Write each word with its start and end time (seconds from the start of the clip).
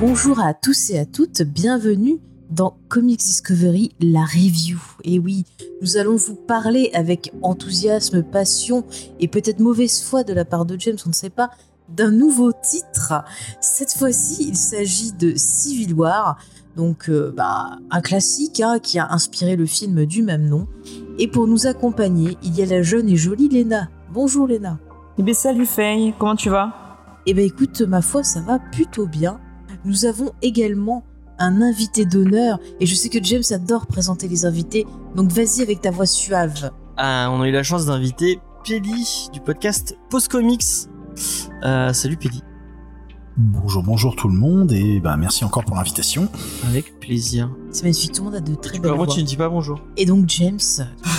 Bonjour 0.00 0.38
à 0.38 0.54
tous 0.54 0.90
et 0.90 0.98
à 0.98 1.06
toutes, 1.06 1.42
bienvenue 1.42 2.20
dans 2.50 2.76
Comics 2.88 3.18
Discovery, 3.18 3.90
la 4.00 4.20
review. 4.20 4.78
Et 5.02 5.18
oui, 5.18 5.44
nous 5.82 5.96
allons 5.96 6.14
vous 6.14 6.36
parler 6.36 6.90
avec 6.94 7.32
enthousiasme, 7.42 8.22
passion 8.22 8.84
et 9.18 9.26
peut-être 9.26 9.58
mauvaise 9.58 10.02
foi 10.02 10.22
de 10.22 10.32
la 10.32 10.44
part 10.44 10.66
de 10.66 10.78
James, 10.78 10.98
on 11.04 11.08
ne 11.08 11.14
sait 11.14 11.30
pas, 11.30 11.50
d'un 11.88 12.10
nouveau 12.10 12.52
titre. 12.52 13.24
Cette 13.60 13.92
fois-ci, 13.92 14.48
il 14.48 14.56
s'agit 14.56 15.12
de 15.12 15.34
Civil 15.36 15.94
War, 15.94 16.36
donc 16.76 17.08
euh, 17.08 17.32
bah, 17.36 17.78
un 17.90 18.00
classique 18.00 18.60
hein, 18.60 18.78
qui 18.78 18.98
a 18.98 19.10
inspiré 19.12 19.56
le 19.56 19.66
film 19.66 20.06
du 20.06 20.22
même 20.22 20.48
nom. 20.48 20.66
Et 21.18 21.28
pour 21.28 21.46
nous 21.46 21.66
accompagner, 21.66 22.36
il 22.42 22.56
y 22.56 22.62
a 22.62 22.66
la 22.66 22.82
jeune 22.82 23.08
et 23.08 23.16
jolie 23.16 23.48
Léna. 23.48 23.88
Bonjour 24.12 24.46
Léna. 24.46 24.78
Eh 25.18 25.22
bien 25.22 25.34
salut 25.34 25.66
Faye, 25.66 26.14
comment 26.18 26.36
tu 26.36 26.50
vas? 26.50 26.72
Eh 27.26 27.34
ben 27.34 27.44
écoute, 27.44 27.80
ma 27.82 28.02
foi, 28.02 28.22
ça 28.22 28.40
va 28.40 28.58
plutôt 28.58 29.06
bien. 29.06 29.40
Nous 29.84 30.06
avons 30.06 30.32
également 30.42 31.04
un 31.38 31.62
invité 31.62 32.04
d'honneur 32.04 32.58
et 32.80 32.86
je 32.86 32.94
sais 32.94 33.08
que 33.08 33.22
James 33.22 33.42
adore 33.50 33.86
présenter 33.86 34.28
les 34.28 34.44
invités, 34.46 34.86
donc 35.14 35.30
vas-y 35.30 35.62
avec 35.62 35.80
ta 35.80 35.90
voix 35.90 36.06
suave. 36.06 36.70
Ah, 36.96 37.28
on 37.30 37.40
a 37.42 37.48
eu 37.48 37.52
la 37.52 37.62
chance 37.62 37.86
d'inviter 37.86 38.40
Peli 38.64 39.28
du 39.32 39.40
podcast 39.40 39.96
Post 40.10 40.28
Comics. 40.28 40.88
Euh, 41.64 41.92
salut 41.92 42.16
Peli. 42.16 42.42
Bonjour, 43.36 43.82
bonjour 43.82 44.14
tout 44.14 44.28
le 44.28 44.34
monde 44.34 44.70
et 44.72 45.00
bah, 45.00 45.16
merci 45.16 45.44
encore 45.44 45.64
pour 45.64 45.74
l'invitation. 45.76 46.28
Avec 46.68 47.00
plaisir. 47.00 47.50
C'est 47.72 47.82
magnifique, 47.82 48.12
tout 48.12 48.22
le 48.22 48.30
monde 48.30 48.36
a 48.36 48.40
de 48.40 48.54
très 48.54 48.78
belles 48.78 48.92
voix. 48.92 49.06
tu 49.06 49.20
ne 49.20 49.26
dis 49.26 49.36
pas 49.36 49.48
bonjour. 49.48 49.80
Et 49.96 50.06
donc 50.06 50.28
James, 50.28 50.60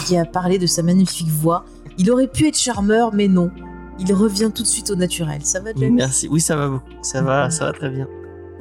qui 0.05 0.15
a 0.15 0.23
parlé 0.23 0.57
de 0.57 0.65
sa 0.65 0.81
magnifique 0.81 1.27
voix, 1.27 1.65
il 1.97 2.09
aurait 2.11 2.27
pu 2.27 2.47
être 2.47 2.57
charmeur, 2.57 3.13
mais 3.13 3.27
non. 3.27 3.51
Il 3.99 4.13
revient 4.13 4.51
tout 4.53 4.63
de 4.63 4.67
suite 4.67 4.91
au 4.91 4.95
naturel. 4.95 5.41
Ça 5.43 5.59
va 5.59 5.71
James? 5.75 5.93
Merci. 5.93 6.27
Oui, 6.29 6.39
ça 6.39 6.55
va 6.55 6.69
beaucoup. 6.69 6.89
Ça 7.01 7.21
va, 7.21 7.49
ça 7.49 7.65
va 7.65 7.73
très 7.73 7.89
bien. 7.89 8.07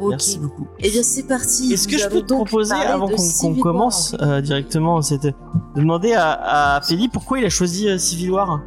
Ok. 0.01 0.11
Merci 0.11 0.39
beaucoup. 0.41 0.67
Eh 0.81 0.91
bien 0.91 1.03
c'est 1.05 1.23
parti. 1.23 1.73
Est-ce 1.73 1.87
que 1.87 1.97
je 1.97 2.09
peux 2.09 2.23
te 2.23 2.27
donc 2.27 2.47
proposer, 2.49 2.75
avant 2.75 3.09
qu'on 3.09 3.55
commence 3.55 4.17
euh, 4.21 4.41
directement, 4.41 5.01
cette... 5.03 5.27
de 5.27 5.33
demander 5.77 6.13
à, 6.13 6.75
à 6.77 6.81
Peli 6.81 7.09
pourquoi 7.09 7.39
il 7.39 7.45
a 7.45 7.51
choisi 7.51 7.89
euh, 7.89 7.99
Civil 7.99 8.33
War 8.33 8.61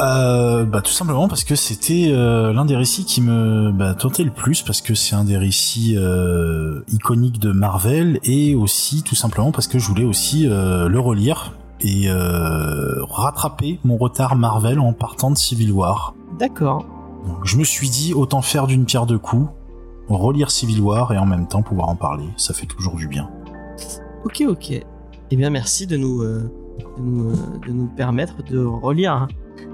Euh, 0.00 0.64
bah, 0.64 0.80
tout 0.80 0.92
simplement 0.92 1.28
parce 1.28 1.44
que 1.44 1.54
c'était 1.54 2.08
euh, 2.08 2.52
l'un 2.52 2.64
des 2.64 2.74
récits 2.74 3.04
qui 3.04 3.20
me 3.20 3.70
bah, 3.70 3.94
tentait 3.94 4.24
le 4.24 4.32
plus 4.32 4.62
parce 4.62 4.80
que 4.80 4.94
c'est 4.94 5.14
un 5.14 5.24
des 5.24 5.36
récits 5.36 5.94
euh, 5.96 6.80
iconiques 6.92 7.38
de 7.38 7.52
Marvel 7.52 8.18
et 8.24 8.56
aussi 8.56 9.04
tout 9.04 9.14
simplement 9.14 9.52
parce 9.52 9.68
que 9.68 9.78
je 9.78 9.86
voulais 9.86 10.04
aussi 10.04 10.46
le 10.46 10.98
relire 10.98 11.52
et 11.80 12.08
rattraper 12.10 13.78
mon 13.84 13.96
retard 13.96 14.36
Marvel 14.36 14.80
en 14.80 14.92
partant 14.92 15.30
de 15.30 15.36
Civil 15.36 15.70
War. 15.72 16.14
D'accord. 16.38 16.86
Je 17.44 17.56
me 17.56 17.64
suis 17.64 17.88
dit 17.88 18.14
autant 18.14 18.42
faire 18.42 18.66
d'une 18.66 18.84
pierre 18.84 19.06
deux 19.06 19.18
coups, 19.18 19.48
relire 20.08 20.50
Civil 20.50 20.80
War 20.80 21.12
et 21.12 21.18
en 21.18 21.26
même 21.26 21.46
temps 21.46 21.62
pouvoir 21.62 21.88
en 21.88 21.96
parler. 21.96 22.24
Ça 22.36 22.54
fait 22.54 22.66
toujours 22.66 22.96
du 22.96 23.06
bien. 23.06 23.30
Ok, 24.24 24.42
ok. 24.48 24.72
Eh 25.30 25.36
bien, 25.36 25.50
merci 25.50 25.86
de 25.86 25.96
nous, 25.96 26.24
de 26.24 26.50
nous, 26.98 27.32
de 27.32 27.72
nous 27.72 27.86
permettre 27.86 28.42
de 28.44 28.58
relire 28.58 29.12
hein, 29.12 29.28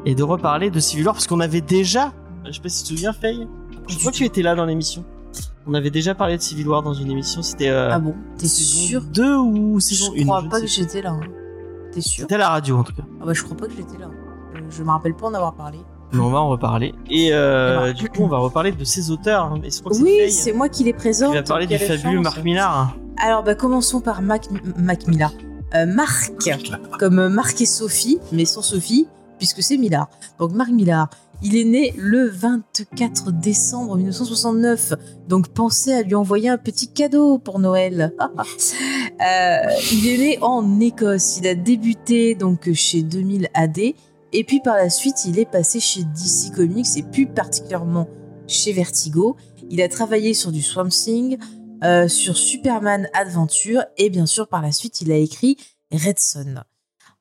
et 0.07 0.15
de 0.15 0.23
reparler 0.23 0.71
de 0.71 0.81
Civil 0.81 1.05
War 1.07 1.15
parce 1.15 1.27
qu'on 1.27 1.41
avait 1.41 1.61
déjà, 1.61 2.13
je 2.47 2.53
sais 2.53 2.61
pas 2.61 2.69
si 2.69 2.83
tu 2.85 2.91
te 2.91 2.95
souviens, 2.97 3.13
Faye, 3.13 3.47
je 3.89 3.99
crois 3.99 4.13
que 4.13 4.17
tu 4.17 4.25
étais 4.25 4.43
là 4.43 4.55
dans 4.55 4.65
l'émission. 4.65 5.05
On 5.67 5.75
avait 5.75 5.91
déjà 5.91 6.15
parlé 6.15 6.37
de 6.37 6.43
Civil 6.43 6.67
War 6.69 6.83
dans 6.83 6.95
une 6.95 7.11
émission, 7.11 7.43
c'était 7.43 7.69
euh, 7.69 7.91
Ah 7.93 7.99
bon? 7.99 8.15
T'es 8.39 8.47
sûr? 8.47 9.03
2 9.03 9.37
ou 9.37 9.79
saison 9.81 10.13
Je 10.17 10.23
1 10.23 10.25
crois 10.25 10.43
pas 10.51 10.61
que 10.61 10.67
j'étais 10.67 11.03
là. 11.03 11.11
hein. 11.11 11.21
T'es 11.93 12.01
sûr? 12.01 12.23
C'était 12.23 12.37
à 12.37 12.39
la 12.39 12.49
radio 12.49 12.79
en 12.79 12.83
tout 12.85 12.95
cas. 12.95 13.03
Ah 13.21 13.27
bah 13.27 13.33
je 13.35 13.43
crois 13.43 13.57
pas 13.57 13.67
que 13.67 13.73
j'étais 13.77 13.99
là. 13.99 14.07
Euh, 14.57 14.59
Je 14.71 14.83
me 14.83 14.91
rappelle 14.91 15.15
pas 15.15 15.27
en 15.27 15.35
avoir 15.35 15.55
parlé. 15.55 15.79
Mais 16.13 16.19
on 16.21 16.31
va 16.31 16.39
en 16.41 16.49
reparler. 16.49 16.93
Et 17.09 17.33
euh, 17.33 17.81
Alors. 17.83 17.95
du 17.95 18.09
coup, 18.09 18.23
on 18.23 18.29
va 18.29 18.39
reparler 18.39 18.73
de 18.73 18.83
ces 18.85 19.11
auteurs. 19.13 19.45
hein. 19.45 19.61
Oui, 20.01 20.31
c'est 20.33 20.53
moi 20.53 20.69
qui 20.69 20.83
les 20.83 20.93
présente. 20.93 21.31
qui 21.31 21.37
va 21.37 21.43
parler 21.45 21.67
du 21.69 21.79
fabuleux 21.79 22.15
chance. 22.17 22.25
Marc 22.25 22.43
Millar. 22.43 22.97
Alors, 23.23 23.45
bah, 23.45 23.55
commençons 23.55 24.01
par 24.01 24.21
Mac, 24.23 24.49
Mac. 24.77 25.03
Euh, 25.75 25.87
Marc, 25.87 26.33
comme 26.99 27.29
Marc 27.29 27.61
et 27.61 27.67
Sophie, 27.67 28.19
mais 28.33 28.45
sans 28.45 28.63
Sophie, 28.63 29.07
puisque 29.41 29.63
c'est 29.63 29.79
Millard. 29.79 30.09
Donc, 30.39 30.53
Marc 30.53 30.71
Millard, 30.71 31.09
il 31.43 31.57
est 31.57 31.65
né 31.65 31.95
le 31.97 32.29
24 32.29 33.33
décembre 33.33 33.97
1969. 33.97 34.93
Donc, 35.27 35.49
pensez 35.49 35.93
à 35.93 36.03
lui 36.03 36.15
envoyer 36.15 36.51
un 36.51 36.59
petit 36.59 36.93
cadeau 36.93 37.39
pour 37.39 37.59
Noël. 37.59 38.15
Euh, 39.21 39.61
il 39.93 40.09
est 40.09 40.17
né 40.17 40.39
en 40.41 40.81
Écosse. 40.81 41.37
Il 41.37 41.47
a 41.47 41.55
débuté 41.55 42.35
donc 42.35 42.73
chez 42.73 43.03
2000 43.03 43.49
AD. 43.53 43.79
Et 43.79 44.45
puis, 44.45 44.61
par 44.61 44.77
la 44.77 44.89
suite, 44.89 45.27
il 45.27 45.39
est 45.39 45.45
passé 45.45 45.79
chez 45.79 46.05
DC 46.05 46.55
Comics 46.57 46.87
et 46.97 47.03
plus 47.03 47.27
particulièrement 47.27 48.09
chez 48.47 48.73
Vertigo. 48.73 49.37
Il 49.69 49.83
a 49.83 49.89
travaillé 49.89 50.33
sur 50.33 50.53
du 50.53 50.63
Swamp 50.63 50.89
Thing, 50.89 51.37
euh, 51.85 52.09
sur 52.09 52.37
Superman 52.37 53.09
Adventure 53.15 53.85
et 53.97 54.11
bien 54.11 54.27
sûr 54.27 54.49
par 54.49 54.61
la 54.61 54.71
suite 54.71 55.01
il 55.01 55.11
a 55.13 55.17
écrit 55.17 55.57
Red 55.91 56.19
Son. 56.19 56.57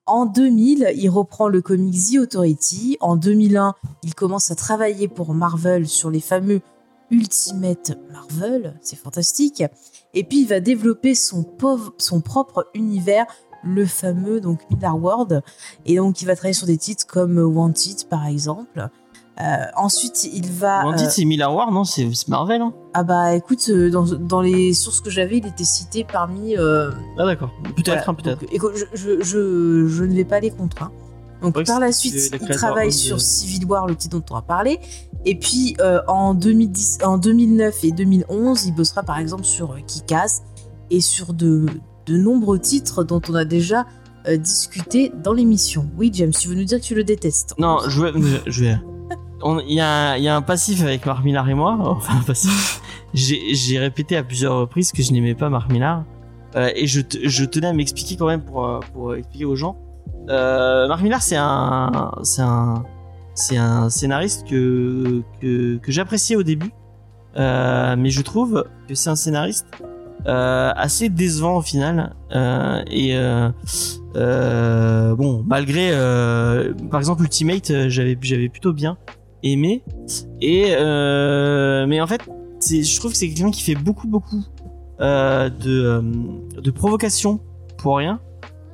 En 0.10 0.26
2000, 0.26 0.94
il 0.96 1.08
reprend 1.08 1.50
le 1.50 1.62
comic 1.62 1.94
The 1.94 2.18
Authority. 2.18 2.98
En 3.00 3.16
2001, 3.16 3.76
il 4.02 4.16
commence 4.16 4.50
à 4.50 4.56
travailler 4.56 5.08
pour 5.08 5.36
Marvel 5.36 5.88
sur 5.88 6.10
les 6.10 6.20
fameux 6.20 6.62
Ultimate 7.12 7.96
Marvel, 8.12 8.76
c'est 8.82 8.96
fantastique. 8.96 9.64
Et 10.16 10.24
puis 10.24 10.42
il 10.42 10.48
va 10.48 10.62
développer 10.62 11.14
son, 11.14 11.44
propre 11.44 12.68
univers, 12.74 13.28
le 13.64 13.86
fameux 13.86 14.42
donc 14.42 14.60
Miller 14.72 14.98
World. 14.98 15.44
Et 15.86 15.98
donc 15.98 16.24
il 16.24 16.26
va 16.26 16.36
travailler 16.36 16.54
sur 16.54 16.66
des 16.66 16.78
titres 16.78 17.06
comme 17.06 17.38
Wanted 17.38 18.08
par 18.10 18.26
exemple. 18.26 18.90
Euh, 19.42 19.46
ensuite, 19.78 20.26
il 20.34 20.52
va. 20.52 20.86
On 20.86 20.92
dit 20.94 21.06
euh, 21.06 21.10
c'est 21.10 21.24
Millar 21.24 21.56
War, 21.56 21.72
non 21.72 21.86
C'est 21.86 22.10
Marvel, 22.28 22.62
hein 22.62 22.74
ah 22.94 23.04
bah 23.04 23.36
écoute, 23.36 23.64
euh, 23.70 23.90
dans, 23.90 24.04
dans 24.04 24.42
les 24.42 24.74
sources 24.74 25.00
que 25.00 25.10
j'avais, 25.10 25.38
il 25.38 25.46
était 25.48 25.64
cité 25.64 26.04
parmi... 26.04 26.58
euh, 26.58 26.92
Ah 27.18 27.26
d'accord. 27.26 27.52
Peut-être, 27.64 27.86
voilà. 27.86 28.04
hein, 28.08 28.14
peut-être. 28.16 28.44
Écoute, 28.52 28.74
je, 28.76 28.86
je, 28.94 29.22
je, 29.22 29.88
je 29.88 30.04
ne 30.04 30.14
vais 30.16 30.26
pas 30.26 30.40
les 30.42 30.50
contre. 30.52 30.84
hein. 30.84 30.92
Donc 31.42 31.56
Ouais, 31.56 31.64
par 31.64 31.80
la 31.80 31.94
suite, 31.94 32.16
il 32.42 32.48
travaille 32.50 32.88
de- 32.90 32.94
sur 32.94 33.22
Civil 33.22 33.64
War, 33.66 33.88
le 33.88 33.96
titre 33.96 34.18
dont 34.20 34.26
on 34.32 34.36
a 34.38 34.42
parlé. 34.42 34.80
Et 35.26 35.40
puis 35.40 35.78
en, 36.08 36.34
2010, 36.34 36.98
en 37.06 37.18
2009 37.18 37.84
et 37.86 37.92
2011, 37.94 38.66
il 38.66 38.74
bossera 38.76 39.04
par 39.04 39.20
exemple 39.20 39.46
sur 39.46 39.78
Kick-Ass 39.88 40.42
et 40.90 41.00
sur 41.00 41.34
de, 41.34 41.66
de 42.08 42.18
nombreux 42.18 42.60
titres 42.60 43.06
dont 43.06 43.22
on 43.30 43.36
a 43.36 43.46
déjà 43.46 43.86
discuté 44.38 45.12
dans 45.24 45.32
l'émission. 45.34 45.90
Oui 45.98 46.10
James, 46.14 46.32
tu 46.32 46.50
veux 46.50 46.56
nous 46.56 46.66
dire 46.66 46.80
que 46.80 46.86
tu 46.86 46.96
le 46.96 47.04
détestes? 47.06 47.54
Non, 47.58 47.78
je 47.88 48.02
vais. 48.04 48.12
Je 48.48 48.64
vais. 48.66 48.78
Il 49.46 49.72
y, 49.72 49.76
y 49.76 49.80
a 49.82 50.36
un 50.36 50.42
passif 50.42 50.82
avec 50.82 51.06
Marc 51.06 51.24
Millar 51.24 51.48
et 51.50 51.54
moi. 51.54 51.78
Enfin, 51.80 52.18
un 52.20 52.24
passif. 52.24 52.82
J'ai 53.14 53.80
répété 53.80 54.18
à 54.18 54.24
plusieurs 54.24 54.56
reprises 54.58 54.92
que 54.92 55.02
je 55.02 55.12
n'aimais 55.12 55.36
pas 55.36 55.50
Marc 55.50 55.72
Millar. 55.72 56.04
Euh, 56.56 56.72
et 56.76 56.88
je, 56.88 57.02
je 57.24 57.46
tenais 57.46 57.68
à 57.68 57.74
m'expliquer 57.74 58.16
quand 58.16 58.28
même 58.28 58.42
pour, 58.42 58.66
euh, 58.66 58.80
pour 58.94 59.16
expliquer 59.16 59.46
aux 59.46 59.56
gens. 59.56 59.78
Euh, 60.30 60.88
Marc 60.88 61.02
Millar, 61.02 61.22
c'est 61.22 61.38
un. 61.38 62.12
Un. 62.40 62.84
Un 63.56 63.90
scénariste 63.90 64.46
que, 64.50 65.22
que, 65.40 65.78
que 65.78 65.92
j'appréciais 65.94 66.36
au 66.36 66.44
début. 66.44 66.72
Euh, 67.38 67.96
mais 67.98 68.10
je 68.10 68.22
trouve 68.22 68.66
que 68.88 68.96
c'est 68.96 69.10
un 69.10 69.16
scénariste 69.16 69.66
euh, 70.28 70.72
assez 70.76 71.08
décevant 71.10 71.56
au 71.58 71.62
final. 71.62 72.16
Euh, 72.36 72.84
et 72.92 73.16
euh, 73.16 73.50
euh, 74.18 75.16
bon, 75.16 75.44
malgré 75.48 75.92
euh, 75.92 76.74
par 76.92 77.00
exemple 77.00 77.24
Ultimate, 77.24 77.88
j'avais 77.88 78.18
j'avais 78.22 78.50
plutôt 78.50 78.74
bien 78.74 78.98
aimé. 79.44 79.84
Et 80.42 80.68
euh, 80.70 81.86
mais 81.88 82.02
en 82.02 82.08
fait, 82.08 82.22
je 82.62 83.00
trouve 83.00 83.12
que 83.12 83.18
c'est 83.18 83.30
quelqu'un 83.30 83.52
qui 83.52 83.64
fait 83.64 83.76
beaucoup 83.76 84.08
beaucoup 84.08 84.44
euh, 85.02 85.50
de 85.50 85.84
euh, 85.86 86.02
de 86.62 86.72
provocation 86.72 87.40
pour 87.78 87.98
rien. 87.98 88.20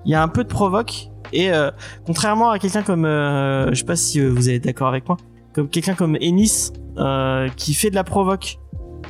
Il 0.05 0.11
y 0.11 0.15
a 0.15 0.21
un 0.21 0.27
peu 0.27 0.43
de 0.43 0.49
provoque 0.49 1.09
et 1.33 1.51
euh, 1.51 1.71
contrairement 2.05 2.51
à 2.51 2.59
quelqu'un 2.59 2.83
comme 2.83 3.05
euh, 3.05 3.69
je 3.69 3.75
sais 3.75 3.85
pas 3.85 3.95
si 3.95 4.19
vous 4.25 4.49
êtes 4.49 4.63
d'accord 4.63 4.87
avec 4.87 5.07
moi, 5.07 5.17
comme 5.53 5.69
quelqu'un 5.69 5.95
comme 5.95 6.17
Ennis 6.21 6.71
qui 7.57 7.73
fait 7.73 7.89
de 7.89 7.95
la 7.95 8.03
provoque 8.03 8.57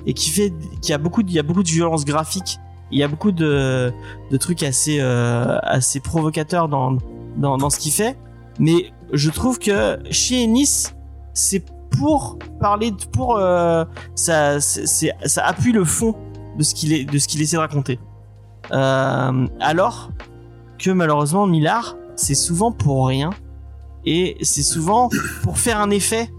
et 0.06 0.14
qui 0.14 0.30
fait 0.30 0.54
qui 0.82 0.94
a 0.94 0.98
beaucoup 0.98 1.22
il 1.22 1.34
y 1.34 1.40
a 1.40 1.44
beaucoup 1.44 1.64
de 1.64 1.70
violence 1.70 2.06
graphique 2.06 2.58
il 2.92 3.00
y 3.00 3.04
a 3.04 3.08
beaucoup 3.08 3.32
de, 3.32 3.92
de 4.32 4.38
trucs 4.38 4.64
assez 4.64 5.00
euh, 5.00 5.58
assez 5.64 6.00
provocateurs 6.00 6.70
dans, 6.70 6.98
dans 7.38 7.58
dans 7.58 7.70
ce 7.70 7.80
qu'il 7.80 7.92
fait 7.92 8.18
mais 8.60 8.92
je 9.14 9.30
trouve 9.30 9.60
que 9.60 10.00
chez 10.12 10.44
Ennis 10.44 10.95
c'est 11.36 11.64
pour 11.92 12.40
parler 12.60 12.92
pour 13.12 13.38
euh, 13.38 13.86
ça 14.16 14.60
c'est 14.60 15.12
ça 15.26 15.46
appuie 15.46 15.72
le 15.72 15.86
fond 15.86 16.16
de 16.58 16.64
ce 16.64 16.74
qu'il 16.74 16.92
est 16.94 17.06
de 17.06 17.18
ce 17.20 17.28
qu'il 17.28 17.42
essaie 17.42 17.58
de 17.58 17.62
raconter. 17.62 18.00
Euh, 18.72 19.48
alors 19.60 20.10
que 20.80 20.90
malheureusement 20.90 21.46
Millard 21.46 21.96
c'est 22.16 22.34
souvent 22.34 22.72
pour 22.72 23.08
rien 23.08 23.30
et 24.06 24.38
c'est 24.42 24.64
souvent 24.64 25.10
pour 25.44 25.60
faire 25.60 25.80
un 25.80 25.92
effet 25.92 26.32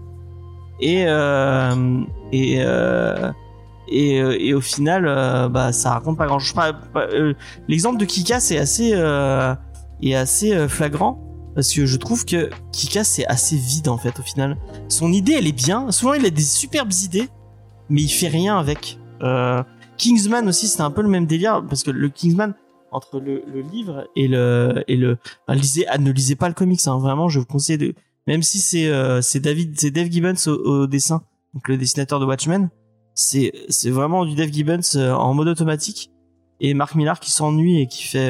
et 0.81 1.05
euh, 1.07 2.01
et, 2.31 2.57
euh, 2.59 3.31
et 3.87 4.21
euh, 4.21 4.35
et 4.39 4.53
au 4.53 4.61
final 4.61 5.05
euh, 5.07 5.47
bah 5.47 5.71
ça 5.71 5.91
raconte 5.91 6.17
pas 6.17 6.27
grand 6.27 6.39
chose 6.39 6.55
l'exemple 7.67 7.97
de 7.97 8.05
Kika 8.05 8.39
c'est 8.39 8.57
assez 8.57 8.91
est 10.01 10.15
assez 10.15 10.67
flagrant 10.67 11.26
parce 11.57 11.73
que 11.73 11.87
je 11.87 11.97
trouve 11.97 12.23
que 12.23 12.51
Kika 12.71 13.03
c'est 13.03 13.25
assez 13.25 13.57
vide 13.57 13.87
en 13.87 13.97
fait 13.97 14.19
au 14.19 14.21
final. 14.21 14.57
Son 14.89 15.11
idée 15.11 15.31
elle 15.31 15.47
est 15.47 15.51
bien. 15.51 15.91
Souvent 15.91 16.13
il 16.13 16.23
a 16.23 16.29
des 16.29 16.43
superbes 16.43 16.93
idées 17.03 17.29
mais 17.89 18.03
il 18.03 18.09
fait 18.09 18.27
rien 18.27 18.59
avec. 18.59 18.99
Euh, 19.23 19.63
Kingsman 19.97 20.47
aussi 20.47 20.67
c'était 20.67 20.83
un 20.83 20.91
peu 20.91 21.01
le 21.01 21.07
même 21.07 21.25
délire 21.25 21.65
parce 21.67 21.81
que 21.81 21.89
le 21.89 22.09
Kingsman 22.09 22.53
entre 22.91 23.19
le, 23.19 23.41
livre 23.71 24.07
et 24.15 24.27
le 24.27 24.83
et 24.87 24.95
le 24.95 25.17
ah, 25.47 25.55
ne 25.97 26.11
lisez 26.11 26.35
pas 26.35 26.47
le 26.47 26.53
comics 26.53 26.85
hein, 26.85 26.99
vraiment 26.99 27.27
je 27.27 27.39
vous 27.39 27.45
conseille 27.45 27.79
de 27.79 27.95
même 28.27 28.43
si 28.43 28.59
c'est 28.59 28.89
euh, 28.89 29.23
c'est 29.23 29.39
David 29.39 29.79
c'est 29.79 29.89
Dave 29.89 30.11
Gibbons 30.11 30.35
au, 30.47 30.85
dessin 30.85 31.23
donc 31.55 31.67
le 31.67 31.77
dessinateur 31.77 32.19
de 32.19 32.25
Watchmen 32.25 32.69
c'est 33.15 33.51
c'est 33.69 33.89
vraiment 33.89 34.23
du 34.25 34.35
Dave 34.35 34.51
Gibbons 34.51 34.95
euh, 34.95 35.11
en 35.13 35.33
mode 35.33 35.47
automatique 35.47 36.11
et 36.59 36.75
Mark 36.75 36.93
Millar 36.93 37.19
qui 37.19 37.31
s'ennuie 37.31 37.81
et 37.81 37.87
qui 37.87 38.03
fait, 38.03 38.29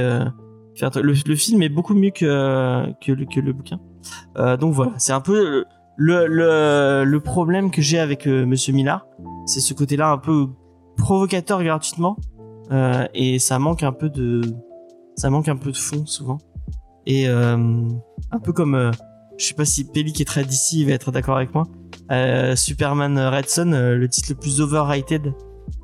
le, 0.81 1.13
le 1.13 1.35
film 1.35 1.62
est 1.62 1.69
beaucoup 1.69 1.94
mieux 1.94 2.12
que 2.12 2.91
que 3.01 3.12
le, 3.12 3.25
que 3.25 3.39
le 3.39 3.53
bouquin. 3.53 3.79
Euh, 4.38 4.57
donc 4.57 4.74
voilà 4.74 4.94
c'est 4.97 5.13
un 5.13 5.21
peu 5.21 5.65
le 5.97 6.27
le 6.27 7.03
le 7.06 7.19
problème 7.19 7.71
que 7.71 7.81
j'ai 7.81 8.00
avec 8.00 8.27
euh, 8.27 8.45
Monsieur 8.45 8.74
Millar 8.74 9.06
c'est 9.45 9.59
ce 9.59 9.74
côté 9.74 9.97
là 9.97 10.09
un 10.09 10.18
peu 10.18 10.47
provocateur 10.97 11.63
gratuitement 11.63 12.18
euh, 12.71 13.06
et 13.13 13.39
ça 13.39 13.59
manque 13.59 13.83
un 13.83 13.91
peu 13.94 14.09
de 14.09 14.41
ça 15.15 15.29
manque 15.29 15.47
un 15.47 15.57
peu 15.57 15.71
de 15.71 15.77
fond 15.77 16.06
souvent. 16.06 16.38
Et 17.09 17.25
un 17.27 18.39
peu 18.44 18.51
comme 18.51 18.91
je 19.38 19.45
sais 19.45 19.53
pas 19.53 19.65
si 19.65 19.85
Pelli 19.85 20.13
qui 20.13 20.23
est 20.23 20.25
très 20.25 20.44
d'ici 20.44 20.83
va 20.83 20.91
être 20.91 21.12
d'accord 21.12 21.38
avec 21.38 21.53
moi 21.53 21.63
euh, 22.12 22.56
Superman 22.56 23.18
Red 23.18 23.50
Son 23.50 23.71
euh, 23.71 23.95
le 23.95 24.09
titre 24.09 24.30
le 24.31 24.35
plus 24.35 24.62
overrated 24.62 25.33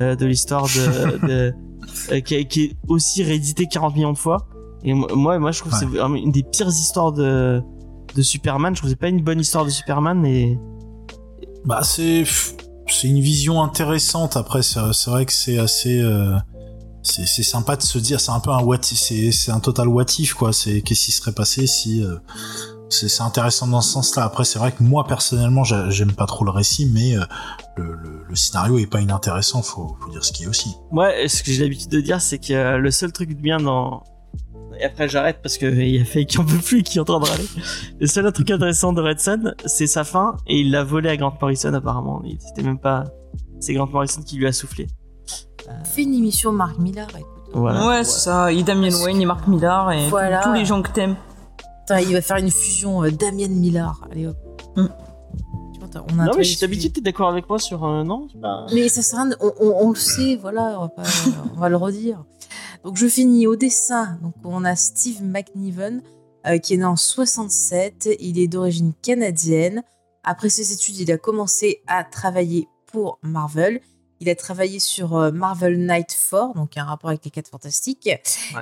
euh, 0.01 0.15
de 0.15 0.25
l'histoire 0.25 0.63
de, 0.63 1.27
de 1.27 2.19
qui, 2.21 2.47
qui 2.47 2.63
est 2.63 2.75
aussi 2.87 3.23
réédité 3.23 3.67
40 3.67 3.95
millions 3.95 4.13
de 4.13 4.17
fois 4.17 4.47
et 4.83 4.93
mo- 4.93 5.07
moi 5.15 5.39
moi 5.39 5.51
je 5.51 5.59
trouve 5.59 5.71
que 5.71 5.77
c'est 5.79 5.85
vraiment 5.85 6.15
une 6.15 6.31
des 6.31 6.43
pires 6.43 6.67
histoires 6.67 7.11
de 7.11 7.61
de 8.15 8.21
Superman 8.21 8.75
je 8.75 8.79
trouve 8.81 8.89
que 8.89 8.95
c'est 8.95 8.99
pas 8.99 9.07
une 9.09 9.23
bonne 9.23 9.39
histoire 9.39 9.65
de 9.65 9.69
Superman 9.69 10.25
et 10.25 10.59
Bah 11.65 11.81
c'est 11.83 12.23
c'est 12.87 13.07
une 13.07 13.21
vision 13.21 13.63
intéressante. 13.63 14.35
Après 14.37 14.61
c'est 14.61 14.79
c'est 14.93 15.09
vrai 15.09 15.25
que 15.25 15.31
c'est 15.31 15.57
assez 15.57 15.99
euh, 16.01 16.35
c'est 17.01 17.25
c'est 17.25 17.43
sympa 17.43 17.75
de 17.77 17.81
se 17.81 17.97
dire 17.97 18.19
c'est 18.19 18.31
un 18.31 18.39
peu 18.41 18.51
un 18.51 18.61
what 18.61 18.79
c'est 18.81 19.31
c'est 19.31 19.51
un 19.51 19.59
total 19.61 19.87
what 19.87 20.05
if 20.19 20.33
quoi. 20.33 20.51
C'est 20.53 20.81
qu'est-ce 20.81 21.05
qui 21.05 21.11
serait 21.11 21.31
passé 21.31 21.65
si 21.65 22.03
euh, 22.03 22.17
c'est 22.89 23.07
c'est 23.07 23.23
intéressant 23.23 23.67
dans 23.67 23.79
ce 23.81 23.89
sens-là. 23.93 24.23
Après 24.25 24.43
c'est 24.43 24.59
vrai 24.59 24.73
que 24.73 24.83
moi 24.83 25.05
personnellement 25.07 25.63
j'a- 25.63 25.89
j'aime 25.89 26.11
pas 26.11 26.25
trop 26.25 26.43
le 26.43 26.51
récit, 26.51 26.85
mais 26.93 27.15
euh, 27.17 27.23
le, 27.77 27.93
le, 27.95 28.25
le 28.29 28.35
scénario 28.35 28.77
est 28.77 28.85
pas 28.87 28.99
inintéressant. 28.99 29.61
Faut 29.61 29.95
faut 30.01 30.09
dire 30.11 30.23
ce 30.25 30.33
qui 30.33 30.43
est 30.43 30.47
aussi. 30.47 30.75
Moi, 30.91 31.09
ce 31.27 31.41
que 31.41 31.51
j'ai 31.53 31.63
l'habitude 31.63 31.89
de 31.89 32.01
dire, 32.01 32.19
c'est 32.21 32.37
que 32.39 32.75
le 32.77 32.91
seul 32.91 33.11
truc 33.13 33.29
de 33.29 33.41
bien 33.41 33.57
dans... 33.57 34.03
Et 34.79 34.83
après, 34.85 35.07
j'arrête 35.09 35.39
parce 35.41 35.57
que 35.57 35.65
il 35.65 35.95
y 35.97 36.01
a 36.01 36.05
Faye 36.05 36.25
qui 36.25 36.37
en 36.39 36.45
peut 36.45 36.57
plus 36.57 36.79
et 36.79 36.83
qui 36.83 36.97
est 36.97 37.01
en 37.01 37.05
train 37.05 37.19
de 37.19 37.25
râler. 37.25 37.45
Le 37.99 38.07
seul 38.07 38.31
truc 38.31 38.49
intéressant 38.51 38.93
de 38.93 39.01
Red 39.01 39.19
Sun, 39.19 39.55
c'est 39.65 39.87
sa 39.87 40.03
fin, 40.03 40.35
et 40.47 40.59
il 40.59 40.71
l'a 40.71 40.83
volé 40.83 41.09
à 41.09 41.17
Grant 41.17 41.33
Morrison, 41.41 41.73
apparemment. 41.73 42.21
Il- 42.25 42.37
C'était 42.41 42.63
même 42.63 42.79
pas... 42.79 43.03
C'est 43.59 43.73
Grant 43.73 43.87
Morrison 43.87 44.21
qui 44.21 44.37
lui 44.37 44.47
a 44.47 44.51
soufflé. 44.51 44.87
Fais 45.85 46.03
une 46.03 46.13
émission 46.13 46.51
Marc 46.51 46.77
Millar, 46.79 47.07
écoute. 47.11 47.27
Voilà. 47.53 47.87
Ouais, 47.87 48.03
c'est 48.03 48.19
ça. 48.21 48.51
Et 48.51 48.63
Damien 48.63 48.89
Parce 48.89 49.03
Wayne 49.05 49.21
et 49.21 49.25
Mark 49.25 49.47
Millar 49.47 49.91
et 49.91 50.09
Voilà. 50.09 50.41
tous 50.43 50.53
les 50.53 50.65
gens 50.65 50.81
que 50.81 50.91
t'aimes. 50.91 51.15
Il 51.89 52.13
va 52.13 52.21
faire 52.21 52.37
une 52.37 52.49
fusion 52.49 53.03
euh, 53.03 53.11
Damien 53.11 53.47
Millard. 53.49 54.01
Allez 54.11 54.27
hop. 54.27 54.35
Mm. 54.75 54.85
On 55.95 55.97
a 55.97 55.99
un 55.99 56.15
Non, 56.15 56.23
mais 56.25 56.29
truc 56.31 56.43
je 56.45 56.49
suis 56.49 56.59
d'habitude, 56.59 56.93
t'es 56.93 57.01
d'accord 57.01 57.29
avec 57.29 57.47
moi 57.47 57.59
sur... 57.59 57.83
euh, 57.85 58.03
non? 58.03 58.27
Pas- 58.41 58.65
Mais 58.73 58.89
ça 58.89 59.03
sert 59.03 59.19
à 59.19 59.23
rien, 59.25 59.35
on, 59.39 59.51
on- 59.59 59.75
on 59.85 59.89
le 59.91 59.95
sait, 59.95 60.35
voilà, 60.41 60.75
on 60.79 60.81
va, 60.83 60.87
pas- 60.89 61.03
on 61.55 61.59
va 61.59 61.69
le 61.69 61.75
redire. 61.77 62.23
Donc 62.83 62.97
je 62.97 63.07
finis 63.07 63.47
au 63.47 63.55
dessin. 63.55 64.19
Donc 64.21 64.33
on 64.43 64.65
a 64.65 64.75
Steve 64.75 65.23
McNiven 65.23 66.01
euh, 66.45 66.57
qui 66.57 66.73
est 66.73 66.77
né 66.77 66.85
en 66.85 66.95
67. 66.95 68.09
Il 68.19 68.39
est 68.39 68.47
d'origine 68.47 68.93
canadienne. 69.01 69.83
Après 70.23 70.49
ses 70.49 70.73
études, 70.73 70.97
il 70.97 71.11
a 71.11 71.17
commencé 71.17 71.81
à 71.87 72.03
travailler 72.03 72.67
pour 72.87 73.19
Marvel. 73.23 73.81
Il 74.19 74.29
a 74.29 74.35
travaillé 74.35 74.79
sur 74.79 75.17
euh, 75.17 75.31
Marvel 75.31 75.77
Knight 75.85 76.17
4, 76.29 76.53
donc 76.55 76.77
un 76.77 76.85
rapport 76.85 77.09
avec 77.09 77.25
les 77.25 77.31
4 77.31 77.49
fantastiques. 77.49 78.09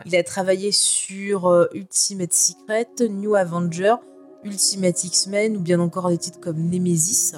Il 0.05 0.15
a 0.15 0.23
travaillé 0.23 0.71
sur 0.71 1.47
euh, 1.47 1.67
Ultimate 1.73 2.33
Secret, 2.33 2.87
New 3.09 3.35
Avenger, 3.35 3.95
Ultimate 4.43 5.03
X-Men 5.03 5.57
ou 5.57 5.59
bien 5.59 5.79
encore 5.79 6.09
des 6.09 6.17
titres 6.17 6.39
comme 6.39 6.69
Nemesis. 6.69 7.33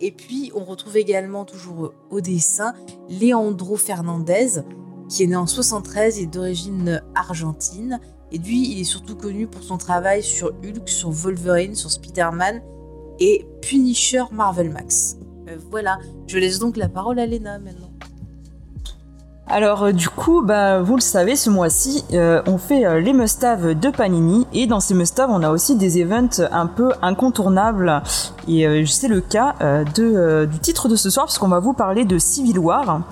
Et 0.00 0.12
puis, 0.12 0.50
on 0.54 0.64
retrouve 0.64 0.96
également 0.96 1.44
toujours 1.44 1.92
au 2.10 2.20
dessin 2.20 2.74
Leandro 3.08 3.76
Fernandez, 3.76 4.62
qui 5.12 5.24
est 5.24 5.26
né 5.26 5.36
en 5.36 5.46
73 5.46 6.20
et 6.20 6.26
d'origine 6.26 7.02
argentine. 7.14 8.00
Et 8.32 8.38
lui, 8.38 8.66
il 8.72 8.80
est 8.80 8.84
surtout 8.84 9.14
connu 9.14 9.46
pour 9.46 9.62
son 9.62 9.76
travail 9.76 10.22
sur 10.22 10.48
Hulk, 10.64 10.88
sur 10.88 11.10
Wolverine, 11.10 11.74
sur 11.74 11.90
Spider-Man 11.90 12.62
et 13.20 13.46
Punisher 13.60 14.24
Marvel 14.32 14.70
Max. 14.70 15.18
Euh, 15.48 15.58
voilà, 15.70 15.98
je 16.26 16.38
laisse 16.38 16.58
donc 16.58 16.78
la 16.78 16.88
parole 16.88 17.18
à 17.18 17.26
Lena 17.26 17.58
maintenant. 17.58 17.91
Alors 19.48 19.82
euh, 19.82 19.92
du 19.92 20.08
coup, 20.08 20.40
bah, 20.40 20.80
vous 20.80 20.94
le 20.94 21.00
savez, 21.00 21.34
ce 21.34 21.50
mois-ci, 21.50 22.04
euh, 22.12 22.42
on 22.46 22.58
fait 22.58 22.86
euh, 22.86 23.00
les 23.00 23.12
must-have 23.12 23.78
de 23.78 23.90
Panini 23.90 24.46
et 24.52 24.66
dans 24.66 24.78
ces 24.78 24.94
must-have, 24.94 25.30
on 25.30 25.42
a 25.42 25.50
aussi 25.50 25.74
des 25.74 26.00
events 26.00 26.40
un 26.52 26.66
peu 26.66 26.92
incontournables 27.02 28.02
et 28.48 28.84
c'est 28.86 29.08
le 29.08 29.20
cas 29.20 29.54
du 29.94 30.58
titre 30.60 30.88
de 30.88 30.96
ce 30.96 31.10
soir 31.10 31.26
puisqu'on 31.26 31.48
va 31.48 31.60
vous 31.60 31.74
parler 31.74 32.04
de 32.04 32.18
Civil 32.18 32.58
War. 32.58 33.02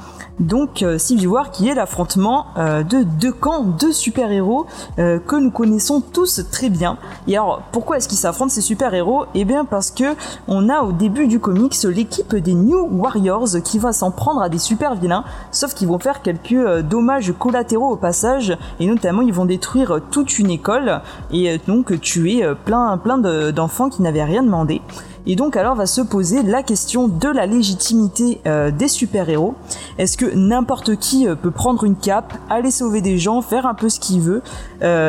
Donc 0.40 0.84
Civil 0.98 1.28
War 1.28 1.50
qui 1.52 1.68
est 1.68 1.74
l'affrontement 1.74 2.46
de 2.56 3.04
deux 3.04 3.30
camps 3.30 3.62
de 3.62 3.92
super-héros 3.92 4.66
que 4.96 5.36
nous 5.36 5.52
connaissons 5.52 6.00
tous 6.00 6.40
très 6.50 6.68
bien. 6.68 6.98
Et 7.28 7.36
alors 7.36 7.62
pourquoi 7.70 7.98
est-ce 7.98 8.08
qu'ils 8.08 8.18
s'affrontent 8.18 8.50
ces 8.50 8.60
super-héros? 8.60 9.26
Eh 9.34 9.44
bien 9.44 9.64
parce 9.64 9.92
que 9.92 10.16
on 10.48 10.68
a 10.68 10.80
au 10.80 10.90
début 10.90 11.28
du 11.28 11.38
comics 11.38 11.76
l'équipe 11.84 12.34
des 12.34 12.54
New 12.54 12.88
Warriors 12.90 13.62
qui 13.62 13.78
va 13.78 13.92
s'en 13.92 14.10
prendre 14.10 14.42
à 14.42 14.48
des 14.48 14.58
super 14.58 14.96
vilains, 14.96 15.24
sauf 15.52 15.74
qu'ils 15.74 15.86
vont 15.86 16.00
faire 16.00 16.19
quelques 16.22 16.52
euh, 16.52 16.82
dommages 16.82 17.32
collatéraux 17.38 17.90
au 17.90 17.96
passage, 17.96 18.56
et 18.78 18.86
notamment 18.86 19.22
ils 19.22 19.32
vont 19.32 19.44
détruire 19.44 19.90
euh, 19.92 20.02
toute 20.10 20.38
une 20.38 20.50
école 20.50 21.00
et 21.32 21.50
euh, 21.50 21.58
donc 21.66 22.00
tuer 22.00 22.44
plein 22.64 22.96
plein 22.98 23.18
de- 23.18 23.50
d'enfants 23.50 23.88
qui 23.88 24.02
n'avaient 24.02 24.24
rien 24.24 24.42
demandé. 24.42 24.80
Et 25.26 25.36
donc 25.36 25.56
alors 25.56 25.74
va 25.74 25.86
se 25.86 26.00
poser 26.00 26.42
la 26.42 26.62
question 26.62 27.06
de 27.06 27.28
la 27.28 27.44
légitimité 27.44 28.40
des 28.78 28.88
super-héros. 28.88 29.54
Est-ce 29.98 30.16
que 30.16 30.24
n'importe 30.34 30.96
qui 30.96 31.26
peut 31.42 31.50
prendre 31.50 31.84
une 31.84 31.96
cape, 31.96 32.32
aller 32.48 32.70
sauver 32.70 33.02
des 33.02 33.18
gens, 33.18 33.42
faire 33.42 33.66
un 33.66 33.74
peu 33.74 33.90
ce 33.90 34.00
qu'il 34.00 34.22
veut, 34.22 34.42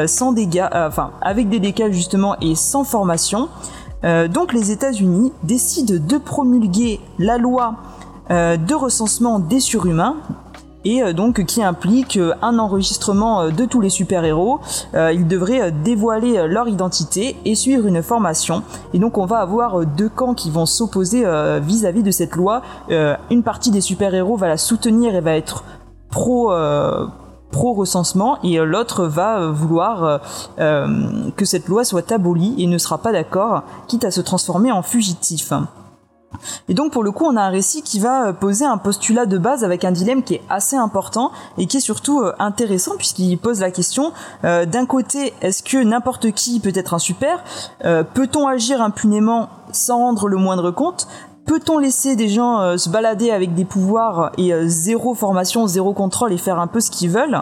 sans 0.07 0.33
dégâts, 0.33 0.67
enfin 0.74 1.12
avec 1.21 1.47
des 1.47 1.59
dégâts 1.59 1.91
justement 1.91 2.35
et 2.41 2.55
sans 2.55 2.83
formation? 2.83 3.47
Donc 4.03 4.51
les 4.51 4.71
États-Unis 4.71 5.31
décident 5.43 5.95
de 5.97 6.17
promulguer 6.17 7.00
la 7.17 7.38
loi 7.38 7.75
de 8.29 8.75
recensement 8.75 9.39
des 9.39 9.62
surhumains 9.62 10.17
et 10.85 11.01
euh, 11.01 11.13
donc 11.13 11.43
qui 11.45 11.63
implique 11.63 12.17
euh, 12.17 12.33
un 12.41 12.59
enregistrement 12.59 13.41
euh, 13.41 13.50
de 13.50 13.65
tous 13.65 13.81
les 13.81 13.89
super-héros. 13.89 14.59
Ils 14.93 15.27
devraient 15.27 15.71
dévoiler 15.71 16.47
leur 16.47 16.67
identité 16.67 17.38
et 17.45 17.55
suivre 17.55 17.85
une 17.88 18.01
formation. 18.01 18.63
Et 18.93 19.00
donc 19.00 19.17
on 19.17 19.25
va 19.25 19.38
avoir 19.38 19.85
deux 19.85 20.09
camps 20.09 20.33
qui 20.33 20.50
vont 20.50 20.65
s'opposer 20.65 21.25
vis-à-vis 21.61 22.03
de 22.03 22.11
cette 22.11 22.35
loi. 22.35 22.61
Une 22.89 23.43
partie 23.43 23.71
des 23.71 23.81
super-héros 23.81 24.38
va 24.38 24.47
la 24.47 24.57
soutenir 24.57 25.15
et 25.15 25.21
va 25.21 25.35
être 25.35 25.63
pro 26.09 26.51
pro 27.51 27.73
recensement 27.73 28.41
et 28.43 28.57
l'autre 28.57 29.05
va 29.05 29.50
vouloir 29.50 30.21
que 30.57 31.45
cette 31.45 31.67
loi 31.67 31.83
soit 31.83 32.11
abolie 32.11 32.55
et 32.57 32.67
ne 32.67 32.77
sera 32.77 32.97
pas 32.97 33.11
d'accord 33.11 33.63
quitte 33.88 34.05
à 34.05 34.11
se 34.11 34.21
transformer 34.21 34.71
en 34.71 34.81
fugitif. 34.81 35.53
Et 36.69 36.73
donc 36.73 36.91
pour 36.91 37.03
le 37.03 37.11
coup, 37.11 37.25
on 37.25 37.35
a 37.35 37.41
un 37.41 37.50
récit 37.50 37.81
qui 37.81 38.00
va 38.00 38.27
euh, 38.27 38.33
poser 38.33 38.65
un 38.65 38.77
postulat 38.77 39.25
de 39.25 39.38
base 39.38 39.63
avec 39.63 39.83
un 39.83 39.91
dilemme 39.91 40.23
qui 40.23 40.35
est 40.35 40.41
assez 40.50 40.75
important 40.75 41.31
et 41.57 41.67
qui 41.67 41.77
est 41.77 41.81
surtout 41.81 42.21
euh, 42.21 42.33
intéressant 42.39 42.93
puisqu'il 42.97 43.38
pose 43.38 43.59
la 43.59 43.71
question 43.71 44.13
euh, 44.43 44.65
d'un 44.65 44.85
côté, 44.85 45.33
est-ce 45.41 45.63
que 45.63 45.77
n'importe 45.83 46.31
qui 46.31 46.59
peut 46.59 46.71
être 46.75 46.93
un 46.93 47.00
super? 47.00 47.43
Peut-on 47.81 48.47
agir 48.47 48.81
impunément 48.81 49.50
sans 49.71 49.97
rendre 49.97 50.27
le 50.27 50.38
moindre 50.38 50.71
compte? 50.71 51.07
Peut-on 51.45 51.79
laisser 51.79 52.15
des 52.15 52.29
gens 52.29 52.62
euh, 52.62 52.77
se 52.77 52.88
balader 52.89 53.31
avec 53.31 53.55
des 53.55 53.65
pouvoirs 53.65 54.31
et 54.38 54.53
euh, 54.53 54.67
zéro 54.67 55.15
formation, 55.15 55.65
zéro 55.67 55.91
contrôle 55.91 56.31
et 56.31 56.38
faire 56.38 56.60
un 56.60 56.67
peu 56.67 56.79
ce 56.79 56.91
qu'ils 56.91 57.10
veulent? 57.10 57.41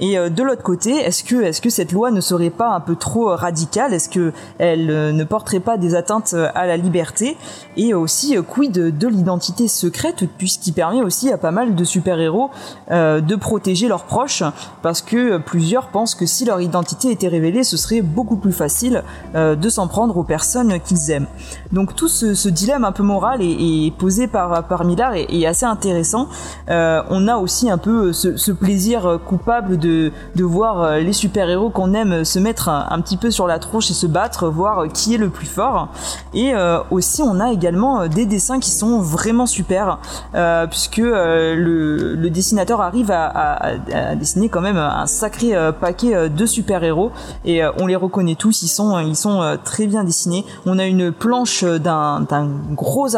Et 0.00 0.18
euh, 0.18 0.28
de 0.28 0.42
l'autre 0.42 0.62
côté, 0.62 0.92
est-ce 0.92 1.24
que 1.24 1.42
est-ce 1.42 1.60
que 1.60 1.70
cette 1.70 1.92
loi 1.92 2.10
ne 2.10 2.20
serait 2.20 2.50
pas 2.50 2.68
un 2.68 2.80
peu 2.80 2.94
trop 2.94 3.34
radicale? 3.34 3.94
Est-ce 3.94 4.10
que 4.10 4.32
elle 4.58 4.86
ne 4.86 5.24
porterait 5.24 5.60
pas 5.60 5.78
des 5.78 5.94
atteintes 5.94 6.34
à 6.54 6.66
la 6.66 6.76
liberté? 6.76 7.36
Et 7.76 7.94
aussi 7.94 8.36
quid 8.36 8.70
de, 8.70 8.90
de 8.90 9.08
l'identité 9.08 9.66
secrète 9.66 10.24
puisqu'il 10.36 10.72
permet 10.72 11.00
aussi 11.00 11.32
à 11.32 11.38
pas 11.38 11.50
mal 11.50 11.74
de 11.74 11.84
super-héros 11.84 12.50
de 12.90 13.36
protéger 13.36 13.88
leurs 13.88 14.04
proches? 14.04 14.42
Parce 14.82 15.00
que 15.00 15.38
plusieurs 15.38 15.88
pensent 15.88 16.14
que 16.14 16.26
si 16.26 16.44
leur 16.44 16.60
identité 16.60 17.10
était 17.10 17.28
révélée, 17.28 17.64
ce 17.64 17.76
serait 17.76 18.02
beaucoup 18.02 18.36
plus 18.36 18.52
facile 18.52 19.02
de 19.34 19.68
s'en 19.68 19.88
prendre 19.88 20.16
aux 20.16 20.24
personnes 20.24 20.80
qu'ils 20.80 21.10
aiment. 21.10 21.28
Donc 21.72 21.94
tout 21.94 22.08
ce, 22.08 22.34
ce 22.34 22.48
dilemme 22.48 22.84
un 22.84 22.92
peu 22.92 23.02
moral 23.02 23.37
et, 23.40 23.92
posé 23.98 24.26
par 24.26 24.64
par 24.64 24.84
Millard 24.84 25.14
est, 25.14 25.46
assez 25.46 25.66
intéressant. 25.66 26.28
Euh, 26.68 27.02
on 27.10 27.28
a 27.28 27.36
aussi 27.36 27.70
un 27.70 27.78
peu 27.78 28.12
ce, 28.12 28.36
ce 28.36 28.52
plaisir 28.52 29.18
coupable 29.26 29.78
de 29.78 30.12
de 30.34 30.44
voir 30.44 30.98
les 30.98 31.12
super 31.12 31.48
héros 31.48 31.70
qu'on 31.70 31.94
aime 31.94 32.24
se 32.24 32.38
mettre 32.38 32.68
un, 32.68 33.00
petit 33.00 33.16
peu 33.16 33.30
sur 33.30 33.46
la 33.46 33.58
tronche 33.58 33.90
et 33.90 33.94
se 33.94 34.06
battre, 34.06 34.48
voir 34.48 34.88
qui 34.88 35.14
est 35.14 35.18
le 35.18 35.30
plus 35.30 35.46
fort. 35.46 35.88
Et 36.34 36.54
euh, 36.54 36.78
aussi 36.90 37.22
on 37.22 37.40
a 37.40 37.52
également 37.52 38.06
des 38.06 38.26
dessins 38.26 38.60
qui 38.60 38.70
sont 38.70 39.00
vraiment 39.00 39.46
super 39.46 39.98
euh, 40.34 40.66
puisque 40.66 40.98
euh, 40.98 41.54
le, 41.56 42.30
dessinateur 42.30 42.80
arrive 42.80 43.10
à, 43.10 43.76
dessiner 44.16 44.48
quand 44.48 44.60
même 44.60 44.76
un 44.76 45.06
sacré 45.06 45.54
euh, 45.54 45.72
paquet 45.72 46.28
de 46.28 46.46
super 46.46 46.84
héros 46.84 47.10
et 47.44 47.62
on 47.80 47.86
les 47.86 47.96
reconnaît 47.96 48.34
tous. 48.34 48.62
Ils 48.62 48.68
sont 48.68 48.98
ils 48.98 49.16
sont 49.16 49.58
très 49.64 49.86
bien 49.86 50.04
dessinés. 50.04 50.44
On 50.66 50.78
a 50.78 50.84
une 50.84 51.12
planche 51.12 51.64
d'un 51.64 52.26
gros 52.72 53.16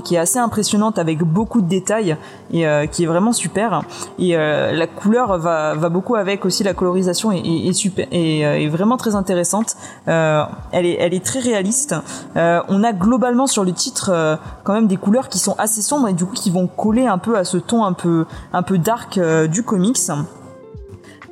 qui 0.00 0.14
est 0.14 0.18
assez 0.18 0.38
impressionnante 0.38 0.98
avec 0.98 1.22
beaucoup 1.22 1.60
de 1.60 1.68
détails 1.68 2.16
et 2.52 2.64
qui 2.90 3.04
est 3.04 3.06
vraiment 3.06 3.32
super. 3.32 3.82
Et 4.18 4.34
la 4.36 4.86
couleur 4.86 5.38
va, 5.38 5.74
va 5.74 5.88
beaucoup 5.88 6.16
avec 6.16 6.44
aussi 6.44 6.64
la 6.64 6.74
colorisation 6.74 7.32
est, 7.32 7.38
est, 7.38 7.68
est 7.68 7.72
super 7.72 8.06
et 8.10 8.40
est 8.40 8.68
vraiment 8.68 8.96
très 8.96 9.14
intéressante. 9.14 9.76
elle 10.06 10.86
est 10.86 10.96
elle 10.98 11.14
est 11.14 11.24
très 11.24 11.40
réaliste. 11.40 11.94
on 12.34 12.84
a 12.84 12.92
globalement 12.92 13.46
sur 13.46 13.64
le 13.64 13.72
titre 13.72 14.38
quand 14.64 14.74
même 14.74 14.86
des 14.86 14.96
couleurs 14.96 15.28
qui 15.28 15.38
sont 15.38 15.54
assez 15.58 15.82
sombres 15.82 16.08
et 16.08 16.12
du 16.12 16.24
coup 16.24 16.34
qui 16.34 16.50
vont 16.50 16.66
coller 16.66 17.06
un 17.06 17.18
peu 17.18 17.36
à 17.36 17.44
ce 17.44 17.56
ton 17.56 17.84
un 17.84 17.92
peu 17.92 18.26
un 18.52 18.62
peu 18.62 18.78
dark 18.78 19.18
euh, 19.18 19.46
du 19.46 19.62
comics. 19.62 19.98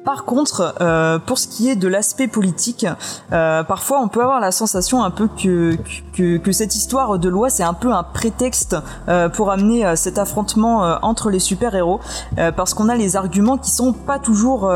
Par 0.05 0.25
contre, 0.25 0.75
euh, 0.81 1.19
pour 1.19 1.39
ce 1.39 1.47
qui 1.47 1.69
est 1.69 1.77
de 1.77 1.87
l'aspect 1.87 2.27
politique, 2.27 2.87
euh, 3.33 3.63
parfois 3.63 4.01
on 4.01 4.09
peut 4.09 4.23
avoir 4.23 4.41
la 4.41 4.51
sensation 4.51 5.05
un 5.05 5.11
peu 5.11 5.29
que, 5.29 5.77
que, 6.15 6.39
que 6.39 6.53
cette 6.53 6.75
histoire 6.75 7.19
de 7.19 7.29
loi 7.29 7.51
c'est 7.51 7.63
un 7.63 7.75
peu 7.75 7.93
un 7.93 8.03
prétexte 8.03 8.77
euh, 9.09 9.29
pour 9.29 9.51
amener 9.51 9.85
euh, 9.85 9.97
cet 9.97 10.17
affrontement 10.17 10.85
euh, 10.85 10.97
entre 11.03 11.29
les 11.29 11.39
super-héros, 11.39 12.01
euh, 12.39 12.51
parce 12.51 12.73
qu'on 12.73 12.89
a 12.89 12.97
les 12.97 13.17
arguments 13.17 13.59
qui 13.59 13.71
sont 13.71 13.93
pas 13.93 14.19
toujours 14.19 14.71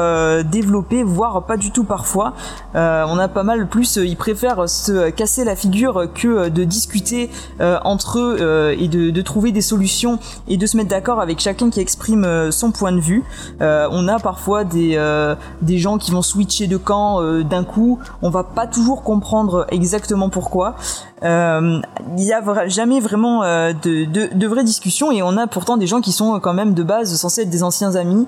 développés, 0.44 1.02
voire 1.02 1.44
pas 1.46 1.56
du 1.56 1.70
tout 1.70 1.84
parfois. 1.84 2.34
on 2.74 3.18
a 3.18 3.28
pas 3.28 3.42
mal 3.42 3.66
plus, 3.66 3.96
ils 3.96 4.16
préfèrent 4.16 4.68
se 4.68 5.10
casser 5.10 5.44
la 5.44 5.56
figure 5.56 6.08
que 6.14 6.48
de 6.48 6.64
discuter 6.64 7.30
entre 7.60 8.18
eux 8.18 8.74
et 8.78 8.88
de, 8.88 9.10
de, 9.10 9.22
trouver 9.22 9.52
des 9.52 9.60
solutions 9.60 10.18
et 10.48 10.56
de 10.56 10.66
se 10.66 10.76
mettre 10.76 10.90
d'accord 10.90 11.20
avec 11.20 11.40
chacun 11.40 11.70
qui 11.70 11.80
exprime 11.80 12.50
son 12.50 12.70
point 12.70 12.92
de 12.92 13.00
vue. 13.00 13.22
on 13.60 14.08
a 14.08 14.18
parfois 14.18 14.64
des 14.64 14.96
euh, 15.14 15.34
des 15.62 15.78
gens 15.78 15.98
qui 15.98 16.10
vont 16.10 16.22
switcher 16.22 16.66
de 16.66 16.76
camp 16.76 17.20
euh, 17.20 17.42
d'un 17.42 17.64
coup. 17.64 17.98
On 18.22 18.30
va 18.30 18.44
pas 18.44 18.66
toujours 18.66 19.02
comprendre 19.02 19.66
exactement 19.70 20.28
pourquoi. 20.28 20.76
Euh, 21.24 21.80
il 22.16 22.24
y 22.24 22.32
a 22.32 22.68
jamais 22.68 23.00
vraiment 23.00 23.42
de, 23.42 24.04
de, 24.04 24.28
de, 24.34 24.46
vraies 24.46 24.64
discussions 24.64 25.10
et 25.10 25.22
on 25.22 25.36
a 25.36 25.46
pourtant 25.46 25.76
des 25.76 25.86
gens 25.86 26.00
qui 26.00 26.12
sont 26.12 26.38
quand 26.38 26.52
même 26.52 26.74
de 26.74 26.82
base 26.82 27.14
censés 27.14 27.42
être 27.42 27.50
des 27.50 27.62
anciens 27.62 27.96
amis, 27.96 28.26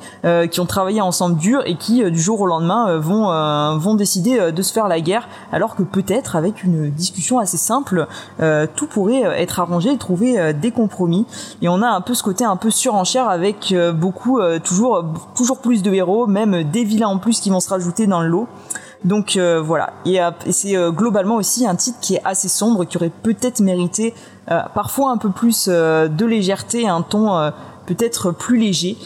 qui 0.51 0.61
ont 0.61 0.67
travaillé 0.67 1.01
ensemble 1.01 1.37
dur 1.37 1.63
et 1.67 1.77
qui 1.77 2.03
du 2.11 2.19
jour 2.19 2.41
au 2.41 2.47
lendemain 2.47 2.97
vont 2.97 3.27
vont 3.79 3.95
décider 3.95 4.51
de 4.51 4.63
se 4.63 4.73
faire 4.73 4.89
la 4.89 5.01
guerre, 5.01 5.29
alors 5.53 5.77
que 5.77 5.83
peut-être 5.83 6.37
avec 6.37 6.65
une 6.65 6.91
discussion 6.91 7.39
assez 7.39 7.59
simple, 7.59 8.07
tout 8.75 8.87
pourrait 8.87 9.23
être 9.41 9.61
arrangé 9.61 9.93
et 9.93 9.99
trouver 9.99 10.55
des 10.55 10.71
compromis. 10.71 11.27
Et 11.63 11.69
on 11.69 11.83
a 11.83 11.89
un 11.89 12.01
peu 12.01 12.15
ce 12.15 12.23
côté 12.23 12.45
un 12.45 12.57
peu 12.57 12.71
surenchère 12.71 13.29
avec 13.29 13.75
beaucoup 13.95 14.41
toujours 14.65 15.05
toujours 15.35 15.59
plus 15.59 15.83
de 15.83 15.93
héros, 15.93 16.27
même 16.27 16.65
des 16.65 16.85
vilains 16.85 17.09
en 17.09 17.19
plus 17.19 17.41
qui 17.41 17.51
vont 17.51 17.61
se 17.61 17.69
rajouter 17.69 18.07
dans 18.07 18.23
le 18.23 18.29
lot. 18.29 18.49
Donc 19.05 19.37
euh, 19.37 19.61
voilà, 19.61 19.93
et, 20.05 20.21
euh, 20.21 20.31
c'est 20.51 20.77
euh, 20.77 20.91
globalement 20.91 21.37
aussi 21.37 21.67
un 21.67 21.77
titre 21.77 21.99
qui 22.01 22.15
est 22.15 22.23
assez 22.25 22.49
sombre, 22.49 22.85
qui 22.85 22.97
aurait 22.97 23.13
peut-être 23.23 23.61
mérité 23.61 24.15
parfois 24.75 25.11
un 25.11 25.17
peu 25.17 25.31
plus 25.31 25.67
de 25.69 26.25
légèreté, 26.25 26.87
un 26.87 27.03
ton 27.03 27.51
peut-être 27.87 28.31
plus 28.31 28.57
léger. 28.59 28.97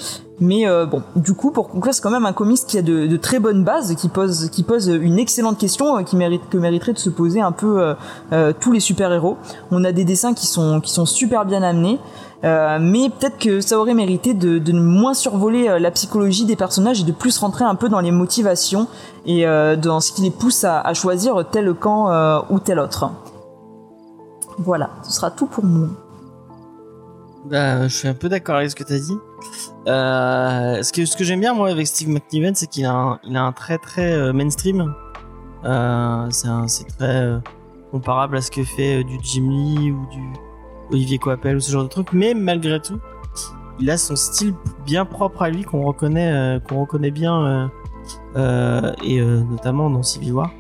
Mais 0.41 0.65
bon, 0.87 1.03
du 1.17 1.35
coup, 1.35 1.51
pour 1.51 1.69
conclure, 1.69 1.93
c'est 1.93 2.01
quand 2.01 2.11
même 2.11 2.25
un 2.25 2.33
comics 2.33 2.61
qui 2.67 2.79
a 2.79 2.83
de, 2.83 3.07
de, 3.07 3.17
très 3.19 3.39
bonnes 3.39 3.63
bases, 3.63 3.95
qui 3.95 4.09
pose, 4.09 4.49
qui 4.51 4.63
pose 4.63 4.89
une 4.89 5.19
excellente 5.19 5.59
question, 5.59 6.03
qui 6.03 6.17
mérite, 6.17 6.43
que 6.49 6.57
mériterait 6.57 6.95
de 6.95 6.99
se 6.99 7.11
poser 7.11 7.41
un 7.43 7.53
peu 7.53 7.95
tous 8.59 8.73
les 8.73 8.81
super-héros. 8.81 9.37
On 9.71 9.85
a 9.85 9.93
des 9.93 10.05
dessins 10.05 10.33
qui 10.33 10.47
sont, 10.47 10.81
qui 10.81 10.93
sont 10.93 11.05
super 11.05 11.45
bien 11.45 11.63
amenés. 11.63 11.99
Euh, 12.43 12.79
mais 12.81 13.11
peut-être 13.11 13.39
que 13.39 13.61
ça 13.61 13.79
aurait 13.79 13.95
mérité 13.95 14.33
de, 14.33 14.59
de 14.59 14.73
moins 14.73 15.13
survoler 15.13 15.69
euh, 15.69 15.79
la 15.79 15.91
psychologie 15.91 16.47
des 16.47 16.57
personnages 16.57 17.01
et 17.01 17.05
de 17.05 17.13
plus 17.13 17.37
rentrer 17.37 17.65
un 17.65 17.75
peu 17.75 17.91
dans 17.91 18.01
les 18.01 18.13
motivations 18.13 18.87
et 19.27 19.47
euh, 19.47 19.77
dans 19.77 20.01
ce 20.01 20.13
qui 20.13 20.23
les 20.23 20.31
pousse 20.31 20.65
à, 20.65 20.81
à 20.81 20.95
choisir 20.95 21.45
tel 21.51 21.75
camp 21.75 22.11
euh, 22.11 22.41
ou 22.49 22.59
tel 22.59 22.79
autre. 22.79 23.11
Voilà, 24.59 24.91
ce 25.03 25.13
sera 25.13 25.31
tout 25.31 25.47
pour 25.47 25.65
moi. 25.65 25.89
Bah, 27.47 27.89
je 27.89 27.95
suis 27.95 28.09
un 28.09 28.15
peu 28.15 28.29
d'accord 28.29 28.57
avec 28.57 28.71
ce 28.71 28.77
que 28.77 28.85
tu 28.85 28.93
as 28.93 28.99
dit. 28.99 29.19
Euh, 29.87 30.83
ce 30.83 30.93
que, 30.93 31.25
j'aime 31.25 31.41
bien 31.41 31.55
moi 31.55 31.71
avec 31.71 31.87
Steve 31.87 32.09
McNiven, 32.09 32.55
c'est 32.55 32.67
qu'il 32.67 32.85
a, 32.85 33.19
un, 33.25 33.53
très 33.53 33.79
très 33.79 34.33
mainstream. 34.33 34.95
c'est 36.31 36.87
très 36.99 37.41
comparable 37.91 38.37
à 38.37 38.41
ce 38.41 38.51
que 38.51 38.63
fait 38.63 39.03
du 39.05 39.19
Jim 39.23 39.49
Lee 39.51 39.91
ou 39.91 40.07
du 40.11 40.23
Olivier 40.91 41.19
Coapel 41.19 41.57
ou 41.57 41.61
ce 41.61 41.73
genre 41.73 41.85
de 41.85 41.89
truc, 41.89 42.09
mais 42.13 42.35
malgré 42.35 42.81
tout, 42.81 43.01
il 43.81 43.91
a 43.91 43.97
son 43.97 44.17
style 44.17 44.55
bien 44.85 45.05
propre 45.05 45.43
à 45.43 45.51
lui 45.51 45.63
qu'on 45.63 45.83
reconnaît, 45.83 46.33
euh, 46.33 46.61
qu'on 46.61 46.81
reconnaît 46.81 47.11
bien, 47.11 47.45
euh, 47.45 47.67
euh, 48.37 48.93
et 49.03 49.21
euh, 49.21 49.43
notamment 49.43 49.91
dans 49.91 50.03
Civil 50.03 50.33
War. 50.33 50.51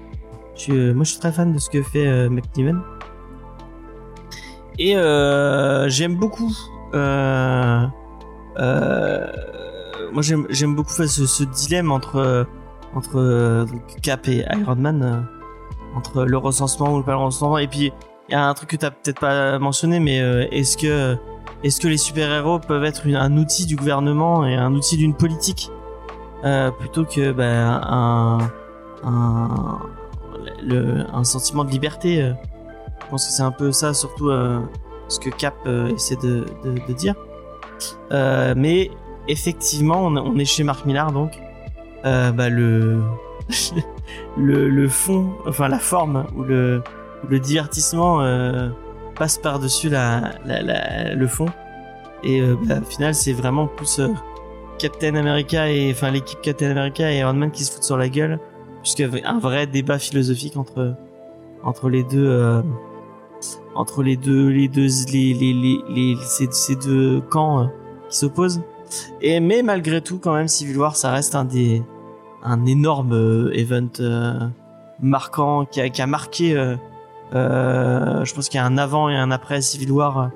Moi, 0.69 1.05
je 1.05 1.11
suis 1.11 1.21
très 1.21 1.33
fan 1.33 1.53
de 1.53 1.59
ce 1.59 1.71
que 1.71 1.83
fait 1.83 2.07
euh, 2.07 2.29
McNiven. 2.29 2.81
Et 4.81 4.95
j'aime 5.89 6.17
beaucoup. 6.17 6.53
moi, 6.93 7.93
j'aime, 10.21 10.75
beaucoup 10.75 10.93
ce, 10.93 11.07
ce, 11.07 11.45
dilemme 11.45 11.93
entre 11.93 12.49
entre 12.97 13.67
Cap 14.03 14.27
et 14.27 14.45
Iron 14.53 14.75
Man, 14.75 15.29
entre 15.95 16.25
le 16.25 16.37
recensement 16.37 16.93
ou 16.93 16.99
le 16.99 17.05
pas 17.05 17.13
le 17.13 17.19
recensement, 17.19 17.59
et 17.59 17.69
puis 17.69 17.93
il 18.31 18.35
y 18.35 18.37
a 18.37 18.47
un 18.47 18.55
truc 18.55 18.71
que 18.71 18.77
t'as 18.77 18.93
peut-être 18.93 19.19
pas 19.19 19.59
mentionné, 19.59 19.99
mais 19.99 20.21
euh, 20.21 20.47
est-ce 20.53 20.77
que 20.77 21.17
est-ce 21.65 21.81
que 21.81 21.89
les 21.89 21.99
super-héros 21.99 22.61
peuvent 22.61 22.85
être 22.85 23.09
un 23.09 23.37
outil 23.37 23.67
du 23.67 23.75
gouvernement 23.75 24.47
et 24.47 24.55
un 24.55 24.73
outil 24.73 24.97
d'une 24.97 25.15
politique 25.15 25.69
euh, 26.45 26.71
plutôt 26.71 27.05
que 27.05 27.33
bah, 27.33 27.81
un, 27.83 28.39
un, 29.03 29.81
sentiment 31.25 31.65
de 31.65 31.71
liberté 31.71 32.23
euh, 32.23 32.33
pense 33.11 33.26
que 33.26 33.33
c'est 33.33 33.43
un 33.43 33.50
peu 33.50 33.73
ça, 33.73 33.93
surtout 33.93 34.31
euh, 34.31 34.61
ce 35.09 35.19
que 35.19 35.29
Cap 35.31 35.55
euh, 35.67 35.95
essaie 35.95 36.17
de, 36.17 36.45
dire. 36.93 37.14
Euh, 38.12 38.55
mais 38.57 38.90
effectivement, 39.29 40.05
on, 40.05 40.38
est 40.38 40.45
chez 40.45 40.62
Marc 40.62 40.87
Millar, 40.87 41.12
donc 41.12 41.33
bah, 42.05 42.49
le, 42.49 43.02
le 44.37 44.88
fond, 44.88 45.33
enfin 45.47 45.69
la 45.69 45.79
forme 45.79 46.26
ou 46.37 46.43
le 46.43 46.83
le 47.29 47.38
divertissement 47.38 48.25
passe 49.14 49.37
par-dessus 49.37 49.90
la, 49.90 50.33
le 50.47 51.26
fond. 51.26 51.47
Et 52.23 52.43
bah, 52.67 52.76
au 52.81 52.85
final, 52.85 53.14
c'est 53.14 53.35
vraiment 53.35 53.67
plus 53.67 54.00
Captain 54.79 55.14
America 55.17 55.71
et 55.71 55.90
enfin 55.90 56.11
l'équipe 56.11 56.40
Captain 56.40 56.71
America 56.71 57.12
et 57.12 57.19
Iron 57.19 57.35
Man 57.35 57.50
qui 57.50 57.64
se 57.64 57.73
foutent 57.73 57.83
sur 57.83 57.99
la 57.99 58.09
gueule, 58.09 58.38
puisqu'il 58.83 59.02
y 59.02 59.05
avait 59.05 59.25
un 59.25 59.38
vrai 59.38 59.67
débat 59.67 59.99
philosophique 59.99 60.57
entre 60.57 60.95
entre 61.62 61.90
les 61.90 62.05
deux 62.05 62.62
entre 63.75 64.03
les 64.03 64.17
deux 64.17 64.49
les 64.49 64.69
deux 64.69 64.89
les 65.13 65.35
les 65.35 65.53
les, 65.89 66.17
ces, 66.25 66.77
deux 66.77 67.21
camps 67.21 67.63
euh, 67.63 67.67
qui 68.09 68.19
s'opposent. 68.19 68.63
Et 69.21 69.41
mais 69.41 69.63
malgré 69.63 70.01
tout, 70.01 70.19
quand 70.19 70.35
même, 70.35 70.49
Civil 70.49 70.77
War, 70.79 70.97
ça 70.97 71.13
reste 71.13 71.35
un 71.35 71.45
des 71.45 71.83
un 72.43 72.67
énorme 72.67 73.13
euh, 73.13 73.53
event 73.53 73.91
marquant 75.01 75.65
qui 75.65 75.81
a, 75.81 75.89
qui 75.89 76.03
a 76.03 76.07
marqué 76.07 76.55
euh, 77.35 78.25
je 78.25 78.35
pense 78.35 78.49
qu'il 78.49 78.59
y 78.59 78.63
a 78.63 78.67
un 78.67 78.77
avant 78.77 79.09
et 79.09 79.17
un 79.17 79.31
après 79.31 79.61
Civil 79.61 79.93
War 79.93 80.31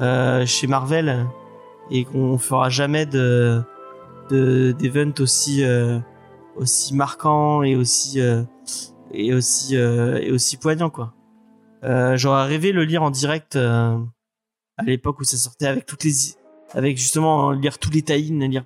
euh, 0.00 0.46
chez 0.46 0.66
Marvel 0.66 1.26
et 1.90 2.04
qu'on 2.04 2.38
fera 2.38 2.68
jamais 2.68 3.06
de 3.06 3.62
d'event 4.30 5.12
aussi 5.20 5.64
euh, 5.64 5.98
aussi 6.56 6.94
marquant 6.94 7.62
et 7.62 7.74
aussi 7.74 8.20
euh, 8.20 8.42
et 9.12 9.32
aussi 9.32 9.76
euh, 9.76 10.18
et 10.20 10.30
aussi 10.30 10.58
poignant 10.58 10.90
quoi. 10.90 11.12
Euh, 11.84 12.16
J'aurais 12.16 12.46
rêvé 12.46 12.72
le 12.72 12.84
lire 12.84 13.02
en 13.02 13.10
direct 13.10 13.56
à 13.56 13.98
l'époque 14.84 15.20
où 15.20 15.24
ça 15.24 15.36
sortait 15.36 15.66
avec 15.66 15.86
toutes 15.86 16.04
les 16.04 16.12
avec 16.72 16.98
justement 16.98 17.52
lire 17.52 17.78
tous 17.78 17.90
les 17.90 18.02
tie 18.02 18.22
lire 18.22 18.64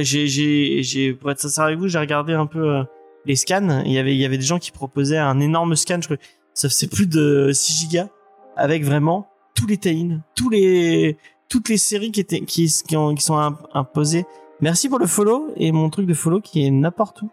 j'ai 0.00 0.26
j'ai 0.26 0.82
j'ai 0.82 1.12
pour 1.12 1.30
être 1.30 1.40
sincère 1.40 1.64
avec 1.64 1.78
vous 1.78 1.88
j'ai 1.88 1.98
regardé 1.98 2.32
un 2.32 2.46
peu 2.46 2.84
les 3.26 3.36
scans 3.36 3.82
il 3.84 3.92
y 3.92 3.98
avait 3.98 4.14
il 4.14 4.20
y 4.20 4.24
avait 4.24 4.38
des 4.38 4.44
gens 4.44 4.58
qui 4.58 4.70
proposaient 4.70 5.18
un 5.18 5.40
énorme 5.40 5.76
scan 5.76 5.98
je 6.00 6.06
crois 6.06 6.16
ça 6.54 6.68
faisait 6.68 6.86
plus 6.86 7.06
de 7.06 7.50
6 7.52 7.80
gigas 7.80 8.08
avec 8.56 8.84
vraiment 8.84 9.28
tous 9.54 9.66
les 9.66 9.76
tie 9.76 10.10
tous 10.34 10.48
les 10.48 11.18
toutes 11.48 11.68
les 11.68 11.76
séries 11.76 12.10
qui 12.10 12.20
étaient 12.20 12.40
qui, 12.40 12.66
qui 12.66 12.94
sont 13.18 13.56
imposées. 13.74 14.24
Merci 14.60 14.88
pour 14.88 14.98
le 14.98 15.06
follow 15.06 15.52
et 15.56 15.72
mon 15.72 15.90
truc 15.90 16.06
de 16.06 16.14
follow 16.14 16.40
qui 16.40 16.64
est 16.64 16.70
n'importe 16.70 17.22
où. 17.22 17.30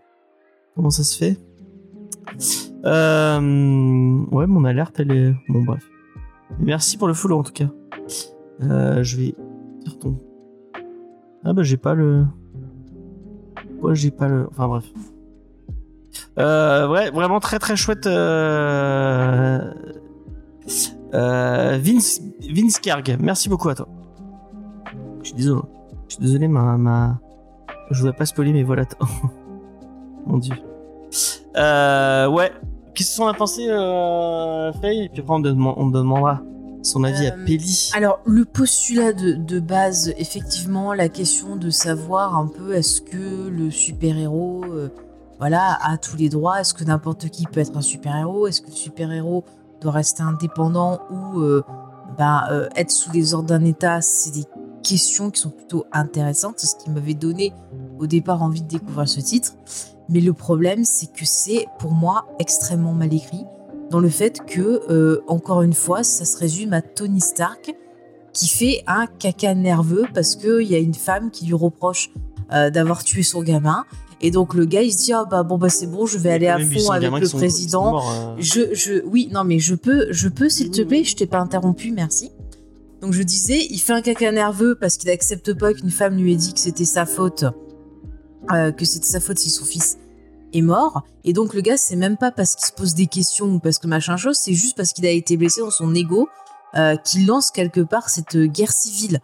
Comment 0.76 0.90
ça 0.90 1.04
se 1.04 1.18
fait? 1.18 1.38
Euh, 2.86 4.26
Ouais, 4.32 4.48
mon 4.48 4.66
alerte 4.66 5.00
elle 5.00 5.12
est 5.12 5.34
bon 5.50 5.64
bref. 5.64 5.88
Merci 6.60 6.98
pour 6.98 7.08
le 7.08 7.14
follow 7.14 7.40
en 7.40 7.44
tout 7.44 7.54
cas. 7.54 7.70
Euh, 8.62 9.04
je 9.04 9.18
vais 9.18 9.36
dire 9.84 10.00
ton. 10.00 10.20
Ah 11.44 11.54
bah 11.54 11.64
j'ai 11.64 11.78
pas 11.78 11.94
le. 11.94 12.26
Ouais, 13.82 13.96
j'ai 13.96 14.12
pas 14.12 14.28
le. 14.28 14.48
Enfin 14.50 14.68
bref. 14.68 14.86
Euh, 16.40 16.88
ouais, 16.90 17.10
vraiment 17.12 17.40
très 17.40 17.60
très 17.60 17.76
chouette. 17.76 18.08
Euh... 18.08 19.74
Euh, 21.14 21.78
Vince, 21.82 22.22
Vince 22.50 22.80
Kerg, 22.80 23.18
merci 23.20 23.50
beaucoup 23.50 23.70
à 23.70 23.76
toi. 23.76 23.88
Je 25.22 25.28
suis 25.28 25.36
désolé. 25.36 25.62
Je 26.08 26.16
suis 26.16 26.24
désolé, 26.24 26.48
ma, 26.48 26.78
ma... 26.78 27.20
Je 27.90 28.00
voudrais 28.00 28.16
pas 28.16 28.26
spoiler, 28.26 28.54
mais 28.54 28.64
voilà. 28.64 28.84
Mon 30.26 30.38
dieu. 30.38 30.56
Euh, 31.58 32.28
ouais. 32.30 32.52
Qu'est-ce 32.94 33.18
qu'on 33.18 33.28
a 33.28 33.34
pensé, 33.34 33.68
euh, 33.70 34.72
Faye? 34.74 35.06
Et 35.06 35.10
puis 35.10 35.22
après, 35.22 35.34
on, 35.36 35.40
dem- 35.40 35.74
on 35.78 35.88
demandera 35.88 36.42
son 36.84 37.04
avis 37.04 37.28
à 37.28 37.34
Euh, 37.36 37.46
Pelli. 37.46 37.92
Alors, 37.96 38.20
le 38.26 38.44
postulat 38.44 39.14
de, 39.14 39.34
de 39.34 39.60
base, 39.60 40.14
effectivement, 40.18 40.94
la 40.94 41.08
question 41.10 41.56
de 41.56 41.70
savoir 41.70 42.36
un 42.38 42.48
peu 42.48 42.74
est-ce 42.74 43.02
que 43.02 43.48
le 43.50 43.72
super-héros 43.72 44.64
euh, 44.70 44.90
voilà, 45.40 45.78
a 45.84 45.98
tous 45.98 46.18
les 46.18 46.30
droits, 46.30 46.60
est-ce 46.62 46.74
que 46.74 46.84
n'importe 46.84 47.30
qui 47.30 47.46
peut 47.46 47.60
être 47.60 47.76
un 47.78 47.82
super-héros, 47.82 48.48
est-ce 48.48 48.62
que 48.62 48.68
le 48.68 48.76
super-héros 48.76 49.44
doit 49.80 49.92
rester 49.94 50.22
indépendant 50.24 51.00
ou 51.10 51.40
euh, 51.40 51.64
ben, 52.18 52.44
euh, 52.52 52.68
être 52.76 52.92
sous 52.92 53.12
les 53.12 53.34
ordres 53.34 53.48
d'un 53.48 53.64
État, 53.64 54.02
c'est 54.02 54.32
des 54.32 54.46
questions 54.84 55.30
qui 55.32 55.40
sont 55.42 55.50
plutôt 55.50 55.86
intéressantes, 55.92 56.56
c'est 56.58 56.68
ce 56.68 56.76
qui 56.76 56.90
m'avait 56.90 57.14
donné 57.14 57.54
au 58.00 58.06
départ 58.08 58.42
envie 58.44 58.62
de 58.64 58.68
découvrir 58.68 59.08
ce 59.08 59.20
titre. 59.22 59.54
Mais 60.12 60.20
le 60.20 60.34
problème, 60.34 60.84
c'est 60.84 61.12
que 61.12 61.26
c'est 61.26 61.66
pour 61.80 61.92
moi 61.92 62.28
extrêmement 62.38 62.94
mal 62.94 63.14
écrit 63.14 63.46
dans 63.90 64.00
le 64.00 64.10
fait 64.10 64.46
que, 64.46 64.82
euh, 64.90 65.22
encore 65.28 65.62
une 65.62 65.74
fois, 65.74 66.04
ça 66.04 66.26
se 66.26 66.38
résume 66.38 66.74
à 66.74 66.82
Tony 66.82 67.22
Stark 67.22 67.74
qui 68.34 68.48
fait 68.48 68.84
un 68.88 69.08
caca 69.08 69.54
nerveux 69.54 70.06
parce 70.14 70.36
qu'il 70.36 70.64
y 70.64 70.76
a 70.76 70.80
une 70.80 70.94
femme 70.94 71.32
qui 71.32 71.46
lui 71.46 71.54
reproche 71.54 72.10
euh, 72.54 72.70
d'avoir 72.70 73.04
tué 73.04 73.24
son 73.24 73.42
gamin. 73.42 73.86
Et 74.22 74.32
donc 74.32 74.54
le 74.54 74.66
gars, 74.66 74.82
il 74.82 74.92
se 74.92 74.98
dit, 75.06 75.14
ah 75.14 75.26
bah 75.30 75.44
bon, 75.44 75.58
bah 75.58 75.70
c'est 75.70 75.88
bon, 75.88 76.06
je 76.06 76.18
vais 76.18 76.32
aller 76.32 76.48
à 76.48 76.60
fond 76.60 76.92
avec 76.92 77.12
le 77.12 77.30
président. 77.30 77.92
morts, 77.92 78.12
euh. 78.12 78.36
Je, 78.40 78.74
je, 78.74 79.04
oui, 79.06 79.30
non, 79.32 79.44
mais 79.44 79.60
je 79.60 79.76
peux, 79.76 80.08
je 80.12 80.30
peux, 80.30 80.48
s'il 80.48 80.72
te 80.72 80.82
plaît, 80.82 81.04
je 81.04 81.16
t'ai 81.16 81.26
pas 81.26 81.40
interrompu, 81.40 81.92
merci. 81.92 82.32
Donc 83.02 83.14
je 83.14 83.24
disais, 83.24 83.66
il 83.70 83.80
fait 83.80 83.94
un 83.94 84.02
caca 84.02 84.32
nerveux 84.32 84.76
parce 84.76 84.98
qu'il 84.98 85.10
accepte 85.10 85.54
pas 85.54 85.74
qu'une 85.74 85.90
femme 85.90 86.18
lui 86.18 86.34
ait 86.34 86.38
dit 86.38 86.54
que 86.54 86.60
c'était 86.60 86.86
sa 86.86 87.06
faute, 87.06 87.46
euh, 88.54 88.72
que 88.72 88.86
c'était 88.86 89.08
sa 89.08 89.20
faute 89.20 89.40
si 89.40 89.50
son 89.50 89.66
fils 89.66 89.98
est 90.54 90.62
mort. 90.62 91.04
Et 91.24 91.34
donc 91.34 91.54
le 91.54 91.62
gars, 91.62 91.78
c'est 91.78 91.96
même 91.96 92.18
pas 92.18 92.32
parce 92.32 92.56
qu'il 92.56 92.66
se 92.66 92.74
pose 92.74 92.94
des 92.94 93.08
questions 93.08 93.46
ou 93.46 93.60
parce 93.60 93.80
que 93.80 93.88
machin 93.88 94.18
chose, 94.18 94.38
c'est 94.38 94.54
juste 94.54 94.76
parce 94.78 94.94
qu'il 94.94 95.06
a 95.06 95.12
été 95.12 95.38
blessé 95.38 95.62
dans 95.62 95.72
son 95.72 95.94
ego 95.96 96.28
euh, 96.76 96.96
qu'il 96.96 97.28
lance 97.28 97.52
quelque 97.52 97.82
part 97.82 98.10
cette 98.10 98.36
euh, 98.38 98.48
guerre 98.48 98.72
civile. 98.72 99.20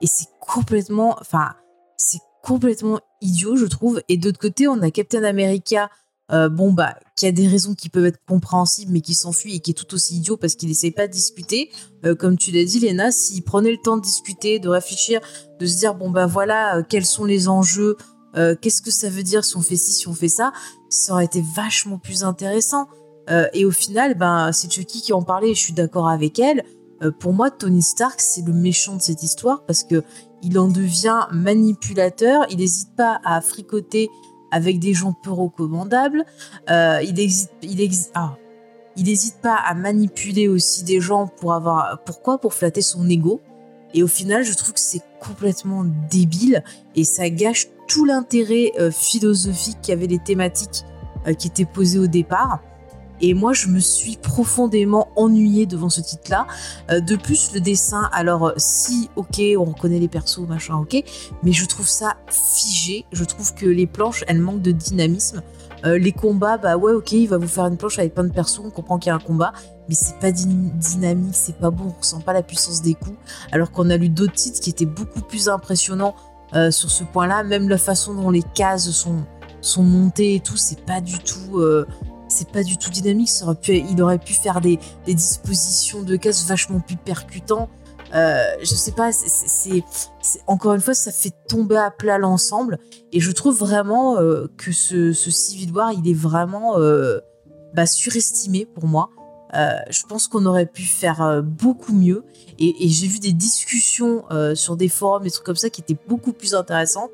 Et 0.00 0.06
c'est 0.06 0.28
complètement, 0.40 1.16
enfin, 1.20 1.50
c'est 1.96 2.20
complètement 2.44 3.00
idiot, 3.20 3.56
je 3.56 3.66
trouve. 3.66 4.00
Et 4.08 4.16
d'autre 4.16 4.38
côté, 4.38 4.68
on 4.68 4.80
a 4.82 4.90
Captain 4.92 5.24
America, 5.24 5.90
euh, 6.30 6.48
bon 6.48 6.72
bah, 6.72 6.94
qui 7.16 7.26
a 7.26 7.32
des 7.32 7.48
raisons 7.48 7.74
qui 7.74 7.88
peuvent 7.88 8.06
être 8.06 8.20
compréhensibles, 8.28 8.92
mais 8.92 9.00
qui 9.00 9.14
s'enfuit 9.14 9.56
et 9.56 9.58
qui 9.58 9.72
est 9.72 9.74
tout 9.74 9.92
aussi 9.94 10.16
idiot 10.16 10.36
parce 10.36 10.54
qu'il 10.54 10.70
essaie 10.70 10.92
pas 10.92 11.08
de 11.08 11.12
discuter. 11.12 11.70
Comme 12.18 12.36
tu 12.36 12.52
l'as 12.52 12.64
dit, 12.64 12.78
Léna, 12.80 13.10
s'il 13.10 13.42
prenait 13.42 13.70
le 13.70 13.78
temps 13.82 13.96
de 13.96 14.02
discuter, 14.02 14.58
de 14.58 14.68
réfléchir, 14.68 15.20
de 15.60 15.66
se 15.66 15.78
dire 15.78 15.94
bon 15.94 16.10
bah 16.10 16.26
voilà, 16.26 16.82
quels 16.88 17.06
sont 17.06 17.24
les 17.24 17.48
enjeux, 17.48 17.96
euh, 18.36 18.54
qu'est-ce 18.60 18.82
que 18.82 18.90
ça 18.90 19.08
veut 19.08 19.22
dire 19.22 19.44
si 19.44 19.56
on 19.56 19.62
fait 19.62 19.76
ci, 19.76 19.92
si 19.92 20.08
on 20.08 20.14
fait 20.14 20.28
ça, 20.28 20.52
ça 20.88 21.12
aurait 21.12 21.24
été 21.24 21.42
vachement 21.54 21.98
plus 21.98 22.24
intéressant. 22.24 22.88
Euh, 23.30 23.46
et 23.52 23.64
au 23.64 23.70
final, 23.70 24.16
ben 24.16 24.50
c'est 24.52 24.72
Chucky 24.72 25.02
qui 25.02 25.12
en 25.12 25.22
parlait. 25.22 25.50
Et 25.50 25.54
je 25.54 25.60
suis 25.60 25.72
d'accord 25.72 26.08
avec 26.08 26.38
elle. 26.38 26.64
Euh, 27.02 27.10
pour 27.10 27.32
moi, 27.32 27.50
Tony 27.50 27.82
Stark, 27.82 28.20
c'est 28.20 28.44
le 28.44 28.52
méchant 28.52 28.96
de 28.96 29.02
cette 29.02 29.22
histoire 29.22 29.64
parce 29.64 29.84
que 29.84 30.02
il 30.42 30.58
en 30.58 30.68
devient 30.68 31.26
manipulateur. 31.30 32.46
Il 32.50 32.58
n'hésite 32.58 32.94
pas 32.96 33.20
à 33.24 33.40
fricoter 33.40 34.08
avec 34.50 34.80
des 34.80 34.92
gens 34.92 35.12
peu 35.12 35.30
recommandables. 35.30 36.24
Il 36.68 37.18
hésite, 37.18 37.50
il 37.62 37.90
ah, 38.14 38.36
il 38.96 39.18
pas 39.40 39.54
à 39.54 39.74
manipuler 39.74 40.48
aussi 40.48 40.82
des 40.82 41.00
gens 41.00 41.26
pour 41.26 41.54
avoir, 41.54 42.02
pourquoi? 42.04 42.38
Pour 42.38 42.54
flatter 42.54 42.82
son 42.82 43.08
ego. 43.08 43.40
Et 43.94 44.02
au 44.02 44.08
final, 44.08 44.42
je 44.44 44.54
trouve 44.54 44.72
que 44.72 44.80
c'est 44.80 45.02
complètement 45.20 45.84
débile 46.10 46.64
et 46.96 47.04
ça 47.04 47.28
gâche 47.30 47.68
tout 47.86 48.04
l'intérêt 48.04 48.72
euh, 48.78 48.90
philosophique 48.90 49.78
qu'avaient 49.82 50.06
les 50.06 50.18
thématiques 50.18 50.84
euh, 51.26 51.34
qui 51.34 51.48
étaient 51.48 51.64
posées 51.64 51.98
au 51.98 52.06
départ. 52.06 52.60
Et 53.20 53.34
moi, 53.34 53.52
je 53.52 53.68
me 53.68 53.78
suis 53.78 54.16
profondément 54.16 55.08
ennuyée 55.14 55.66
devant 55.66 55.88
ce 55.88 56.00
titre-là. 56.00 56.46
Euh, 56.90 57.00
de 57.00 57.14
plus, 57.14 57.52
le 57.54 57.60
dessin, 57.60 58.08
alors 58.12 58.52
si, 58.56 59.10
ok, 59.14 59.40
on 59.58 59.64
reconnaît 59.64 60.00
les 60.00 60.08
persos, 60.08 60.46
machin, 60.48 60.76
ok, 60.76 61.04
mais 61.42 61.52
je 61.52 61.64
trouve 61.66 61.88
ça 61.88 62.16
figé. 62.28 63.04
Je 63.12 63.24
trouve 63.24 63.54
que 63.54 63.66
les 63.66 63.86
planches, 63.86 64.24
elles 64.26 64.40
manquent 64.40 64.62
de 64.62 64.72
dynamisme. 64.72 65.42
Les 65.84 66.12
combats, 66.12 66.58
bah 66.58 66.76
ouais, 66.76 66.92
ok, 66.92 67.10
il 67.10 67.26
va 67.26 67.38
vous 67.38 67.48
faire 67.48 67.66
une 67.66 67.76
planche 67.76 67.98
avec 67.98 68.14
plein 68.14 68.22
de 68.22 68.32
persos, 68.32 68.60
on 68.64 68.70
comprend 68.70 68.98
qu'il 69.00 69.10
y 69.10 69.12
a 69.12 69.16
un 69.16 69.18
combat, 69.18 69.52
mais 69.88 69.96
c'est 69.96 70.16
pas 70.20 70.30
dyna- 70.30 70.70
dynamique, 70.76 71.34
c'est 71.34 71.56
pas 71.56 71.70
bon, 71.70 71.86
on 71.88 71.98
ressent 71.98 72.20
pas 72.20 72.32
la 72.32 72.44
puissance 72.44 72.82
des 72.82 72.94
coups. 72.94 73.16
Alors 73.50 73.72
qu'on 73.72 73.90
a 73.90 73.96
lu 73.96 74.08
d'autres 74.08 74.34
titres 74.34 74.60
qui 74.60 74.70
étaient 74.70 74.86
beaucoup 74.86 75.22
plus 75.22 75.48
impressionnants 75.48 76.14
euh, 76.54 76.70
sur 76.70 76.90
ce 76.90 77.04
point-là, 77.04 77.42
même 77.44 77.68
la 77.68 77.78
façon 77.78 78.14
dont 78.14 78.30
les 78.30 78.42
cases 78.42 78.90
sont, 78.90 79.24
sont 79.60 79.82
montées 79.82 80.34
et 80.36 80.40
tout, 80.40 80.56
c'est 80.56 80.84
pas 80.84 81.00
du 81.00 81.18
tout. 81.18 81.58
euh, 81.58 81.86
c'est 82.28 82.50
pas 82.50 82.62
du 82.62 82.78
tout 82.78 82.88
dynamique, 82.88 83.30
il 83.68 84.00
aurait 84.00 84.18
pu 84.18 84.32
faire 84.32 84.62
des, 84.62 84.78
des 85.04 85.12
dispositions 85.14 86.02
de 86.02 86.16
cases 86.16 86.46
vachement 86.46 86.80
plus 86.80 86.96
percutants. 86.96 87.68
Euh, 88.14 88.42
je 88.60 88.74
sais 88.74 88.92
pas, 88.92 89.12
c'est- 89.12 89.82
encore 90.46 90.72
une 90.72 90.80
fois, 90.80 90.94
ça 90.94 91.12
fait 91.12 91.32
tomber 91.46 91.76
à 91.76 91.90
plat 91.90 92.16
l'ensemble. 92.16 92.78
Et 93.12 93.20
je 93.20 93.30
trouve 93.32 93.58
vraiment 93.58 94.16
euh, 94.18 94.46
que 94.56 94.72
ce, 94.72 95.12
ce 95.12 95.30
Civil 95.30 95.72
War, 95.72 95.92
il 95.92 96.08
est 96.08 96.14
vraiment 96.14 96.76
bah, 97.74 97.84
surestimé 97.86 98.64
pour 98.66 98.86
moi. 98.86 99.10
Euh, 99.54 99.72
je 99.90 100.02
pense 100.06 100.28
qu'on 100.28 100.46
aurait 100.46 100.66
pu 100.66 100.82
faire 100.82 101.20
euh, 101.22 101.42
beaucoup 101.42 101.92
mieux. 101.92 102.24
Et, 102.58 102.86
et 102.86 102.88
j'ai 102.88 103.06
vu 103.06 103.18
des 103.18 103.32
discussions 103.32 104.24
euh, 104.30 104.54
sur 104.54 104.76
des 104.76 104.88
forums, 104.88 105.22
des 105.24 105.30
trucs 105.30 105.44
comme 105.44 105.56
ça, 105.56 105.68
qui 105.70 105.80
étaient 105.82 105.98
beaucoup 106.08 106.32
plus 106.32 106.54
intéressantes 106.54 107.10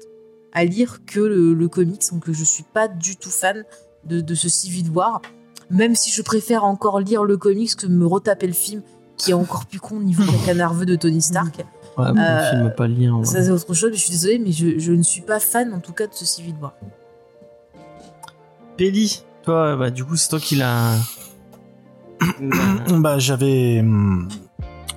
à 0.53 0.65
lire 0.65 1.01
que 1.05 1.21
le, 1.21 1.53
le 1.55 1.69
comics. 1.69 2.03
Donc 2.13 2.31
je 2.31 2.45
suis 2.45 2.65
pas 2.65 2.87
du 2.89 3.17
tout 3.17 3.31
fan 3.31 3.65
de, 4.05 4.21
de 4.21 4.35
ce 4.35 4.49
Civil 4.49 4.89
War. 4.91 5.21
Même 5.71 5.95
si 5.97 6.11
je 6.11 6.23
préfère 6.23 6.65
encore 6.65 7.01
lire 7.01 7.25
le 7.25 7.37
comics 7.37 7.75
que 7.77 7.87
me 7.87 8.07
retaper 8.07 8.47
le 8.47 8.53
film, 8.55 8.83
qui 9.17 9.33
est 9.33 9.35
encore 9.35 9.67
plus 9.67 9.81
con 9.81 9.97
au 9.97 10.03
niveau 10.03 10.23
caca 10.25 10.55
nerveux 10.55 10.87
de 10.87 10.95
Tony 10.97 11.21
Stark. 11.21 11.59
Ouais, 11.99 12.13
bon, 12.13 12.19
Euh, 12.21 12.39
le 12.53 12.57
film 12.57 12.75
pas 12.77 12.87
lien. 12.87 13.17
ouais. 13.17 13.25
Ça 13.25 13.43
c'est 13.43 13.51
autre 13.51 13.75
chose, 13.75 13.91
mais 13.91 13.97
je 13.97 14.03
suis 14.03 14.13
désolée, 14.13 14.39
mais 14.39 14.53
je, 14.53 14.79
je 14.79 14.93
ne 14.93 15.03
suis 15.03 15.23
pas 15.23 15.41
fan 15.41 15.75
en 15.75 15.81
tout 15.81 15.93
cas 15.93 16.07
de 16.07 16.15
ce 16.15 16.25
Civil 16.25 16.55
War. 16.63 16.75
Pelli, 18.77 19.23
toi, 19.43 19.77
bah, 19.77 19.91
du 19.91 20.05
coup, 20.05 20.17
c'est 20.17 20.29
toi 20.29 20.39
qui 20.41 20.55
l'as. 20.57 20.95
Bah, 22.99 23.19
j'avais. 23.19 23.81
hum, 23.81 24.29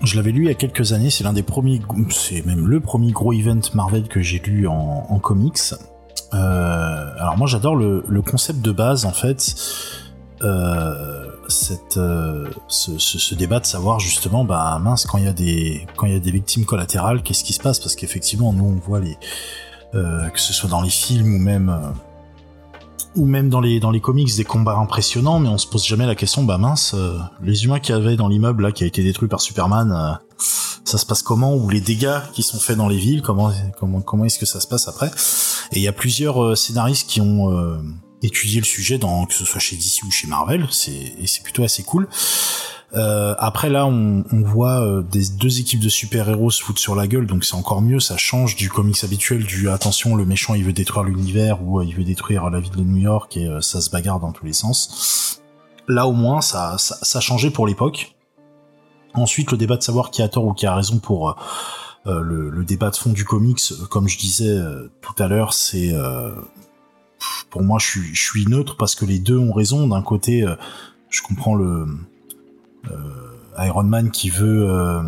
Je 0.03 0.15
l'avais 0.15 0.31
lu 0.31 0.43
il 0.43 0.47
y 0.47 0.51
a 0.51 0.55
quelques 0.55 0.93
années, 0.93 1.09
c'est 1.09 1.23
l'un 1.23 1.33
des 1.33 1.43
premiers, 1.43 1.81
c'est 2.09 2.45
même 2.45 2.67
le 2.67 2.79
premier 2.79 3.11
gros 3.11 3.33
event 3.33 3.61
Marvel 3.73 4.07
que 4.07 4.21
j'ai 4.21 4.39
lu 4.39 4.67
en, 4.67 5.19
comics. 5.19 5.73
Euh, 6.33 7.13
alors 7.19 7.37
moi 7.37 7.45
j'adore 7.45 7.75
le, 7.75 8.21
concept 8.21 8.61
de 8.61 8.71
base 8.71 9.05
en 9.05 9.11
fait, 9.11 9.53
euh, 10.41 11.27
cette, 11.49 11.97
euh, 11.97 12.49
ce, 12.67 12.97
ce, 12.97 13.35
débat 13.35 13.59
de 13.59 13.65
savoir 13.65 13.99
justement, 13.99 14.45
bah 14.45 14.79
mince 14.81 15.05
quand 15.05 15.17
il 15.17 15.25
y 15.25 15.27
a 15.27 15.33
des 15.33 15.85
quand 15.97 16.07
il 16.07 16.13
y 16.13 16.15
a 16.15 16.19
des 16.19 16.31
victimes 16.31 16.65
collatérales, 16.65 17.21
qu'est-ce 17.21 17.43
qui 17.43 17.53
se 17.53 17.59
passe? 17.59 17.79
Parce 17.79 17.95
qu'effectivement 17.95 18.53
nous 18.53 18.65
on 18.65 18.79
voit 18.79 19.01
les 19.01 19.17
que 19.93 20.39
ce 20.39 20.53
soit 20.53 20.69
dans 20.69 20.81
les 20.81 20.89
films 20.89 21.35
ou 21.35 21.37
même 21.37 21.69
ou 23.15 23.25
même 23.25 23.49
dans 23.49 23.59
les 23.59 23.79
dans 23.79 23.91
les 23.91 23.99
comics 23.99 24.35
des 24.35 24.43
combats 24.43 24.77
impressionnants, 24.77 25.39
mais 25.39 25.49
on 25.49 25.57
se 25.57 25.67
pose 25.67 25.85
jamais 25.85 26.05
la 26.05 26.15
question, 26.15 26.43
bah 26.43 26.57
mince, 26.57 26.93
euh, 26.95 27.17
les 27.43 27.65
humains 27.65 27.79
qu'il 27.79 27.95
y 27.95 27.97
avait 27.97 28.15
dans 28.15 28.27
l'immeuble 28.27 28.63
là 28.63 28.71
qui 28.71 28.83
a 28.83 28.87
été 28.87 29.03
détruit 29.03 29.27
par 29.27 29.41
Superman, 29.41 29.91
euh, 29.91 30.13
ça 30.83 30.97
se 30.97 31.05
passe 31.05 31.21
comment? 31.21 31.55
Ou 31.55 31.69
les 31.69 31.81
dégâts 31.81 32.19
qui 32.33 32.43
sont 32.43 32.59
faits 32.59 32.77
dans 32.77 32.87
les 32.87 32.97
villes, 32.97 33.21
comment 33.21 33.51
comment 33.79 34.01
comment 34.01 34.25
est-ce 34.25 34.39
que 34.39 34.45
ça 34.45 34.59
se 34.59 34.67
passe 34.67 34.87
après? 34.87 35.11
Et 35.71 35.77
il 35.77 35.81
y 35.81 35.87
a 35.87 35.93
plusieurs 35.93 36.43
euh, 36.43 36.55
scénaristes 36.55 37.09
qui 37.09 37.21
ont 37.21 37.51
euh, 37.51 37.77
étudié 38.21 38.59
le 38.59 38.65
sujet, 38.65 38.97
dans 38.97 39.25
que 39.25 39.33
ce 39.33 39.45
soit 39.45 39.59
chez 39.59 39.75
DC 39.75 40.03
ou 40.05 40.11
chez 40.11 40.27
Marvel, 40.27 40.67
c'est 40.69 40.91
et 40.91 41.27
c'est 41.27 41.43
plutôt 41.43 41.63
assez 41.63 41.83
cool. 41.83 42.07
Euh, 42.93 43.35
après 43.37 43.69
là, 43.69 43.85
on, 43.85 44.25
on 44.31 44.41
voit 44.41 44.81
euh, 44.81 45.01
des 45.01 45.29
deux 45.39 45.59
équipes 45.59 45.79
de 45.79 45.87
super-héros 45.87 46.51
se 46.51 46.61
foutre 46.61 46.79
sur 46.79 46.93
la 46.93 47.07
gueule, 47.07 47.25
donc 47.25 47.45
c'est 47.45 47.55
encore 47.55 47.81
mieux. 47.81 47.99
Ça 48.01 48.17
change 48.17 48.55
du 48.57 48.69
comics 48.69 49.01
habituel 49.03 49.45
du 49.45 49.69
attention, 49.69 50.15
le 50.15 50.25
méchant 50.25 50.55
il 50.55 50.65
veut 50.65 50.73
détruire 50.73 51.05
l'univers 51.05 51.63
ou 51.63 51.79
euh, 51.79 51.85
il 51.85 51.95
veut 51.95 52.03
détruire 52.03 52.49
la 52.49 52.59
ville 52.59 52.75
de 52.75 52.83
New 52.83 52.97
York 52.97 53.37
et 53.37 53.47
euh, 53.47 53.61
ça 53.61 53.79
se 53.79 53.89
bagarre 53.89 54.19
dans 54.19 54.33
tous 54.33 54.45
les 54.45 54.53
sens. 54.53 55.39
Là 55.87 56.05
au 56.05 56.11
moins, 56.11 56.41
ça, 56.41 56.77
ça, 56.77 56.97
ça 57.01 57.19
a 57.19 57.51
pour 57.51 57.65
l'époque. 57.65 58.15
Ensuite, 59.13 59.51
le 59.51 59.57
débat 59.57 59.77
de 59.77 59.83
savoir 59.83 60.11
qui 60.11 60.21
a 60.21 60.27
tort 60.27 60.45
ou 60.45 60.53
qui 60.53 60.65
a 60.65 60.75
raison 60.75 60.99
pour 60.99 61.29
euh, 61.29 61.33
euh, 62.07 62.21
le, 62.21 62.49
le 62.49 62.63
débat 62.65 62.89
de 62.89 62.95
fond 62.95 63.11
du 63.11 63.25
comics, 63.25 63.61
euh, 63.71 63.85
comme 63.87 64.07
je 64.07 64.17
disais 64.17 64.49
euh, 64.49 64.91
tout 65.01 65.15
à 65.21 65.27
l'heure, 65.27 65.53
c'est 65.53 65.93
euh, 65.93 66.33
pour 67.49 67.61
moi 67.63 67.77
je 67.79 67.87
suis, 67.87 68.15
je 68.15 68.21
suis 68.21 68.45
neutre 68.47 68.75
parce 68.77 68.95
que 68.95 69.05
les 69.05 69.19
deux 69.19 69.37
ont 69.37 69.53
raison. 69.53 69.87
D'un 69.87 70.01
côté, 70.01 70.43
euh, 70.43 70.55
je 71.09 71.21
comprends 71.21 71.55
le 71.55 71.65
euh, 71.65 71.85
Iron 73.57 73.83
Man 73.83 74.11
qui 74.11 74.29
veut 74.29 74.69
euh, 74.69 75.01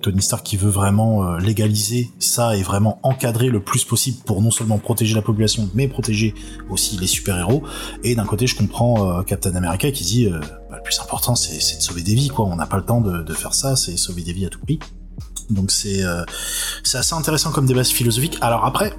Tony 0.00 0.20
Stark 0.20 0.44
qui 0.44 0.56
veut 0.56 0.70
vraiment 0.70 1.24
euh, 1.24 1.38
légaliser 1.38 2.10
ça 2.18 2.56
et 2.56 2.62
vraiment 2.62 2.98
encadrer 3.02 3.48
le 3.48 3.60
plus 3.60 3.84
possible 3.84 4.18
pour 4.24 4.42
non 4.42 4.50
seulement 4.50 4.78
protéger 4.78 5.14
la 5.14 5.22
population, 5.22 5.68
mais 5.74 5.88
protéger 5.88 6.34
aussi 6.70 6.96
les 6.98 7.06
super-héros. 7.06 7.62
Et 8.02 8.14
d'un 8.14 8.24
côté, 8.24 8.46
je 8.46 8.56
comprends 8.56 9.18
euh, 9.18 9.22
Captain 9.22 9.54
America 9.54 9.90
qui 9.90 10.04
dit 10.04 10.26
euh, 10.26 10.40
bah, 10.70 10.76
le 10.76 10.82
plus 10.82 10.98
important, 11.00 11.34
c'est 11.34 11.76
de 11.76 11.82
sauver 11.82 12.02
des 12.02 12.14
vies, 12.14 12.28
quoi. 12.28 12.46
On 12.46 12.56
n'a 12.56 12.66
pas 12.66 12.76
le 12.76 12.84
temps 12.84 13.00
de, 13.00 13.22
de 13.22 13.34
faire 13.34 13.54
ça, 13.54 13.76
c'est 13.76 13.96
sauver 13.96 14.22
des 14.22 14.32
vies 14.32 14.46
à 14.46 14.50
tout 14.50 14.60
prix. 14.60 14.78
Donc 15.50 15.70
c'est 15.70 16.02
euh, 16.02 16.24
c'est 16.82 16.98
assez 16.98 17.14
intéressant 17.14 17.50
comme 17.52 17.66
débat 17.66 17.84
philosophique. 17.84 18.38
Alors 18.40 18.64
après, 18.64 18.94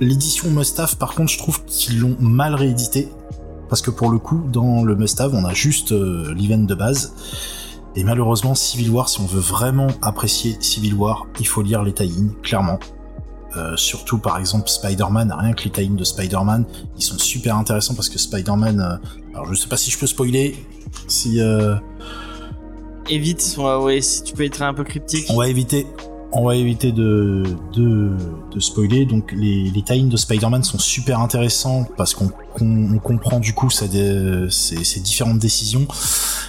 l'édition 0.00 0.50
Must-Have, 0.50 0.96
par 0.96 1.14
contre, 1.14 1.32
je 1.32 1.38
trouve 1.38 1.64
qu'ils 1.64 1.98
l'ont 2.00 2.16
mal 2.20 2.54
réédité. 2.54 3.08
Parce 3.68 3.82
que 3.82 3.90
pour 3.90 4.10
le 4.10 4.18
coup, 4.18 4.42
dans 4.52 4.84
le 4.84 4.94
Must-Have, 4.94 5.34
on 5.34 5.44
a 5.44 5.54
juste 5.54 5.92
euh, 5.92 6.34
l'event 6.34 6.58
de 6.58 6.74
base. 6.74 7.14
Et 7.96 8.04
malheureusement, 8.04 8.54
Civil 8.54 8.90
War, 8.90 9.08
si 9.08 9.20
on 9.20 9.26
veut 9.26 9.40
vraiment 9.40 9.88
apprécier 10.02 10.56
Civil 10.60 10.94
War, 10.94 11.26
il 11.40 11.46
faut 11.46 11.62
lire 11.62 11.82
les 11.82 11.94
tie 11.94 12.12
clairement. 12.42 12.78
Euh, 13.56 13.74
surtout 13.76 14.18
par 14.18 14.36
exemple 14.36 14.68
Spider-Man, 14.68 15.34
rien 15.34 15.54
que 15.54 15.64
les 15.64 15.70
tie 15.70 15.88
de 15.88 16.04
Spider-Man, 16.04 16.66
ils 16.98 17.02
sont 17.02 17.18
super 17.18 17.56
intéressants 17.56 17.94
parce 17.94 18.10
que 18.10 18.18
Spider-Man, 18.18 18.80
euh, 18.80 19.08
alors 19.32 19.46
je 19.46 19.54
sais 19.54 19.68
pas 19.68 19.78
si 19.78 19.90
je 19.90 19.98
peux 19.98 20.06
spoiler, 20.06 20.56
si 21.06 21.40
euh, 21.40 21.76
Évite, 23.08 23.56
ouais, 23.56 23.76
ouais, 23.76 24.00
si 24.02 24.24
tu 24.24 24.34
peux 24.34 24.44
être 24.44 24.60
un 24.60 24.74
peu 24.74 24.84
cryptique. 24.84 25.24
on 25.30 25.38
va 25.38 25.48
éviter, 25.48 25.86
on 26.36 26.44
va 26.44 26.54
éviter 26.56 26.92
de 26.92 27.44
de, 27.72 28.10
de 28.52 28.60
spoiler. 28.60 29.06
Donc 29.06 29.32
les 29.32 29.70
les 29.70 29.82
tie 29.82 30.02
de 30.02 30.16
Spider-Man 30.16 30.62
sont 30.62 30.78
super 30.78 31.20
intéressants 31.20 31.86
parce 31.96 32.14
qu'on 32.14 32.30
on 32.60 32.98
comprend 32.98 33.40
du 33.40 33.52
coup 33.52 33.70
ces, 33.70 34.48
ces 34.50 35.00
différentes 35.00 35.38
décisions. 35.38 35.86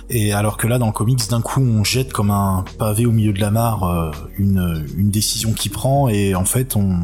Et 0.10 0.34
alors 0.34 0.58
que 0.58 0.68
là 0.68 0.78
dans 0.78 0.88
le 0.88 0.94
comics, 0.94 1.30
d'un 1.30 1.42
coup 1.42 1.62
on 1.62 1.84
jette 1.84 2.14
comme 2.14 2.32
un 2.32 2.66
pavé 2.78 3.06
au 3.06 3.12
milieu 3.12 3.34
de 3.34 3.42
la 3.42 3.52
mare 3.52 3.84
euh, 3.84 4.12
une 4.38 4.86
une 4.98 5.10
décision 5.10 5.54
qu'il 5.54 5.72
prend 5.72 6.10
et 6.10 6.36
en 6.36 6.46
fait 6.46 6.76
on 6.76 7.00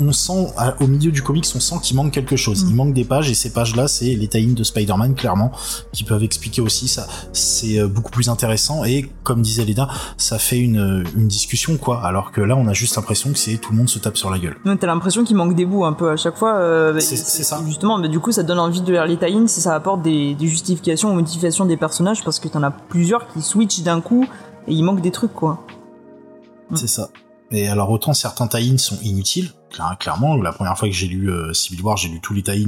on 0.00 0.12
sent 0.12 0.48
au 0.80 0.86
milieu 0.86 1.10
du 1.12 1.22
comics, 1.22 1.46
on 1.54 1.60
sent 1.60 1.76
qu'il 1.82 1.96
manque 1.96 2.12
quelque 2.12 2.36
chose. 2.36 2.64
Mm. 2.64 2.68
Il 2.70 2.74
manque 2.76 2.94
des 2.94 3.04
pages 3.04 3.30
et 3.30 3.34
ces 3.34 3.50
pages-là, 3.50 3.88
c'est 3.88 4.14
les 4.14 4.28
tie 4.28 4.46
de 4.46 4.64
Spider-Man 4.64 5.14
clairement 5.14 5.52
qui 5.92 6.04
peuvent 6.04 6.22
expliquer 6.22 6.60
aussi 6.62 6.88
ça. 6.88 7.06
C'est 7.32 7.78
euh, 7.78 7.88
beaucoup 7.88 8.10
plus 8.10 8.28
intéressant 8.28 8.84
et 8.84 9.10
comme 9.22 9.42
disait 9.42 9.64
Leda, 9.64 9.88
ça 10.16 10.38
fait 10.38 10.58
une 10.58 11.04
une 11.16 11.28
discussion 11.28 11.76
quoi. 11.76 12.02
Alors 12.04 12.32
que 12.32 12.40
là, 12.40 12.56
on 12.56 12.66
a 12.68 12.72
juste 12.72 12.96
l'impression 12.96 13.32
que 13.32 13.38
c'est 13.38 13.56
tout 13.58 13.72
le 13.72 13.78
monde 13.78 13.88
se 13.88 13.98
tape 13.98 14.16
sur 14.16 14.30
la 14.30 14.38
gueule. 14.38 14.56
T'as 14.80 14.86
l'impression 14.86 15.24
qu'il 15.24 15.36
manque 15.36 15.54
des 15.54 15.66
bouts 15.66 15.84
un 15.84 15.92
peu 15.92 16.10
à 16.10 16.16
chaque 16.16 16.36
fois. 16.36 16.54
euh, 16.56 16.92
bah, 16.92 17.00
C'est- 17.00 17.16
ça. 17.16 17.60
Justement, 17.66 17.98
mais 17.98 18.08
du 18.08 18.18
coup, 18.20 18.32
ça 18.32 18.42
donne 18.42 18.58
envie 18.58 18.80
de 18.80 18.90
lire 18.92 19.06
les 19.06 19.16
tie 19.18 19.26
si 19.46 19.60
ça 19.60 19.74
apporte 19.74 20.02
des, 20.02 20.34
des 20.34 20.48
justifications 20.48 21.10
ou 21.10 21.14
modifications 21.14 21.66
des 21.66 21.76
personnages 21.76 22.24
parce 22.24 22.38
que 22.38 22.48
t'en 22.48 22.62
as 22.62 22.70
plusieurs 22.70 23.26
qui 23.28 23.42
switchent 23.42 23.82
d'un 23.82 24.00
coup 24.00 24.26
et 24.66 24.72
il 24.72 24.82
manque 24.82 25.00
des 25.00 25.10
trucs 25.10 25.32
quoi. 25.34 25.64
C'est 26.74 26.88
ça. 26.88 27.08
Et 27.50 27.68
alors 27.68 27.90
autant 27.90 28.12
certains 28.12 28.48
tie 28.48 28.76
sont 28.78 28.98
inutiles, 29.02 29.50
clairement. 29.98 30.36
La 30.36 30.52
première 30.52 30.76
fois 30.78 30.88
que 30.88 30.94
j'ai 30.94 31.06
lu 31.06 31.30
euh, 31.30 31.52
Civil 31.52 31.82
War, 31.82 31.96
j'ai 31.96 32.08
lu 32.08 32.20
tous 32.20 32.34
les 32.34 32.42
tie 32.42 32.66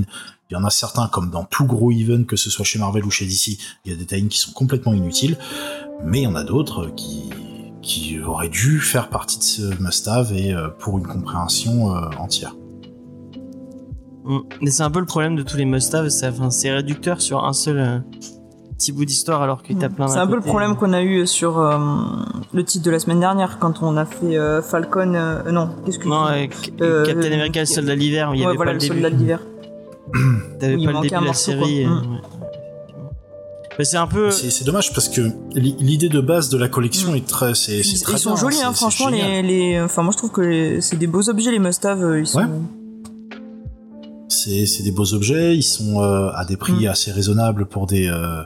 Il 0.51 0.55
y 0.55 0.57
en 0.57 0.65
a 0.65 0.71
certains, 0.71 1.09
comme 1.09 1.31
dans 1.31 1.45
tout 1.45 1.65
gros 1.65 1.91
event, 1.91 2.25
que 2.25 2.37
ce 2.37 2.51
soit 2.51 2.65
chez 2.65 2.79
Marvel 2.79 3.05
ou 3.05 3.11
chez 3.11 3.27
DC, 3.27 3.59
il 3.85 3.93
y 3.93 3.95
a 3.95 3.97
des 3.97 4.07
tie 4.07 4.27
qui 4.29 4.39
sont 4.39 4.53
complètement 4.53 4.93
inutiles. 4.93 5.37
Mais 6.05 6.21
il 6.21 6.25
y 6.25 6.27
en 6.27 6.37
a 6.37 6.45
d'autres 6.45 6.93
qui 6.95 8.21
auraient 8.21 8.49
dû 8.49 8.81
faire 8.81 9.09
partie 9.09 9.39
de 9.39 9.43
ce 9.43 9.83
must-have 9.83 10.33
et 10.33 10.53
euh, 10.53 10.69
pour 10.69 10.99
une 10.99 11.07
compréhension 11.07 11.97
euh, 11.97 12.09
entière. 12.19 12.55
Mm. 14.25 14.39
Mais 14.61 14.71
c'est 14.71 14.83
un 14.83 14.91
peu 14.91 15.01
le 15.01 15.07
problème 15.07 15.37
de 15.37 15.43
tous 15.43 15.57
les 15.57 15.65
must-have, 15.65 16.09
c'est 16.09 16.71
réducteur 16.71 17.21
sur 17.23 17.45
un 17.45 17.53
seul 17.53 18.05
petit 18.79 18.93
bout 18.93 19.05
d'histoire 19.05 19.43
alors 19.43 19.63
que 19.63 19.73
t'as 19.75 19.89
plein 19.89 20.07
C'est 20.09 20.19
un 20.19 20.27
peu 20.27 20.37
le 20.37 20.41
problème 20.41 20.77
qu'on 20.77 20.93
a 20.93 21.03
eu 21.03 21.27
sur 21.27 21.59
euh, 21.59 21.77
le 22.55 22.65
titre 22.65 22.85
de 22.85 22.91
la 22.93 22.99
semaine 23.01 23.21
dernière 23.21 23.59
quand 23.59 23.83
on 23.83 23.97
a 23.97 24.05
fait 24.07 24.37
euh, 24.39 24.63
Falcon. 24.63 25.15
euh, 25.15 25.51
non, 25.51 25.71
qu'est-ce 25.85 25.99
que 25.99 26.09
Non, 26.09 26.27
Euh, 26.29 27.05
Captain 27.05 27.31
euh, 27.31 27.35
America, 27.35 27.61
le 27.61 27.67
soldat 27.67 27.95
de 27.95 28.01
l'hiver, 28.01 28.31
il 28.35 28.39
y 28.39 28.43
Ouais, 28.43 28.47
avait 28.49 28.57
voilà, 28.57 28.71
pas 28.73 28.79
le 28.79 28.79
le 28.79 28.89
début. 28.89 29.03
soldat 29.03 29.17
d'hiver. 29.17 29.41
T'avais 30.61 30.75
Il 30.79 30.87
pas 30.87 30.93
le 30.93 31.01
début 31.09 31.21
de 31.21 31.27
la 31.27 31.33
série. 31.35 31.85
euh, 31.85 31.89
Mm. 31.89 32.13
ouais. 32.13 32.19
Mais 33.79 33.85
c'est 33.85 33.97
un 33.97 34.07
peu. 34.09 34.31
C'est 34.33 34.65
dommage 34.65 34.93
parce 34.93 35.09
que 35.09 35.21
l'i- 35.55 35.77
l'idée 35.79 36.09
de 36.09 36.21
base 36.21 36.49
de 36.49 36.59
la 36.59 36.69
collection 36.69 37.15
est 37.15 37.25
très, 37.29 37.55
c'est 37.55 37.79
Ils, 37.79 38.01
très 38.03 38.15
ils 38.15 38.19
sont 38.19 38.35
jolis, 38.35 38.61
hein, 38.65 38.73
franchement. 38.73 39.09
génial. 39.09 39.45
Les, 39.45 39.73
les, 39.75 39.81
enfin, 39.81 40.03
moi, 40.03 40.11
je 40.13 40.19
trouve 40.19 40.31
que 40.33 40.81
c'est 40.81 40.97
des 40.97 41.07
beaux 41.07 41.29
objets, 41.29 41.53
les 41.53 41.61
must-have. 41.61 42.03
euh, 42.03 42.19
Ils 42.19 42.27
sont. 42.27 42.41
Ouais. 42.41 42.47
C'est 44.67 44.83
des 44.83 44.91
beaux 44.93 45.13
objets, 45.15 45.57
ils 45.57 45.63
sont 45.63 46.01
euh, 46.03 46.31
à 46.35 46.45
des 46.45 46.57
prix 46.57 46.85
Mm. 46.87 46.89
assez 46.89 47.11
raisonnables 47.13 47.67
pour 47.67 47.87
des 47.87 48.07
euh, 48.09 48.43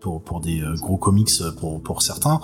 pour 0.00 0.22
pour 0.22 0.40
des 0.40 0.60
euh, 0.60 0.74
gros 0.74 0.96
comics 0.96 1.30
pour 1.58 1.82
pour 1.82 2.02
certains. 2.02 2.40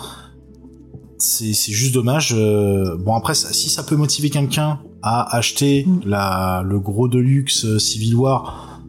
C'est 1.19 1.53
c'est 1.53 1.73
juste 1.73 1.95
dommage. 1.95 2.35
bon 2.35 3.15
après, 3.15 3.35
ça- 3.35 3.53
si 3.53 3.69
ça 3.69 3.83
peut 3.83 3.97
motiver 3.97 4.31
quelqu'un 4.31 4.81
à 5.03 5.37
acheter 5.37 5.85
Mm. 5.87 6.01
la 6.07 6.63
le 6.67 6.79
gros 6.81 7.09
deluxe 7.09 7.77
Civil 7.79 8.15
War, 8.17 8.81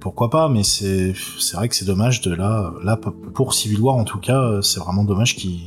pourquoi 0.00 0.28
pas 0.30 0.48
Mais 0.48 0.62
c'est 0.64 1.14
c'est 1.38 1.56
vrai 1.56 1.68
que 1.68 1.76
c'est 1.76 1.86
dommage 1.86 2.20
de 2.20 2.32
là 2.34 2.72
là 2.82 2.96
pour 3.34 3.54
Civil 3.54 3.80
War 3.80 3.96
en 3.96 4.04
tout 4.04 4.18
cas, 4.18 4.60
c'est 4.62 4.80
vraiment 4.80 5.04
dommage 5.04 5.34
qu'il 5.36 5.60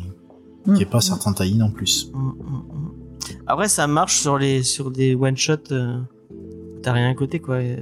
n'y 0.67 0.81
ait 0.81 0.85
pas 0.85 0.99
Mm. 0.99 1.01
certains 1.11 1.33
tie 1.33 1.61
en 1.61 1.71
plus. 1.71 2.11
Mm, 2.13 2.19
mm, 2.19 2.31
mm. 2.53 2.91
Après, 3.47 3.67
ça 3.67 3.87
marche 3.87 4.19
sur 4.21 4.37
les 4.37 4.61
sur 4.63 4.91
des 4.91 5.15
one 5.15 5.35
shot. 5.37 5.53
euh, 5.71 5.97
T'as 5.97 6.16
rien 6.91 7.09
à 7.09 7.13
côté 7.15 7.39
quoi. 7.39 7.55
euh, 7.55 7.77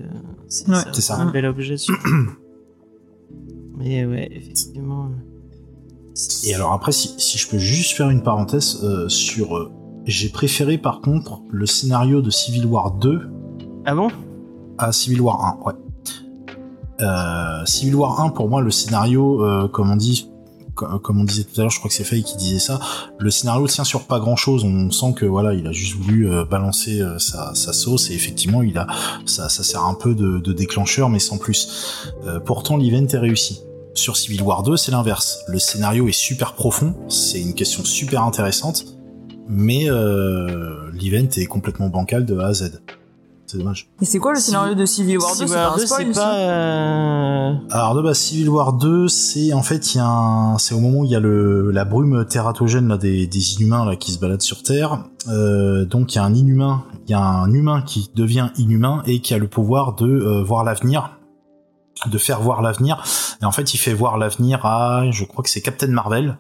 C'est 0.48 0.68
Ouais. 0.70 0.76
ça, 0.94 1.18
un 1.18 1.32
bel 1.32 1.46
objet. 1.46 1.76
Mais 3.78 4.06
ouais, 4.06 4.30
effectivement. 4.32 5.06
euh, 5.08 6.48
Et 6.48 6.54
alors 6.56 6.72
après, 6.74 6.92
si, 6.92 7.14
si 7.18 7.38
je 7.38 7.48
peux 7.50 7.58
juste 7.58 7.92
faire 7.98 8.10
une 8.10 8.24
parenthèse 8.24 8.80
euh, 8.84 9.10
sur... 9.10 9.58
euh, 9.58 9.72
j'ai 10.06 10.30
préféré 10.30 10.78
par 10.78 11.02
contre 11.02 11.42
le 11.50 11.66
scénario 11.66 12.22
de 12.22 12.30
Civil 12.30 12.66
War 12.68 12.92
2 12.92 13.28
Ah 13.86 13.96
bon? 13.96 14.08
à 14.78 14.92
Civil 14.92 15.22
War 15.22 15.60
1, 15.62 15.66
ouais. 15.68 15.74
Euh, 17.02 17.66
Civil 17.66 17.96
War 17.96 18.22
1, 18.22 18.30
pour 18.30 18.48
moi, 18.50 18.62
le 18.62 18.72
scénario, 18.72 19.44
euh, 19.44 19.68
comme 19.68 19.90
on 19.92 19.96
dit, 19.96 20.30
comme 20.76 21.20
on 21.20 21.24
disait 21.24 21.44
tout 21.44 21.60
à 21.60 21.64
l'heure, 21.64 21.72
je 21.72 21.80
crois 21.80 21.90
que 21.90 21.96
c'est 21.96 22.04
Faye 22.04 22.24
qui 22.24 22.38
disait 22.38 22.60
ça, 22.60 22.80
le 23.18 23.32
scénario 23.32 23.68
tient 23.68 23.84
sur 23.84 24.04
pas 24.04 24.20
grand 24.20 24.36
chose. 24.36 24.64
On 24.64 24.92
sent 24.92 25.14
que 25.16 25.26
voilà, 25.26 25.54
il 25.54 25.66
a 25.68 25.72
juste 25.72 25.96
voulu 25.96 26.30
euh, 26.30 26.46
balancer 26.46 27.02
euh, 27.02 27.18
sa, 27.18 27.56
sa 27.56 27.74
sauce 27.74 28.10
et 28.10 28.14
effectivement, 28.14 28.62
il 28.62 28.78
a 28.78 28.88
ça, 29.26 29.50
sert 29.50 29.84
un 29.84 29.94
peu 29.94 30.14
de, 30.14 30.54
déclencheur, 30.54 31.10
mais 31.10 31.20
sans 31.20 31.38
plus. 31.38 32.14
Euh, 32.26 32.40
pourtant, 32.40 32.78
l'event 32.78 33.08
est 33.08 33.18
réussi. 33.18 33.62
Sur 33.94 34.18
Civil 34.18 34.42
War 34.42 34.64
2, 34.64 34.78
c'est 34.78 34.92
l'inverse. 34.92 35.40
Le 35.48 35.60
scénario 35.60 36.08
est 36.08 36.14
super 36.14 36.54
profond, 36.54 36.96
c'est 37.08 37.42
une 37.42 37.54
question 37.54 37.84
super 37.86 38.24
intéressante, 38.24 38.86
mais 39.48 39.90
euh, 39.90 40.92
l'event 40.94 41.30
est 41.38 41.46
complètement 41.46 41.90
bancal 41.90 42.26
de 42.26 42.38
A 42.38 42.48
à 42.48 42.54
Z. 42.54 42.82
C'est 43.48 43.58
dommage. 43.60 43.90
Et 44.02 44.06
c'est 44.06 44.18
quoi 44.20 44.34
le 44.34 44.40
scénario 44.40 44.74
de 44.76 44.86
Civil 44.86 45.18
War 45.20 45.30
2 45.32 45.36
Civil 45.36 45.50
C'est 45.50 45.56
War 45.56 45.70
pas 45.70 45.74
un 45.74 45.78
2, 45.78 45.86
spoil 45.86 46.06
c'est 46.08 46.20
pas. 46.20 46.36
euh, 46.36 47.54
Alors 47.72 47.96
de 47.96 48.02
base, 48.02 48.18
Civil 48.18 48.50
War 48.50 48.74
2, 48.74 49.08
c'est 49.08 49.54
en 49.54 49.62
fait 49.62 49.94
il 49.94 49.98
y 49.98 50.02
a 50.02 50.08
un, 50.08 50.58
c'est 50.58 50.74
au 50.74 50.80
moment 50.80 51.00
où 51.00 51.06
il 51.06 51.12
y 51.12 51.16
a 51.16 51.20
le 51.20 51.70
la 51.72 51.86
brume 51.86 52.26
tératogène 52.26 52.88
là 52.88 52.98
des, 52.98 53.28
des 53.28 53.54
inhumains 53.54 53.86
là 53.86 53.96
qui 53.96 54.12
se 54.12 54.20
baladent 54.20 54.42
sur 54.42 54.64
Terre. 54.64 55.04
Euh, 55.28 55.86
donc 55.86 56.14
il 56.14 56.18
y 56.18 56.20
a 56.20 56.24
un 56.24 56.34
inhumain, 56.34 56.84
il 57.08 57.12
y 57.12 57.14
a 57.14 57.22
un 57.22 57.52
humain 57.52 57.82
qui 57.82 58.10
devient 58.16 58.50
inhumain 58.58 59.04
et 59.06 59.20
qui 59.22 59.34
a 59.34 59.38
le 59.38 59.48
pouvoir 59.48 59.96
de 59.96 60.06
euh, 60.08 60.44
voir 60.44 60.64
l'avenir, 60.64 61.12
de 62.10 62.18
faire 62.18 62.42
voir 62.42 62.62
l'avenir. 62.62 63.04
Et 63.42 63.46
en 63.46 63.52
fait, 63.52 63.74
il 63.74 63.78
fait 63.78 63.94
voir 63.94 64.18
l'avenir 64.18 64.66
à, 64.66 65.04
je 65.12 65.24
crois 65.26 65.44
que 65.44 65.50
c'est 65.50 65.62
Captain 65.62 65.88
Marvel. 65.88 66.38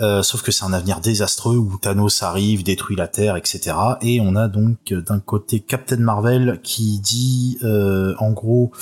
Euh, 0.00 0.22
sauf 0.22 0.42
que 0.42 0.50
c'est 0.52 0.64
un 0.64 0.72
avenir 0.72 1.00
désastreux 1.00 1.56
où 1.56 1.76
Thanos 1.78 2.22
arrive, 2.22 2.62
détruit 2.64 2.96
la 2.96 3.08
Terre, 3.08 3.36
etc. 3.36 3.76
Et 4.00 4.20
on 4.20 4.36
a 4.36 4.48
donc 4.48 4.92
d'un 4.92 5.20
côté 5.20 5.60
Captain 5.60 5.98
Marvel 5.98 6.60
qui 6.62 6.98
dit, 6.98 7.58
euh, 7.62 8.14
en 8.18 8.30
gros, 8.30 8.72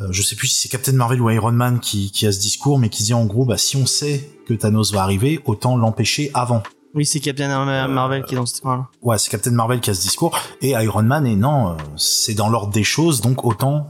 euh, 0.00 0.08
je 0.10 0.22
sais 0.22 0.34
plus 0.36 0.46
si 0.48 0.60
c'est 0.60 0.68
Captain 0.68 0.92
Marvel 0.92 1.20
ou 1.20 1.28
Iron 1.30 1.52
Man 1.52 1.80
qui, 1.80 2.10
qui 2.10 2.26
a 2.26 2.32
ce 2.32 2.38
discours, 2.40 2.78
mais 2.78 2.88
qui 2.88 3.02
dit 3.02 3.14
en 3.14 3.26
gros, 3.26 3.44
bah 3.44 3.58
si 3.58 3.76
on 3.76 3.86
sait 3.86 4.30
que 4.46 4.54
Thanos 4.54 4.92
va 4.92 5.02
arriver, 5.02 5.40
autant 5.44 5.76
l'empêcher 5.76 6.30
avant. 6.34 6.62
Oui, 6.94 7.04
c'est 7.04 7.20
Captain 7.20 7.48
Mar- 7.48 7.88
Marvel 7.90 8.24
qui 8.24 8.34
est 8.34 8.38
dans 8.38 8.46
ce 8.46 8.58
coin-là. 8.62 8.86
Ouais, 9.02 9.18
c'est 9.18 9.28
Captain 9.30 9.50
Marvel 9.50 9.80
qui 9.80 9.90
a 9.90 9.94
ce 9.94 10.00
discours, 10.00 10.38
et 10.62 10.70
Iron 10.70 11.02
Man, 11.02 11.26
et 11.26 11.36
non, 11.36 11.76
c'est 11.96 12.32
dans 12.34 12.48
l'ordre 12.48 12.72
des 12.72 12.84
choses, 12.84 13.20
donc 13.20 13.44
autant 13.44 13.88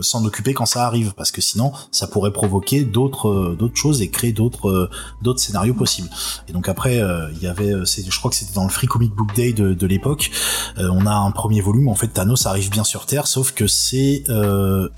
s'en 0.00 0.24
occuper 0.24 0.52
quand 0.52 0.66
ça 0.66 0.86
arrive, 0.86 1.14
parce 1.14 1.30
que 1.30 1.40
sinon, 1.40 1.72
ça 1.92 2.06
pourrait 2.06 2.32
provoquer 2.32 2.84
d'autres 2.84 3.28
euh, 3.28 3.56
d'autres 3.56 3.76
choses 3.76 4.02
et 4.02 4.10
créer 4.10 4.32
d'autres 4.32 4.68
euh, 4.68 4.90
d'autres 5.22 5.40
scénarios 5.40 5.74
possibles. 5.74 6.08
Et 6.48 6.52
donc 6.52 6.68
après, 6.68 7.00
euh, 7.00 7.30
il 7.32 7.42
y 7.42 7.46
avait, 7.46 7.72
euh, 7.72 7.84
je 7.84 8.18
crois 8.18 8.30
que 8.30 8.36
c'était 8.36 8.54
dans 8.54 8.64
le 8.64 8.70
Free 8.70 8.88
Comic 8.88 9.14
Book 9.14 9.34
Day 9.34 9.52
de, 9.52 9.74
de 9.74 9.86
l'époque, 9.86 10.30
euh, 10.78 10.88
on 10.92 11.06
a 11.06 11.14
un 11.14 11.30
premier 11.30 11.60
volume, 11.60 11.88
en 11.88 11.94
fait, 11.94 12.08
Thanos 12.08 12.46
arrive 12.46 12.70
bien 12.70 12.84
sur 12.84 13.06
Terre, 13.06 13.26
sauf 13.26 13.52
que 13.52 13.66
c'est 13.66 14.24
euh, 14.28 14.88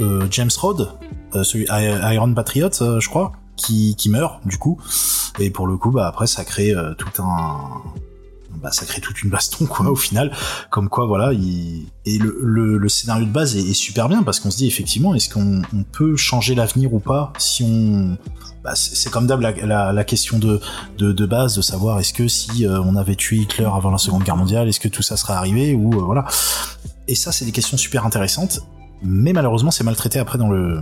euh, 0.00 0.26
James 0.30 0.50
Rhodes, 0.58 0.88
euh, 1.34 1.44
celui 1.44 1.66
Iron 1.68 2.32
Patriot, 2.34 2.70
euh, 2.80 2.98
je 2.98 3.08
crois, 3.08 3.32
qui, 3.56 3.94
qui 3.96 4.08
meurt 4.08 4.46
du 4.46 4.56
coup. 4.58 4.80
Et 5.38 5.50
pour 5.50 5.66
le 5.66 5.76
coup, 5.76 5.90
bah 5.90 6.06
après, 6.06 6.26
ça 6.26 6.44
crée 6.44 6.74
euh, 6.74 6.94
tout 6.94 7.22
un 7.22 7.82
bah, 8.60 8.72
ça 8.72 8.86
crée 8.86 9.00
toute 9.00 9.22
une 9.22 9.30
baston 9.30 9.66
quoi 9.66 9.88
au 9.88 9.96
final. 9.96 10.32
Comme 10.70 10.88
quoi 10.88 11.06
voilà, 11.06 11.32
il... 11.32 11.86
et 12.04 12.18
le, 12.18 12.38
le, 12.42 12.78
le 12.78 12.88
scénario 12.88 13.24
de 13.26 13.30
base 13.30 13.56
est, 13.56 13.72
super 13.72 14.08
bien 14.08 14.22
parce 14.22 14.40
qu'on 14.40 14.50
se 14.50 14.58
dit 14.58 14.66
effectivement 14.66 15.14
est-ce 15.14 15.28
qu'on 15.28 15.62
on 15.74 15.82
peut 15.82 16.16
changer 16.16 16.54
l'avenir 16.54 16.92
ou 16.92 17.00
pas 17.00 17.32
si 17.38 17.64
on 17.64 18.16
bah, 18.62 18.74
c'est 18.76 18.94
c'est 18.94 19.10
comme 19.10 19.26
d'hab 19.26 19.40
la, 19.40 19.52
la, 19.52 19.92
la 19.92 20.04
question 20.04 20.38
de, 20.38 20.60
de, 20.98 21.12
de 21.12 21.26
base 21.26 21.56
de 21.56 21.62
savoir 21.62 21.98
est-ce 21.98 22.12
que 22.12 22.28
si 22.28 22.66
euh, 22.66 22.80
on 22.82 22.94
avait 22.96 23.16
tué 23.16 23.38
Hitler 23.38 23.64
avant 23.64 23.90
la 23.90 23.98
Seconde 23.98 24.22
Guerre 24.22 24.36
mondiale, 24.36 24.68
est-ce 24.68 24.78
que 24.80 24.88
tout 24.88 25.02
ça 25.02 25.16
serait 25.16 25.32
arrivé 25.32 25.74
ou 25.74 25.92
euh, 25.92 26.04
voilà. 26.04 26.26
Et 27.08 27.14
ça 27.14 27.32
c'est 27.32 27.44
des 27.44 27.52
questions 27.52 27.76
super 27.76 28.06
intéressantes, 28.06 28.60
mais 29.02 29.32
malheureusement 29.32 29.70
c'est 29.70 29.84
maltraité 29.84 30.18
après 30.20 30.38
dans 30.38 30.48
le 30.48 30.80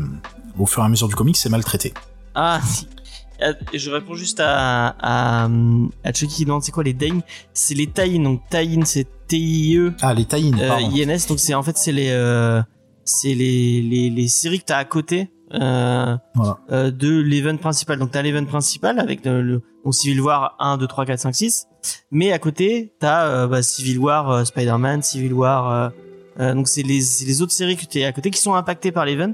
au 0.58 0.66
fur 0.66 0.82
et 0.82 0.86
à 0.86 0.88
mesure 0.88 1.08
du 1.08 1.14
comic 1.14 1.36
c'est 1.36 1.48
maltraité. 1.48 1.94
Ah, 2.34 2.60
si. 2.64 2.86
Euh, 3.42 3.52
Je 3.74 3.90
réponds 3.90 4.14
juste 4.14 4.40
à, 4.40 4.88
à, 5.00 5.48
à 6.04 6.12
Chucky 6.12 6.34
qui 6.36 6.44
demande 6.44 6.62
c'est 6.62 6.72
quoi 6.72 6.84
les 6.84 6.92
Dain? 6.94 7.20
C'est 7.54 7.74
les 7.74 7.86
Taïn, 7.86 8.22
donc 8.22 8.42
Taïn 8.50 8.84
c'est 8.84 9.06
T-I-E, 9.28 9.92
Ah 10.02 10.12
les 10.12 10.24
tie 10.24 10.52
euh. 10.60 10.76
INS, 10.78 11.26
donc 11.28 11.38
c'est 11.38 11.54
en 11.54 11.62
fait 11.62 11.76
c'est 11.76 11.92
les, 11.92 12.10
euh, 12.10 12.60
c'est 13.04 13.34
les, 13.34 13.80
les, 13.80 14.10
les 14.10 14.28
séries 14.28 14.58
que 14.58 14.64
t'as 14.64 14.78
à 14.78 14.84
côté 14.84 15.30
euh, 15.54 16.16
Voilà. 16.34 16.58
euh, 16.72 16.90
de 16.90 17.08
l'event 17.20 17.56
principal. 17.56 17.98
Donc 17.98 18.10
t'as 18.10 18.22
l'event 18.22 18.44
principal 18.44 18.98
avec 18.98 19.24
le, 19.24 19.40
le 19.42 19.62
donc 19.84 19.94
Civil 19.94 20.20
War 20.20 20.56
1, 20.58 20.76
2, 20.78 20.86
3, 20.86 21.06
4, 21.06 21.18
5, 21.20 21.34
6. 21.34 21.66
Mais 22.10 22.32
à 22.32 22.38
côté, 22.38 22.92
t'as 22.98 23.26
euh, 23.28 23.46
bah, 23.46 23.62
Civil 23.62 23.98
War, 23.98 24.44
Spider-Man, 24.46 25.02
Civil 25.02 25.32
War. 25.32 25.92
donc 26.38 26.68
c'est 26.68 26.82
les, 26.82 26.98
les 27.26 27.42
autres 27.42 27.52
séries 27.52 27.76
que 27.76 27.86
t'es 27.86 28.04
à 28.04 28.12
côté 28.12 28.30
qui 28.30 28.40
sont 28.40 28.54
impactées 28.54 28.92
par 28.92 29.04
l'event, 29.06 29.32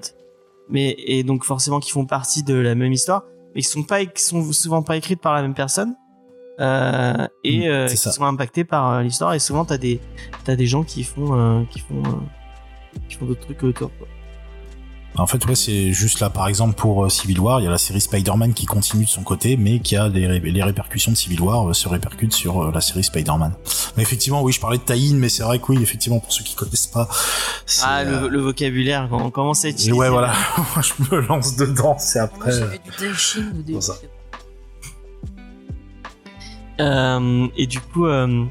mais 0.68 0.94
et 0.98 1.22
donc 1.24 1.44
forcément 1.44 1.80
qui 1.80 1.90
font 1.90 2.04
partie 2.06 2.42
de 2.42 2.54
la 2.54 2.74
même 2.74 2.92
histoire, 2.92 3.24
mais 3.56 3.62
qui 3.62 3.68
sont 3.68 3.82
pas 3.82 4.04
qui 4.04 4.22
sont 4.22 4.52
souvent 4.52 4.82
pas 4.82 4.96
écrites 4.96 5.20
par 5.20 5.34
la 5.34 5.42
même 5.42 5.54
personne. 5.54 5.96
Euh, 6.60 7.26
et 7.44 7.58
Mm, 7.68 7.70
euh, 7.70 7.86
qui 7.86 7.96
ça. 7.98 8.12
sont 8.12 8.24
impactés 8.24 8.64
par 8.64 8.90
euh, 8.92 9.02
l'histoire 9.02 9.34
et 9.34 9.38
souvent 9.38 9.64
t'as 9.66 9.76
des 9.76 10.00
t'as 10.44 10.56
des 10.56 10.66
gens 10.66 10.84
qui 10.84 11.04
font 11.04 11.34
euh, 11.38 11.64
qui 11.70 11.80
font 11.80 12.02
qui 13.08 13.16
font 13.16 13.26
d'autres 13.26 13.42
trucs 13.42 13.62
autour 13.62 13.90
quoi. 13.98 14.06
En 15.18 15.26
fait, 15.26 15.44
ouais, 15.46 15.54
c'est 15.54 15.92
juste 15.92 16.20
là, 16.20 16.28
par 16.30 16.46
exemple, 16.46 16.74
pour 16.74 17.04
euh, 17.04 17.08
Civil 17.08 17.40
War, 17.40 17.60
il 17.60 17.64
y 17.64 17.66
a 17.66 17.70
la 17.70 17.78
série 17.78 18.00
Spider-Man 18.00 18.52
qui 18.52 18.66
continue 18.66 19.04
de 19.04 19.08
son 19.08 19.22
côté, 19.22 19.56
mais 19.56 19.80
qui 19.80 19.96
a 19.96 20.08
les, 20.08 20.26
ré- 20.26 20.40
les 20.40 20.62
répercussions 20.62 21.10
de 21.10 21.16
Civil 21.16 21.40
War 21.40 21.68
euh, 21.68 21.72
se 21.72 21.88
répercutent 21.88 22.34
sur 22.34 22.62
euh, 22.64 22.70
la 22.72 22.80
série 22.82 23.02
Spider-Man. 23.02 23.52
Mais 23.96 24.02
effectivement, 24.02 24.42
oui, 24.42 24.52
je 24.52 24.60
parlais 24.60 24.76
de 24.78 24.82
tie 24.82 25.14
mais 25.14 25.28
c'est 25.30 25.42
vrai 25.42 25.58
que 25.58 25.64
oui, 25.68 25.78
effectivement, 25.82 26.18
pour 26.20 26.32
ceux 26.32 26.44
qui 26.44 26.54
connaissent 26.54 26.86
pas, 26.88 27.08
Ah 27.82 28.00
euh, 28.00 28.22
le, 28.22 28.28
le 28.28 28.40
vocabulaire 28.40 29.06
quand 29.10 29.22
on 29.22 29.30
commence 29.30 29.64
à 29.64 29.68
utiliser. 29.70 29.92
ouais, 29.92 30.10
voilà, 30.10 30.34
Moi, 30.58 30.82
je 30.82 30.92
me 31.16 31.20
lance 31.22 31.56
dedans, 31.56 31.96
c'est 31.98 32.18
après. 32.18 32.52
j'avais 32.52 32.78
du 32.78 32.90
Daishin 32.98 33.52
ou 33.58 33.62
des. 33.62 33.72
pour 33.72 33.82
ça. 33.82 33.94
Euh, 36.80 37.46
et 37.56 37.66
du 37.66 37.80
coup, 37.80 38.06
euh, 38.06 38.44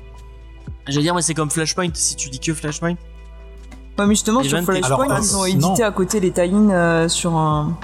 j'allais 0.87 1.03
dire, 1.03 1.13
moi 1.13 1.21
c'est 1.21 1.35
comme 1.35 1.51
Flashpoint. 1.51 1.89
Si 1.93 2.15
tu 2.15 2.29
dis 2.29 2.39
que 2.39 2.53
Flashpoint, 2.55 2.95
Ouais, 3.97 4.05
mais 4.07 4.13
justement, 4.15 4.41
Les 4.41 4.49
sur 4.49 4.61
Flashpoint, 4.61 5.05
alors, 5.05 5.19
ils 5.19 5.35
ont 5.37 5.43
euh, 5.43 5.45
édité 5.45 5.81
non. 5.81 5.87
à 5.87 5.91
côté 5.91 6.19
les 6.19 6.31
tie 6.31 6.41
euh, 6.41 7.07
sur 7.09 7.35
un. 7.35 7.77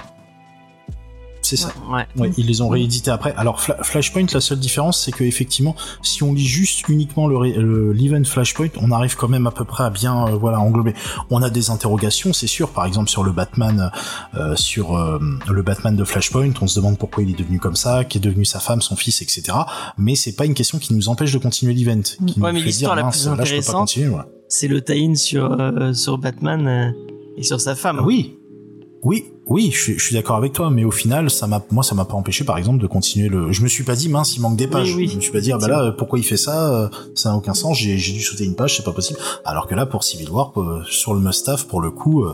C'est 1.43 1.56
ça. 1.58 1.74
ouais. 1.91 2.06
Ouais, 2.17 2.32
ils 2.38 2.45
les 2.45 2.62
ont 2.62 2.69
réédités 2.69 3.10
après. 3.10 3.34
Alors 3.36 3.60
Fla- 3.60 3.84
Flashpoint, 3.84 4.28
la 4.32 4.39
seule 4.41 4.60
différence, 4.60 5.02
c'est 5.04 5.12
que 5.12 5.24
effectivement, 5.24 5.76
si 6.04 6.21
on 6.21 6.34
lit 6.34 6.45
juste 6.45 6.88
uniquement 6.88 7.28
le 7.28 7.91
l'event 7.93 8.24
Flashpoint, 8.24 8.69
on 8.80 8.91
arrive 8.91 9.15
quand 9.15 9.28
même 9.28 9.47
à 9.47 9.52
peu 9.52 9.65
près 9.65 9.84
à 9.84 9.89
bien 9.89 10.28
euh, 10.28 10.32
voilà 10.38 10.60
englober. 10.60 10.93
On 11.32 11.41
a 11.41 11.50
des 11.50 11.69
interrogations, 11.71 12.32
c'est 12.32 12.45
sûr. 12.47 12.69
Par 12.69 12.86
exemple 12.86 13.10
sur 13.10 13.24
le 13.24 13.32
Batman, 13.32 13.91
euh, 14.36 14.56
sur 14.56 14.95
euh, 14.95 15.19
le 15.50 15.62
Batman 15.63 15.95
de 15.95 16.04
Flashpoint, 16.06 16.52
on 16.62 16.67
se 16.67 16.80
demande 16.80 16.97
pourquoi 17.00 17.24
il 17.24 17.32
est 17.32 17.38
devenu 17.39 17.60
comme 17.60 17.76
ça, 17.76 18.06
qui 18.06 18.19
est 18.19 18.21
devenu 18.21 18.45
sa 18.45 18.60
femme, 18.60 18.82
son 18.82 18.95
fils, 18.95 19.21
etc. 19.24 19.43
Mais 19.97 20.15
c'est 20.15 20.34
pas 20.36 20.45
une 20.45 20.54
question 20.54 20.78
qui 20.78 20.93
nous 20.93 21.10
empêche 21.10 21.34
de 21.34 21.39
continuer 21.39 21.74
l'event. 21.74 22.02
Qui 22.02 22.17
nous 22.39 22.45
Ouais, 22.45 22.54
mais 22.54 22.62
l'histoire 22.62 22.95
la 22.95 23.06
plus 23.06 23.26
là, 23.26 23.32
je 23.32 23.32
peux 23.32 23.36
pas 23.38 23.41
intéressante, 23.41 23.80
continuer. 23.88 24.15
C'est 24.52 24.68
le 24.68 24.82
tie-in 24.82 25.16
sur 25.16 25.50
euh, 25.62 25.94
sur 25.94 26.18
Batman 26.18 26.68
euh, 26.68 26.92
et 27.38 27.44
sur 27.44 27.62
sa 27.62 27.74
femme. 27.74 28.02
Oui. 28.06 28.38
Oui, 29.02 29.32
oui, 29.48 29.72
je 29.74 29.82
suis, 29.82 29.94
je 29.98 30.04
suis 30.04 30.14
d'accord 30.14 30.36
avec 30.36 30.52
toi, 30.52 30.70
mais 30.70 30.84
au 30.84 30.92
final, 30.92 31.32
ça 31.32 31.48
m'a, 31.48 31.64
moi, 31.72 31.84
ça 31.84 31.96
m'a 31.96 32.04
pas 32.04 32.16
empêché, 32.16 32.44
par 32.44 32.58
exemple, 32.58 32.80
de 32.80 32.86
continuer 32.86 33.30
le. 33.30 33.52
Je 33.54 33.64
me 33.64 33.70
suis 33.70 33.86
pas 33.86 33.96
dit, 33.96 34.10
mince, 34.10 34.36
il 34.36 34.42
manque 34.42 34.58
des 34.58 34.68
pages. 34.68 34.94
oui. 34.94 35.08
Je 35.08 35.16
me 35.16 35.22
suis 35.22 35.32
pas 35.32 35.40
dit, 35.40 35.54
ah 35.54 35.58
bah 35.58 35.70
là, 35.70 35.92
pourquoi 35.98 36.20
il 36.20 36.26
fait 36.26 36.38
ça 36.38 36.72
euh, 36.74 36.90
Ça 37.16 37.30
n'a 37.30 37.38
aucun 37.38 37.54
sens. 37.54 37.78
J'ai, 37.80 37.98
j'ai 37.98 38.12
dû 38.12 38.22
sauter 38.22 38.44
une 38.44 38.56
page, 38.56 38.76
c'est 38.76 38.84
pas 38.84 38.92
possible. 38.92 39.18
Alors 39.46 39.68
que 39.68 39.74
là, 39.74 39.86
pour 39.86 40.04
Civil 40.04 40.30
War, 40.30 40.52
euh, 40.58 40.84
sur 40.86 41.14
le 41.14 41.22
Mustaf, 41.22 41.66
pour 41.66 41.80
le 41.80 41.90
coup, 41.90 42.26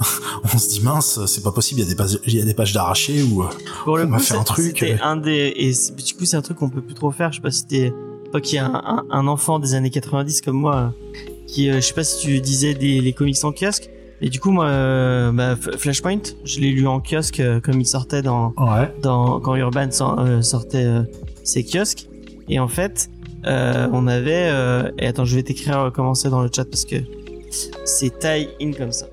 on 0.54 0.58
se 0.58 0.70
dit 0.70 0.80
mince, 0.80 1.20
c'est 1.26 1.44
pas 1.44 1.52
possible. 1.52 1.82
Il 1.82 1.84
y 1.84 1.86
a 1.86 1.90
des 1.90 1.96
pages, 1.96 2.18
il 2.26 2.34
y 2.34 2.40
a 2.40 2.44
des 2.46 2.54
pages 2.54 2.72
d'arrachées 2.72 3.22
ou. 3.22 3.44
Pour 3.84 3.98
le 3.98 4.04
On 4.04 4.08
m'a 4.08 4.16
coup, 4.16 4.22
fait 4.22 4.36
un 4.36 4.44
truc, 4.44 4.84
un 5.02 5.16
des 5.16 5.52
et 5.54 5.72
du 6.02 6.14
coup 6.14 6.24
c'est 6.24 6.36
un 6.36 6.42
truc 6.42 6.56
qu'on 6.56 6.70
peut 6.70 6.80
plus 6.80 6.94
trop 6.94 7.10
faire. 7.10 7.30
Je 7.30 7.36
sais 7.36 7.42
pas 7.42 7.50
si 7.50 7.66
t'es 7.66 7.92
toi 8.30 8.40
qui 8.40 8.56
es 8.56 8.60
un, 8.60 8.74
un, 8.74 9.04
un 9.10 9.26
enfant 9.26 9.58
des 9.58 9.74
années 9.74 9.90
90 9.90 10.42
comme 10.42 10.56
moi, 10.56 10.92
qui 11.48 11.68
euh, 11.70 11.76
je 11.76 11.80
sais 11.80 11.94
pas 11.94 12.04
si 12.04 12.24
tu 12.24 12.40
disais 12.40 12.74
des 12.74 13.00
les 13.00 13.12
comics 13.12 13.42
en 13.42 13.50
kiosque. 13.52 13.88
Et 14.20 14.28
du 14.30 14.40
coup 14.40 14.50
moi, 14.50 14.66
euh, 14.66 15.30
bah, 15.32 15.54
Flashpoint, 15.56 16.20
je 16.44 16.60
l'ai 16.60 16.70
lu 16.72 16.86
en 16.86 17.00
kiosque 17.00 17.40
euh, 17.40 17.60
comme 17.60 17.80
il 17.80 17.86
sortait 17.86 18.20
dans 18.22 18.52
Ouais. 18.56 18.92
dans 19.02 19.40
quand 19.40 19.54
Urban 19.56 19.90
sor- 19.90 20.18
euh, 20.20 20.42
sortait 20.42 20.86
ses 21.44 21.64
kiosques. 21.64 22.06
Et 22.48 22.58
en 22.58 22.68
fait, 22.68 23.08
on 23.44 24.06
avait 24.08 24.50
et 24.98 25.06
attends, 25.06 25.24
je 25.24 25.36
vais 25.36 25.42
t'écrire 25.42 25.90
comment 25.94 26.14
c'est 26.14 26.30
dans 26.30 26.42
le 26.42 26.50
chat 26.54 26.64
parce 26.64 26.84
que 26.84 26.96
c'est 27.84 28.18
tie 28.18 28.48
in 28.60 28.72
comme 28.72 28.92
ça. 28.92 29.06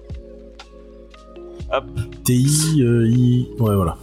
Hop. 1.74 1.84
TI, 2.24 2.80
I, 2.80 3.48
ouais, 3.60 3.76
voilà. 3.76 3.98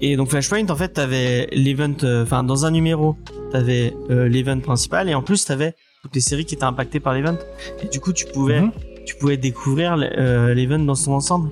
Et 0.00 0.16
donc 0.16 0.28
Flashpoint, 0.30 0.68
en 0.68 0.76
fait, 0.76 0.88
t'avais 0.90 1.46
l'event, 1.52 1.94
enfin 2.22 2.42
dans 2.42 2.66
un 2.66 2.70
numéro, 2.70 3.16
t'avais 3.52 3.94
euh, 4.10 4.28
l'event 4.28 4.58
principal 4.60 5.08
et 5.08 5.14
en 5.14 5.22
plus 5.22 5.44
t'avais 5.44 5.74
toutes 6.02 6.14
les 6.14 6.20
séries 6.20 6.44
qui 6.44 6.54
étaient 6.56 6.64
impactées 6.64 7.00
par 7.00 7.14
l'event. 7.14 7.36
Et 7.82 7.88
du 7.88 8.00
coup, 8.00 8.12
tu 8.12 8.26
pouvais, 8.26 8.60
Mhm. 8.62 8.72
tu 9.06 9.14
pouvais 9.16 9.36
découvrir 9.36 9.96
euh, 10.00 10.52
l'event 10.54 10.78
dans 10.80 10.94
son 10.96 11.12
ensemble. 11.12 11.50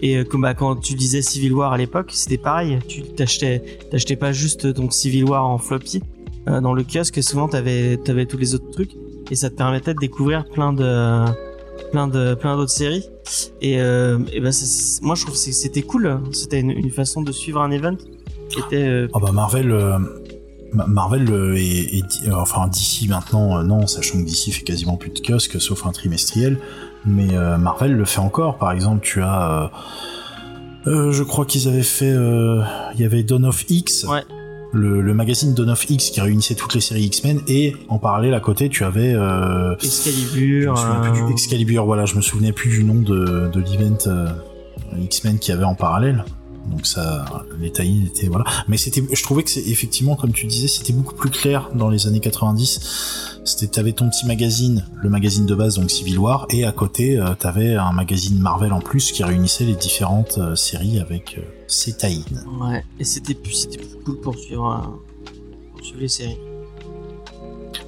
Et 0.00 0.16
euh, 0.16 0.24
comme 0.24 0.40
bah, 0.42 0.54
quand 0.54 0.74
tu 0.76 0.94
disais 0.94 1.22
Civil 1.22 1.52
War 1.52 1.72
à 1.72 1.78
l'époque, 1.78 2.10
c'était 2.12 2.38
pareil. 2.38 2.80
Tu 2.88 3.02
t'achetais, 3.02 3.62
t'achetais 3.90 4.16
pas 4.16 4.32
juste 4.32 4.66
donc 4.66 4.92
Civil 4.92 5.24
War 5.24 5.46
en 5.46 5.58
floppy 5.58 6.02
euh, 6.48 6.60
dans 6.60 6.74
le 6.74 6.82
kiosque. 6.82 7.22
Souvent, 7.22 7.46
t'avais, 7.48 7.96
t'avais 7.98 8.26
tous 8.26 8.38
les 8.38 8.54
autres 8.56 8.70
trucs 8.70 8.90
et 9.30 9.36
ça 9.36 9.48
te 9.48 9.54
permettait 9.54 9.94
de 9.94 10.00
découvrir 10.00 10.44
plein 10.46 10.72
de, 10.72 11.24
plein 11.92 12.08
de, 12.08 12.34
plein 12.34 12.56
d'autres 12.56 12.72
séries. 12.72 13.04
Et, 13.60 13.80
euh, 13.80 14.18
et 14.32 14.40
bah, 14.40 14.50
moi, 15.02 15.14
je 15.14 15.22
trouve 15.22 15.34
que 15.34 15.38
c'était 15.40 15.82
cool. 15.82 16.18
C'était 16.32 16.58
une, 16.58 16.72
une 16.72 16.90
façon 16.90 17.22
de 17.22 17.30
suivre 17.30 17.60
un 17.60 17.70
event 17.70 17.96
qui 18.48 18.58
était. 18.58 18.82
euh, 18.88 19.06
Ah 19.14 19.20
bah 19.20 19.30
Marvel, 19.32 19.68
Ma- 19.68 20.00
Marvel 20.72 21.30
euh, 21.30 21.54
est, 21.56 21.94
est- 21.98 22.28
euh, 22.28 22.34
enfin 22.36 22.66
d'ici 22.68 23.08
maintenant, 23.08 23.58
euh, 23.58 23.62
non, 23.62 23.86
sachant 23.86 24.18
que 24.18 24.24
d'ici 24.24 24.52
fait 24.52 24.62
quasiment 24.62 24.96
plus 24.96 25.10
de 25.10 25.20
kiosques, 25.20 25.60
sauf 25.60 25.86
un 25.86 25.92
trimestriel. 25.92 26.58
Mais 27.04 27.34
euh, 27.36 27.58
Marvel 27.58 27.92
le 27.94 28.04
fait 28.04 28.20
encore. 28.20 28.58
Par 28.58 28.72
exemple, 28.72 29.00
tu 29.02 29.20
as, 29.22 29.70
euh, 30.86 30.90
euh, 30.90 31.12
je 31.12 31.22
crois 31.22 31.44
qu'ils 31.46 31.68
avaient 31.68 31.82
fait, 31.82 32.10
euh, 32.10 32.62
il 32.94 33.00
y 33.00 33.04
avait 33.04 33.22
Dawn 33.22 33.44
of 33.44 33.64
X. 33.68 34.04
Ouais. 34.08 34.22
Le, 34.74 35.02
le 35.02 35.12
magazine 35.12 35.52
Dawn 35.52 35.68
of 35.68 35.90
X 35.90 36.08
qui 36.10 36.20
réunissait 36.22 36.54
toutes 36.54 36.74
les 36.74 36.80
séries 36.80 37.04
X-Men 37.04 37.40
et 37.46 37.76
en 37.90 37.98
parallèle 37.98 38.32
à 38.32 38.40
côté 38.40 38.70
tu 38.70 38.84
avais 38.84 39.12
euh, 39.12 39.74
je 39.78 39.84
Excalibur. 39.84 40.72
me 40.72 40.76
souviens 40.78 41.00
plus 41.12 41.20
euh, 41.22 41.26
du 41.26 41.32
Excalibur 41.32 41.84
voilà 41.84 42.06
je 42.06 42.14
me 42.16 42.22
souvenais 42.22 42.52
plus 42.52 42.70
du 42.70 42.82
nom 42.82 42.94
de, 42.94 43.50
de 43.52 43.60
l'event 43.60 43.98
euh, 44.06 44.28
X-Men 44.98 45.38
qu'il 45.38 45.52
y 45.52 45.56
avait 45.58 45.66
en 45.66 45.74
parallèle 45.74 46.24
donc 46.70 46.86
ça 46.86 47.24
les 47.60 47.70
taillis 47.72 48.06
étaient 48.06 48.28
voilà. 48.28 48.44
Mais 48.68 48.76
c'était 48.76 49.02
je 49.12 49.22
trouvais 49.22 49.42
que 49.42 49.50
c'est 49.50 49.66
effectivement 49.66 50.14
comme 50.16 50.32
tu 50.32 50.46
disais 50.46 50.68
c'était 50.68 50.92
beaucoup 50.92 51.14
plus 51.14 51.30
clair 51.30 51.68
dans 51.74 51.88
les 51.88 52.06
années 52.06 52.20
90 52.20 53.40
c'était 53.44 53.66
t'avais 53.66 53.92
ton 53.92 54.08
petit 54.08 54.26
magazine 54.26 54.84
le 55.02 55.10
magazine 55.10 55.44
de 55.46 55.54
base 55.54 55.76
donc 55.76 55.90
Civil 55.90 56.18
War 56.18 56.46
et 56.50 56.64
à 56.64 56.72
côté 56.72 57.18
euh, 57.18 57.34
t'avais 57.38 57.74
un 57.74 57.92
magazine 57.92 58.38
Marvel 58.38 58.72
en 58.72 58.80
plus 58.80 59.10
qui 59.12 59.24
réunissait 59.24 59.64
les 59.64 59.74
différentes 59.74 60.38
euh, 60.38 60.54
séries 60.54 61.00
avec 61.00 61.36
euh, 61.38 61.42
ces 61.66 61.92
taillis 61.96 62.24
Ouais, 62.60 62.84
et 63.00 63.04
c'était 63.04 63.34
plus, 63.34 63.52
c'était 63.52 63.78
plus 63.78 63.96
cool 64.04 64.20
pour 64.20 64.36
suivre, 64.38 64.70
euh, 64.70 65.32
pour 65.74 65.84
suivre 65.84 66.00
les 66.00 66.08
séries. 66.08 66.38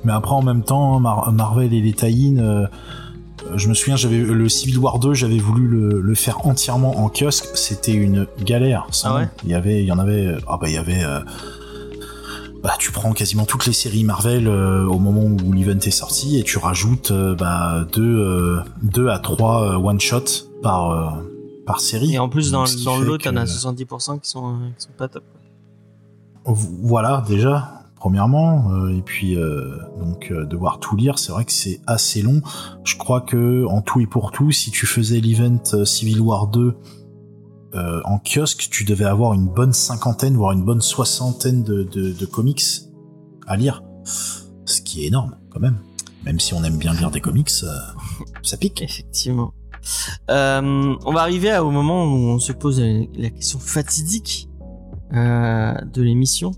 Mais 0.04 0.12
après, 0.12 0.32
en 0.34 0.42
même 0.42 0.62
temps, 0.64 0.98
Mar- 1.00 1.30
Marvel 1.32 1.72
et 1.72 1.80
les 1.80 1.92
tie 1.92 2.34
je 3.56 3.68
me 3.68 3.74
souviens, 3.74 3.96
j'avais 3.96 4.18
le 4.18 4.48
Civil 4.48 4.78
War 4.78 4.98
2, 4.98 5.12
j'avais 5.14 5.38
voulu 5.38 5.66
le, 5.66 6.00
le 6.00 6.14
faire 6.14 6.46
entièrement 6.46 6.98
en 6.98 7.08
kiosque. 7.08 7.46
C'était 7.54 7.92
une 7.92 8.26
galère. 8.42 8.86
Ah 9.04 9.14
ouais? 9.16 9.28
Il 9.44 9.50
y 9.50 9.54
avait, 9.54 9.82
il 9.82 9.86
y 9.86 9.92
en 9.92 9.98
avait. 9.98 10.34
Ah 10.48 10.58
bah 10.60 10.68
il 10.68 10.74
y 10.74 10.78
avait. 10.78 11.02
euh, 11.04 11.20
bah 12.62 12.74
tu 12.78 12.92
prends 12.92 13.12
quasiment 13.12 13.44
toutes 13.44 13.66
les 13.66 13.74
séries 13.74 14.04
Marvel 14.04 14.48
euh, 14.48 14.86
au 14.86 14.98
moment 14.98 15.24
où 15.24 15.52
l'event 15.52 15.78
est 15.78 15.90
sorti 15.90 16.38
et 16.38 16.42
tu 16.44 16.56
rajoutes 16.56 17.10
euh, 17.10 17.34
bah 17.34 17.84
deux, 17.92 18.02
euh, 18.02 18.60
deux 18.82 19.08
à 19.08 19.18
trois 19.18 19.76
one 19.78 20.00
shot 20.00 20.24
par 20.62 20.90
euh, 20.90 21.10
par 21.66 21.80
série. 21.80 22.14
Et 22.14 22.18
en 22.18 22.28
plus, 22.30 22.50
dans, 22.50 22.64
dans 22.84 22.98
l'autre, 22.98 23.24
t'en 23.24 23.36
as 23.36 23.44
70% 23.44 24.20
qui 24.20 24.30
sont, 24.30 24.48
euh, 24.48 24.68
qui 24.78 24.84
sont 24.84 24.90
pas 24.96 25.08
top. 25.08 25.24
Voilà 26.46 27.22
déjà 27.26 27.83
premièrement 28.04 28.70
euh, 28.70 28.94
et 28.94 29.00
puis 29.00 29.34
euh, 29.34 29.78
donc 29.98 30.30
euh, 30.30 30.44
devoir 30.44 30.78
tout 30.78 30.94
lire 30.94 31.18
c'est 31.18 31.32
vrai 31.32 31.46
que 31.46 31.52
c'est 31.52 31.80
assez 31.86 32.20
long 32.20 32.42
je 32.84 32.98
crois 32.98 33.22
que 33.22 33.64
en 33.64 33.80
tout 33.80 33.98
et 33.98 34.06
pour 34.06 34.30
tout 34.30 34.52
si 34.52 34.70
tu 34.70 34.84
faisais 34.84 35.20
l'event 35.20 35.84
Civil 35.86 36.20
War 36.20 36.48
2 36.48 36.76
euh, 37.74 38.02
en 38.04 38.18
kiosque, 38.18 38.68
tu 38.70 38.84
devais 38.84 39.04
avoir 39.04 39.34
une 39.34 39.48
bonne 39.48 39.72
cinquantaine, 39.72 40.36
voire 40.36 40.52
une 40.52 40.64
bonne 40.64 40.80
soixantaine 40.80 41.64
de, 41.64 42.24
comics 42.26 42.62
à 43.48 43.56
lire. 43.56 43.82
Ce 44.64 44.80
qui 44.80 45.02
est 45.02 45.08
énorme, 45.08 45.34
quand 45.50 45.58
même. 45.58 45.78
Même 46.24 46.38
si 46.38 46.54
on 46.54 46.62
aime 46.62 46.78
bien 46.78 46.92
lire 46.92 47.10
des 47.10 47.20
comics, 47.20 47.50
ça 47.50 48.56
pique. 48.60 48.80
Effectivement. 48.80 49.52
On 50.28 51.12
va 51.12 51.20
arriver 51.20 51.58
au 51.58 51.72
moment 51.72 52.04
où 52.04 52.16
on 52.16 52.38
se 52.38 52.52
pose 52.52 52.80
la 52.80 53.30
question 53.30 53.58
fatidique 53.58 54.48
de 55.10 56.00
l'émission. 56.00 56.52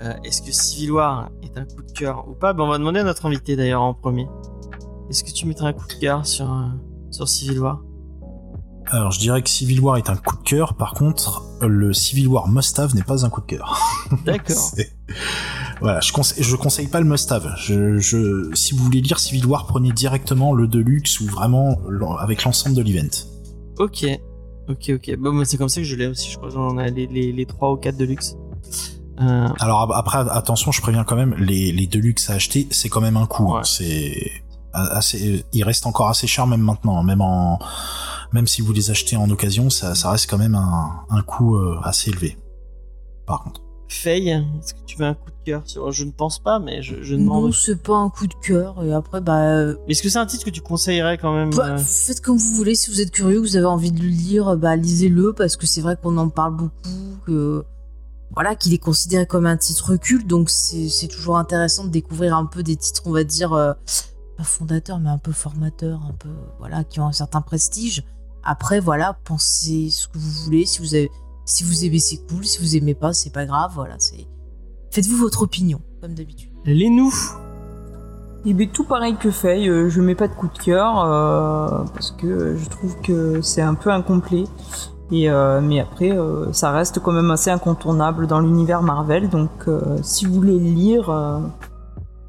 Euh, 0.00 0.14
Est-ce 0.24 0.42
que 0.42 0.52
Civil 0.52 0.92
War 0.92 1.30
est 1.42 1.56
un 1.58 1.64
coup 1.64 1.82
de 1.82 1.92
cœur 1.92 2.26
ou 2.28 2.32
pas? 2.34 2.52
Ben, 2.52 2.64
On 2.64 2.68
va 2.68 2.78
demander 2.78 3.00
à 3.00 3.04
notre 3.04 3.26
invité 3.26 3.56
d'ailleurs 3.56 3.82
en 3.82 3.94
premier. 3.94 4.26
Est-ce 5.10 5.22
que 5.24 5.30
tu 5.30 5.46
mettrais 5.46 5.66
un 5.66 5.72
coup 5.72 5.86
de 5.86 5.92
cœur 5.94 6.26
sur, 6.26 6.50
euh, 6.50 6.66
sur 7.10 7.28
Civil 7.28 7.58
War 7.60 7.82
Alors, 8.86 9.10
je 9.10 9.20
dirais 9.20 9.42
que 9.42 9.50
Civil 9.50 9.80
War 9.80 9.96
est 9.98 10.08
un 10.10 10.16
coup 10.16 10.36
de 10.36 10.42
cœur. 10.42 10.74
Par 10.74 10.94
contre, 10.94 11.42
le 11.60 11.92
Civil 11.92 12.28
War 12.28 12.48
Must-Have 12.48 12.94
n'est 12.94 13.02
pas 13.02 13.24
un 13.24 13.30
coup 13.30 13.40
de 13.42 13.46
cœur. 13.46 13.78
D'accord. 14.24 14.72
Voilà, 15.80 16.00
je 16.00 16.12
conseille, 16.12 16.42
je 16.42 16.56
conseille 16.56 16.86
pas 16.86 17.00
le 17.00 17.06
Must-Have. 17.06 17.54
Je, 17.58 17.98
je, 17.98 18.50
si 18.54 18.74
vous 18.74 18.84
voulez 18.84 19.00
lire 19.00 19.18
Civil 19.18 19.44
War, 19.46 19.66
prenez 19.66 19.92
directement 19.92 20.52
le 20.54 20.66
Deluxe 20.68 21.20
ou 21.20 21.26
vraiment 21.26 21.78
avec 22.18 22.44
l'ensemble 22.44 22.74
de 22.76 22.82
l'event. 22.82 23.08
ok. 23.78 24.06
Ok, 24.68 24.90
ok. 24.94 25.16
Bon, 25.18 25.44
c'est 25.44 25.56
comme 25.58 25.68
ça 25.68 25.80
que 25.80 25.86
je 25.86 25.96
l'ai 25.96 26.06
aussi. 26.06 26.30
Je 26.30 26.36
crois 26.38 26.48
j'en 26.50 26.78
ai 26.78 26.88
les, 26.92 27.08
les, 27.08 27.32
les 27.32 27.46
3 27.46 27.72
ou 27.72 27.76
4 27.76 27.96
de 27.96 28.04
luxe. 28.04 28.36
Euh, 29.20 29.48
Alors 29.60 29.82
ap- 29.82 29.90
après, 29.94 30.18
attention, 30.30 30.72
je 30.72 30.80
préviens 30.80 31.04
quand 31.04 31.16
même, 31.16 31.34
les, 31.34 31.70
les 31.72 31.86
Deluxe 31.86 32.30
à 32.30 32.34
acheter, 32.34 32.66
c'est 32.70 32.88
quand 32.88 33.00
même 33.00 33.16
un 33.16 33.26
coût. 33.26 33.52
hein. 33.54 33.58
Ouais. 33.58 33.64
C'est 33.64 34.30
assez, 34.74 35.44
il 35.52 35.64
reste 35.64 35.84
encore 35.86 36.08
assez 36.08 36.26
cher 36.26 36.46
même 36.46 36.62
maintenant, 36.62 36.98
hein. 36.98 37.04
même 37.04 37.20
en, 37.20 37.58
même 38.32 38.46
si 38.46 38.62
vous 38.62 38.72
les 38.72 38.90
achetez 38.90 39.16
en 39.16 39.28
occasion, 39.28 39.68
ça, 39.68 39.94
ça 39.94 40.10
reste 40.10 40.30
quand 40.30 40.38
même 40.38 40.54
un, 40.54 40.92
un 41.10 41.20
coût 41.22 41.56
euh, 41.56 41.76
assez 41.82 42.10
élevé. 42.10 42.38
Par 43.26 43.42
contre. 43.44 43.60
Faye, 43.88 44.30
est-ce 44.30 44.72
que 44.72 44.78
tu 44.86 44.96
veux 44.96 45.04
un 45.04 45.12
coup 45.12 45.28
de 45.28 45.44
cœur. 45.44 45.62
Je 45.92 46.04
ne 46.04 46.10
pense 46.12 46.38
pas, 46.38 46.58
mais 46.58 46.80
je, 46.80 47.02
je 47.02 47.14
demande. 47.14 47.44
Non, 47.44 47.52
c'est 47.52 47.82
pas 47.82 47.96
un 47.96 48.08
coup 48.08 48.26
de 48.26 48.32
cœur. 48.42 48.82
Et 48.82 48.90
après, 48.94 49.20
bah, 49.20 49.42
euh, 49.42 49.74
Est-ce 49.86 50.02
que 50.02 50.08
c'est 50.08 50.18
un 50.18 50.24
titre 50.24 50.46
que 50.46 50.50
tu 50.50 50.62
conseillerais 50.62 51.18
quand 51.18 51.34
même 51.34 51.50
bah, 51.50 51.72
euh, 51.72 51.78
faites 51.78 52.22
comme 52.22 52.38
vous 52.38 52.54
voulez. 52.54 52.74
Si 52.74 52.90
vous 52.90 53.02
êtes 53.02 53.10
curieux, 53.10 53.42
que 53.42 53.46
vous 53.46 53.56
avez 53.56 53.66
envie 53.66 53.92
de 53.92 54.00
le 54.00 54.08
lire, 54.08 54.56
bah, 54.56 54.76
lisez-le 54.76 55.34
parce 55.34 55.56
que 55.56 55.66
c'est 55.66 55.82
vrai 55.82 55.98
qu'on 56.02 56.16
en 56.16 56.30
parle 56.30 56.56
beaucoup. 56.56 57.18
Que 57.26 57.66
voilà, 58.34 58.54
qu'il 58.54 58.72
est 58.72 58.78
considéré 58.78 59.26
comme 59.26 59.46
un 59.46 59.56
titre 59.56 59.96
culte, 59.96 60.26
donc 60.26 60.48
c'est 60.50 61.08
toujours 61.08 61.38
intéressant 61.38 61.84
de 61.84 61.90
découvrir 61.90 62.36
un 62.36 62.46
peu 62.46 62.62
des 62.62 62.76
titres, 62.76 63.02
on 63.04 63.12
va 63.12 63.24
dire 63.24 63.52
euh, 63.52 63.74
pas 64.36 64.44
fondateurs, 64.44 64.98
mais 64.98 65.10
un 65.10 65.18
peu 65.18 65.32
formateurs, 65.32 66.00
un 66.08 66.14
peu 66.14 66.30
voilà, 66.58 66.84
qui 66.84 67.00
ont 67.00 67.06
un 67.06 67.12
certain 67.12 67.42
prestige. 67.42 68.04
Après, 68.42 68.80
voilà, 68.80 69.18
pensez 69.24 69.90
ce 69.90 70.08
que 70.08 70.18
vous 70.18 70.30
voulez. 70.44 70.66
Si 70.66 70.80
vous 70.80 70.94
avez, 70.94 71.10
si 71.44 71.62
vous 71.62 71.84
aimez, 71.84 71.98
c'est 71.98 72.26
cool. 72.26 72.44
Si 72.44 72.58
vous 72.58 72.76
aimez 72.76 72.94
pas, 72.94 73.12
c'est 73.12 73.32
pas 73.32 73.46
grave. 73.46 73.72
Voilà, 73.74 73.96
c'est 73.98 74.26
faites-vous 74.90 75.16
votre 75.16 75.42
opinion 75.42 75.80
comme 76.00 76.14
d'habitude. 76.14 76.50
Les 76.64 76.90
nous 76.90 77.12
Et 78.44 78.54
bien 78.54 78.66
tout 78.66 78.84
pareil 78.84 79.16
que 79.16 79.30
Faye, 79.30 79.68
euh, 79.68 79.88
je 79.88 80.00
mets 80.00 80.14
pas 80.14 80.26
de 80.26 80.34
coup 80.34 80.48
de 80.48 80.58
cœur 80.58 81.00
euh, 81.00 81.84
parce 81.94 82.10
que 82.10 82.56
je 82.56 82.68
trouve 82.68 83.00
que 83.00 83.40
c'est 83.42 83.62
un 83.62 83.74
peu 83.74 83.90
incomplet. 83.90 84.44
Euh, 85.12 85.60
mais 85.60 85.80
après, 85.80 86.10
euh, 86.10 86.52
ça 86.52 86.70
reste 86.70 87.00
quand 87.00 87.12
même 87.12 87.30
assez 87.30 87.50
incontournable 87.50 88.26
dans 88.26 88.40
l'univers 88.40 88.82
Marvel. 88.82 89.28
Donc 89.28 89.50
euh, 89.68 89.98
si 90.02 90.26
vous 90.26 90.34
voulez 90.34 90.58
le 90.58 90.64
lire, 90.64 91.42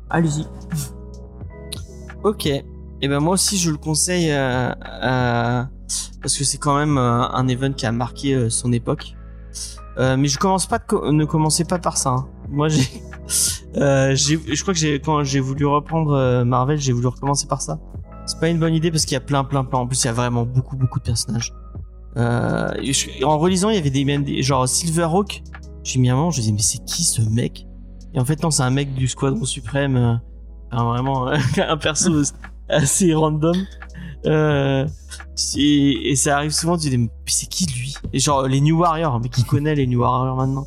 allez-y. 0.09 0.45
Ok. 2.23 2.45
Et 2.45 3.07
ben 3.09 3.19
moi 3.19 3.33
aussi 3.33 3.57
je 3.57 3.69
le 3.69 3.77
conseille 3.77 4.31
parce 6.21 6.37
que 6.37 6.43
c'est 6.43 6.57
quand 6.57 6.77
même 6.77 6.97
un 6.97 7.47
event 7.47 7.73
qui 7.73 7.85
a 7.85 7.91
marqué 7.91 8.49
son 8.49 8.71
époque. 8.71 9.15
Mais 9.97 10.27
je 10.27 10.37
commence 10.37 10.65
pas 10.65 10.79
ne 11.11 11.25
commencez 11.25 11.65
pas 11.65 11.79
par 11.79 11.97
ça. 11.97 12.09
hein. 12.11 12.27
Moi 12.49 12.67
j'ai 12.69 12.83
je 13.75 14.61
crois 14.61 14.73
que 14.73 14.97
quand 14.97 15.23
j'ai 15.23 15.39
voulu 15.39 15.65
reprendre 15.65 16.43
Marvel, 16.43 16.77
j'ai 16.79 16.93
voulu 16.93 17.07
recommencer 17.07 17.47
par 17.47 17.61
ça. 17.61 17.79
C'est 18.25 18.39
pas 18.39 18.47
une 18.47 18.59
bonne 18.59 18.73
idée 18.73 18.89
parce 18.89 19.03
qu'il 19.03 19.15
y 19.15 19.17
a 19.17 19.21
plein 19.21 19.43
plein 19.43 19.65
plein 19.65 19.79
en 19.79 19.87
plus 19.87 20.01
il 20.01 20.07
y 20.07 20.09
a 20.09 20.13
vraiment 20.13 20.45
beaucoup 20.45 20.77
beaucoup 20.77 20.99
de 20.99 21.03
personnages. 21.03 21.51
Euh, 22.17 22.69
en 23.23 23.37
relisant, 23.37 23.69
il 23.69 23.75
y 23.75 23.79
avait 23.79 23.89
des 23.89 24.05
même 24.05 24.25
genre 24.41 24.67
Silverhawk. 24.67 25.43
J'ai 25.83 25.99
mis 25.99 26.09
un 26.09 26.15
moment, 26.15 26.31
je 26.31 26.37
me 26.37 26.41
disais 26.41 26.51
mais 26.53 26.61
c'est 26.61 26.83
qui 26.85 27.03
ce 27.03 27.21
mec? 27.21 27.65
Et 28.13 28.19
en 28.19 28.25
fait 28.25 28.41
non, 28.43 28.51
c'est 28.51 28.63
un 28.63 28.69
mec 28.69 28.93
du 28.93 29.07
Squadron 29.07 29.45
Suprême. 29.45 29.97
euh, 29.97 30.15
enfin, 30.71 30.83
vraiment 30.85 31.27
un 31.57 31.77
perso 31.77 32.11
assez 32.69 33.13
random. 33.13 33.55
Euh, 34.25 34.87
et, 35.57 36.15
ça 36.15 36.37
arrive 36.37 36.51
souvent, 36.51 36.77
tu 36.77 36.89
dis, 36.89 36.97
mais 36.97 37.09
c'est 37.25 37.49
qui 37.49 37.65
lui? 37.65 37.95
Et 38.13 38.19
genre 38.19 38.47
les 38.47 38.61
New 38.61 38.79
Warriors, 38.79 39.19
mais 39.19 39.29
qui 39.29 39.43
connaît 39.43 39.75
les 39.75 39.87
New 39.87 39.99
Warriors 39.99 40.37
maintenant? 40.37 40.65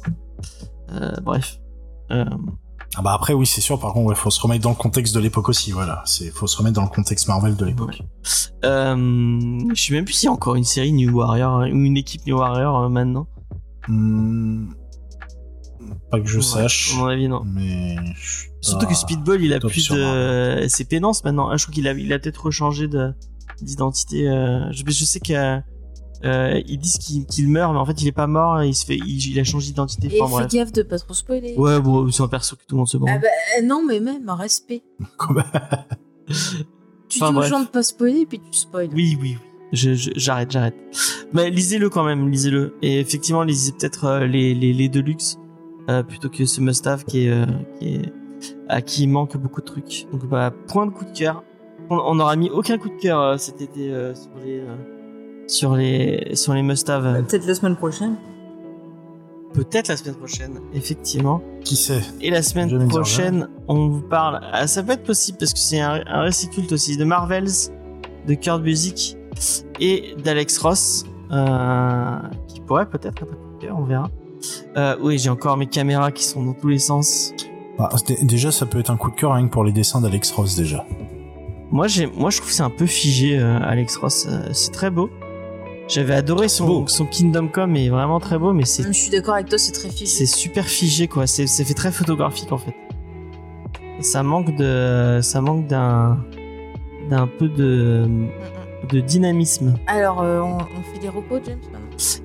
Euh, 0.93 1.13
Bref. 1.23 1.59
Ah 2.99 3.03
bah 3.03 3.13
après 3.13 3.35
oui 3.35 3.45
c'est 3.47 3.61
sûr 3.61 3.79
par 3.79 3.93
contre 3.93 4.07
ouais 4.09 4.15
faut 4.15 4.31
se 4.31 4.41
remettre 4.41 4.63
dans 4.63 4.71
le 4.71 4.75
contexte 4.77 5.15
de 5.15 5.21
l'époque 5.21 5.51
aussi 5.51 5.71
voilà 5.71 6.03
c'est 6.07 6.31
faut 6.31 6.47
se 6.47 6.57
remettre 6.57 6.77
dans 6.77 6.83
le 6.85 6.89
contexte 6.89 7.29
Marvel 7.29 7.55
de 7.55 7.65
l'époque. 7.67 8.01
euh, 8.65 9.59
je 9.75 9.83
sais 9.83 9.93
même 9.93 10.07
plus 10.07 10.15
s'il 10.15 10.27
y 10.27 10.31
a 10.31 10.33
encore 10.33 10.55
une 10.57 10.65
série 10.65 10.93
New 10.93 11.15
Warrior 11.15 11.61
ou 11.61 11.65
une 11.67 11.97
équipe 11.99 12.27
New 12.27 12.39
Warrior 12.39 12.85
euh, 12.85 12.89
maintenant. 12.89 13.27
Hmm, 13.89 14.69
pas 16.11 16.21
que 16.21 16.27
je 16.27 16.39
Ouais, 16.39 16.43
sache 16.43 16.95
À 16.95 16.99
mon 16.99 17.07
avis, 17.07 17.29
non. 17.29 17.43
mais 17.45 17.97
Surtout 18.61 18.87
que 18.87 18.95
Speedball, 18.95 19.43
il 19.45 19.53
a 19.53 19.61
plus 19.61 19.89
de. 19.91 20.65
C'est 20.69 20.85
Pénance 20.89 21.23
maintenant. 21.23 21.49
Ah, 21.51 21.57
je 21.57 21.65
crois 21.65 21.75
qu'il 21.75 21.87
a, 21.87 21.93
il 21.93 22.13
a 22.13 22.19
peut-être 22.19 22.45
rechangé 22.47 22.89
de 22.89 23.13
d'identité. 23.63 24.29
euh, 24.29 24.73
Je, 24.73 24.83
je 24.87 25.05
sais 25.05 25.21
que. 25.21 25.61
Euh, 26.27 26.61
ils 26.67 26.79
disent 26.79 26.99
qu'il 26.99 27.49
meurt, 27.49 27.73
mais 27.73 27.79
en 27.79 27.87
fait 27.87 28.03
il 28.03 28.09
est 28.09 28.13
pas 28.13 28.27
mort. 28.27 28.63
Il 28.65 28.75
se 28.75 28.85
fait, 28.85 28.97
il, 28.97 29.31
il 29.33 29.39
a 29.39 29.45
changé 29.45 29.69
d'identité. 29.69 30.09
Et 30.15 30.21
Enfin, 30.21 30.43
fais 30.49 30.57
gaffe 30.59 30.73
de 30.73 30.83
pas 30.83 30.99
trop 30.99 31.15
spoiler. 31.15 31.55
Ouais, 31.57 31.81
bon, 31.81 32.11
c'est 32.11 32.23
un 32.23 32.29
perso 32.29 32.57
que 32.57 32.63
tout 32.67 32.75
le 32.75 32.79
monde 32.79 32.89
se 32.89 32.97
branle. 32.97 33.15
Ah 33.17 33.19
bah 33.23 33.63
non, 33.67 33.85
mais 33.87 34.01
même, 34.01 34.29
respect. 34.31 34.83
Comme- 35.17 35.43
Tu 37.09 37.23
Enfin, 37.23 37.31
dis 37.31 37.37
aux 37.37 37.41
bref. 37.41 37.49
gens 37.51 37.61
de 37.61 37.69
pas 37.69 37.83
spoiler, 37.83 38.27
puis 38.27 38.41
tu 38.41 38.59
spoil. 38.59 38.89
Oui, 38.93 39.17
oui, 39.21 39.37
oui. 39.39 39.97
J'arrête, 40.17 40.51
j'arrête. 40.51 40.75
Mais 41.33 41.51
lisez-le 41.51 41.89
quand 41.91 42.05
même, 42.05 42.29
lisez-le. 42.29 42.75
Et 42.83 43.01
effectivement, 43.01 43.43
lisez 43.43 43.73
peut-être 43.73 44.05
euh, 44.05 44.27
les, 44.27 44.55
les, 44.55 44.73
les 44.73 44.89
Deluxe 44.89 45.39
euh, 45.89 46.03
plutôt 46.03 46.29
que 46.29 46.45
ce 46.47 46.61
must-have 46.61 47.05
qui 47.05 47.27
est, 47.27 47.31
euh, 47.31 47.47
qui 47.79 47.95
est 47.97 48.13
à 48.69 48.83
qui 48.83 49.05
il 49.05 49.09
manque 49.09 49.37
beaucoup 49.37 49.61
de 49.61 49.67
trucs. 49.67 50.07
Donc, 50.13 50.27
bah, 50.27 50.53
point 50.69 50.87
de 50.87 50.91
coup 50.91 51.05
de 51.05 51.13
cœur. 51.13 51.43
On, 51.91 52.17
n'aura 52.17 52.35
mis 52.35 52.51
aucun 52.51 52.79
coup 52.79 52.89
de 52.89 52.97
cœur 53.01 53.21
euh, 53.21 53.37
cet 53.39 53.61
été 53.61 53.93
euh, 53.93 54.13
sur 54.15 54.31
les 54.45 54.59
euh, 54.61 54.75
sur 55.47 55.75
les 55.77 56.31
sur 56.35 56.55
les 56.55 56.63
must-have. 56.63 57.07
Euh, 57.07 57.23
Peut-être 57.23 57.47
la 57.47 57.55
semaine 57.55 57.77
prochaine. 57.77 58.17
Peut-être 59.53 59.89
la 59.89 59.97
semaine 59.97 60.17
prochaine, 60.17 60.61
effectivement. 60.75 61.41
qui 61.65 61.77
sait? 61.77 62.01
Et 62.21 62.31
la 62.31 62.43
semaine 62.43 62.69
Jamais 62.69 62.87
prochaine, 62.89 63.49
on 63.69 63.89
vous 63.89 64.03
parle. 64.03 64.41
Ah, 64.53 64.67
ça 64.67 64.83
peut 64.83 64.93
être 64.93 65.05
possible 65.05 65.39
parce 65.39 65.53
que 65.55 65.59
c'est 65.59 65.81
un, 65.81 66.03
un 66.07 66.21
récit 66.23 66.51
culte 66.51 66.73
aussi 66.73 66.97
de 66.99 67.05
Marvels, 67.05 67.49
de 68.27 68.35
Kurt 68.35 68.63
Busiek 68.63 69.17
et 69.81 70.15
d'Alex 70.23 70.59
Ross, 70.59 71.05
euh, 71.31 72.17
qui 72.49 72.61
pourrait 72.61 72.87
peut-être 72.89 73.23
être 73.23 73.33
un 73.33 73.37
coup 73.37 73.57
de 73.59 73.67
cœur, 73.67 73.77
on 73.79 73.85
verra. 73.85 74.11
Euh, 74.77 74.97
oui, 75.01 75.19
j'ai 75.19 75.31
encore 75.31 75.57
mes 75.57 75.67
caméras 75.67 76.13
qui 76.13 76.25
sont 76.25 76.45
dans 76.45 76.53
tous 76.53 76.69
les 76.69 76.79
sens. 76.79 77.33
Bah, 77.79 77.89
d- 78.07 78.19
déjà 78.23 78.53
ça 78.53 78.67
peut 78.67 78.79
être 78.79 78.91
un 78.91 78.97
coup 78.99 79.11
de 79.11 79.17
cœur 79.17 79.33
rien 79.33 79.47
que 79.47 79.53
pour 79.53 79.65
les 79.65 79.73
dessins 79.73 80.03
d'Alex 80.03 80.33
Ross 80.33 80.55
déjà. 80.57 80.85
Moi, 81.71 81.89
j'ai, 81.89 82.07
moi, 82.07 82.29
je 82.31 82.37
trouve 82.39 82.49
que 82.51 82.55
c'est 82.55 82.63
un 82.63 82.71
peu 82.71 82.87
figé, 82.87 83.39
euh, 83.39 83.59
Alex 83.63 83.97
Ross. 83.97 84.27
Euh, 84.29 84.51
c'est 84.53 84.71
très 84.71 84.91
beau. 84.91 85.09
J'avais 85.89 86.15
adoré 86.15 86.49
son, 86.49 86.87
son 86.87 87.07
Kingdom 87.07 87.49
Come, 87.49 87.77
est 87.77 87.89
vraiment 87.89 88.19
très 88.19 88.39
beau, 88.39 88.53
mais 88.53 88.65
c'est 88.65 88.83
Je 88.83 88.93
suis 88.93 89.11
d'accord 89.11 89.35
avec 89.35 89.49
toi, 89.49 89.59
c'est 89.59 89.73
très 89.73 89.89
figé. 89.89 90.07
c'est 90.07 90.27
super 90.27 90.65
figé 90.67 91.07
quoi 91.07 91.27
c'est 91.27 91.47
c'est 91.47 91.65
fait 91.65 91.75
très 91.75 91.93
photographique 91.93 92.51
en 92.51 92.59
fait 92.59 92.75
Et 93.99 94.03
ça 94.03 94.23
manque 94.23 94.57
de 94.57 95.21
ça 95.23 95.41
manque 95.41 95.67
d'un 95.69 96.19
d'un 97.09 97.29
peu 97.29 97.49
de 97.49 98.09
de 98.91 99.01
dynamisme 99.01 99.75
Alors, 99.87 100.23
euh, 100.23 100.41
on, 100.41 100.59
on 100.59 100.83
fait 100.93 101.01
des 101.01 101.09
repos, 101.09 101.39
James 101.45 101.59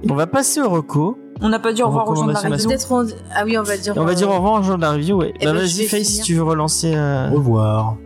Et 0.03 0.11
on 0.11 0.15
va 0.15 0.27
passer 0.27 0.61
au 0.61 0.69
reco 0.69 1.17
On 1.41 1.49
n'a 1.49 1.59
pas 1.59 1.73
dit 1.73 1.81
au 1.81 1.87
revoir 1.87 2.07
aux 2.09 2.15
gens 2.15 2.27
de 2.27 2.33
la. 2.33 2.41
Peut-être 2.41 2.91
on... 2.91 3.07
Ah 3.33 3.43
oui, 3.45 3.57
on 3.57 3.63
va 3.63 3.77
dire. 3.77 3.95
Et 3.95 3.99
on 3.99 4.05
va 4.05 4.11
euh, 4.11 4.15
dire 4.15 4.29
au 4.29 4.35
revoir 4.35 4.59
aux 4.59 4.63
gens 4.63 4.75
de 4.75 4.81
la 4.81 4.91
review 4.91 5.17
ouais. 5.17 5.33
Eh 5.39 5.45
bah 5.45 5.53
ben, 5.53 5.59
je 5.59 5.77
vas-y 5.77 5.87
Faye 5.87 6.05
si 6.05 6.21
tu 6.21 6.35
veux 6.35 6.43
relancer 6.43 6.93
euh, 6.95 7.31
Au 7.31 7.35
revoir. 7.35 7.97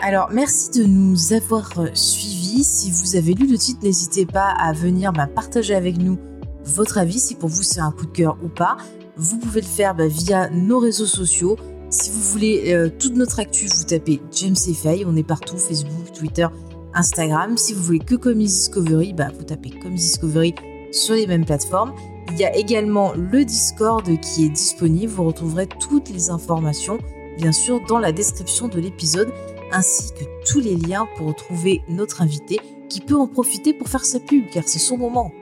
Alors, 0.00 0.28
merci 0.32 0.70
de 0.78 0.84
nous 0.84 1.32
avoir 1.32 1.70
euh, 1.78 1.88
suivis. 1.94 2.64
Si 2.64 2.90
vous 2.90 3.16
avez 3.16 3.34
lu 3.34 3.50
le 3.50 3.58
titre, 3.58 3.80
n'hésitez 3.82 4.26
pas 4.26 4.48
à 4.50 4.72
venir 4.72 5.12
bah, 5.12 5.26
partager 5.26 5.74
avec 5.74 5.98
nous 5.98 6.18
votre 6.66 6.98
avis, 6.98 7.20
si 7.20 7.34
pour 7.34 7.48
vous 7.48 7.62
c'est 7.62 7.80
un 7.80 7.92
coup 7.92 8.06
de 8.06 8.12
cœur 8.12 8.36
ou 8.42 8.48
pas. 8.48 8.76
Vous 9.16 9.38
pouvez 9.38 9.60
le 9.60 9.66
faire 9.66 9.94
bah, 9.94 10.08
via 10.08 10.50
nos 10.50 10.78
réseaux 10.78 11.06
sociaux. 11.06 11.56
Si 11.88 12.10
vous 12.10 12.20
voulez 12.20 12.74
euh, 12.74 12.90
toute 12.98 13.14
notre 13.14 13.38
actu, 13.38 13.66
vous 13.66 13.84
tapez 13.84 14.20
James 14.32 14.56
et. 14.66 15.04
On 15.06 15.16
est 15.16 15.22
partout 15.22 15.56
Facebook, 15.56 16.12
Twitter, 16.12 16.46
Instagram. 16.94 17.56
Si 17.56 17.72
vous 17.72 17.82
voulez 17.82 18.00
que 18.00 18.16
Comics 18.16 18.48
Discovery, 18.48 19.12
bah, 19.12 19.28
vous 19.36 19.44
tapez 19.44 19.70
Comics 19.70 19.98
Discovery 19.98 20.54
sur 20.92 21.14
les 21.14 21.26
mêmes 21.26 21.44
plateformes. 21.44 21.92
Il 22.32 22.38
y 22.38 22.44
a 22.44 22.54
également 22.56 23.12
le 23.14 23.44
Discord 23.44 24.04
qui 24.20 24.46
est 24.46 24.50
disponible. 24.50 25.12
Vous 25.12 25.24
retrouverez 25.24 25.68
toutes 25.80 26.10
les 26.10 26.30
informations, 26.30 26.98
bien 27.38 27.52
sûr, 27.52 27.80
dans 27.86 27.98
la 27.98 28.12
description 28.12 28.66
de 28.66 28.80
l'épisode 28.80 29.32
ainsi 29.72 30.12
que 30.12 30.24
tous 30.50 30.60
les 30.60 30.76
liens 30.76 31.06
pour 31.16 31.28
retrouver 31.28 31.82
notre 31.88 32.22
invité 32.22 32.60
qui 32.88 33.00
peut 33.00 33.16
en 33.16 33.26
profiter 33.26 33.72
pour 33.72 33.88
faire 33.88 34.04
sa 34.04 34.20
pub 34.20 34.44
car 34.52 34.64
c'est 34.66 34.78
son 34.78 34.96
moment. 34.96 35.32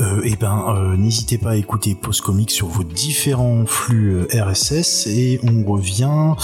euh, 0.00 0.22
et 0.22 0.36
ben 0.36 0.64
euh, 0.68 0.96
n'hésitez 0.96 1.38
pas 1.38 1.50
à 1.50 1.56
écouter 1.56 1.94
Post 1.94 2.20
Comics 2.20 2.50
sur 2.50 2.68
vos 2.68 2.84
différents 2.84 3.66
flux 3.66 4.14
euh, 4.14 4.44
RSS 4.44 5.06
et 5.08 5.40
on 5.42 5.64
revient 5.64 6.34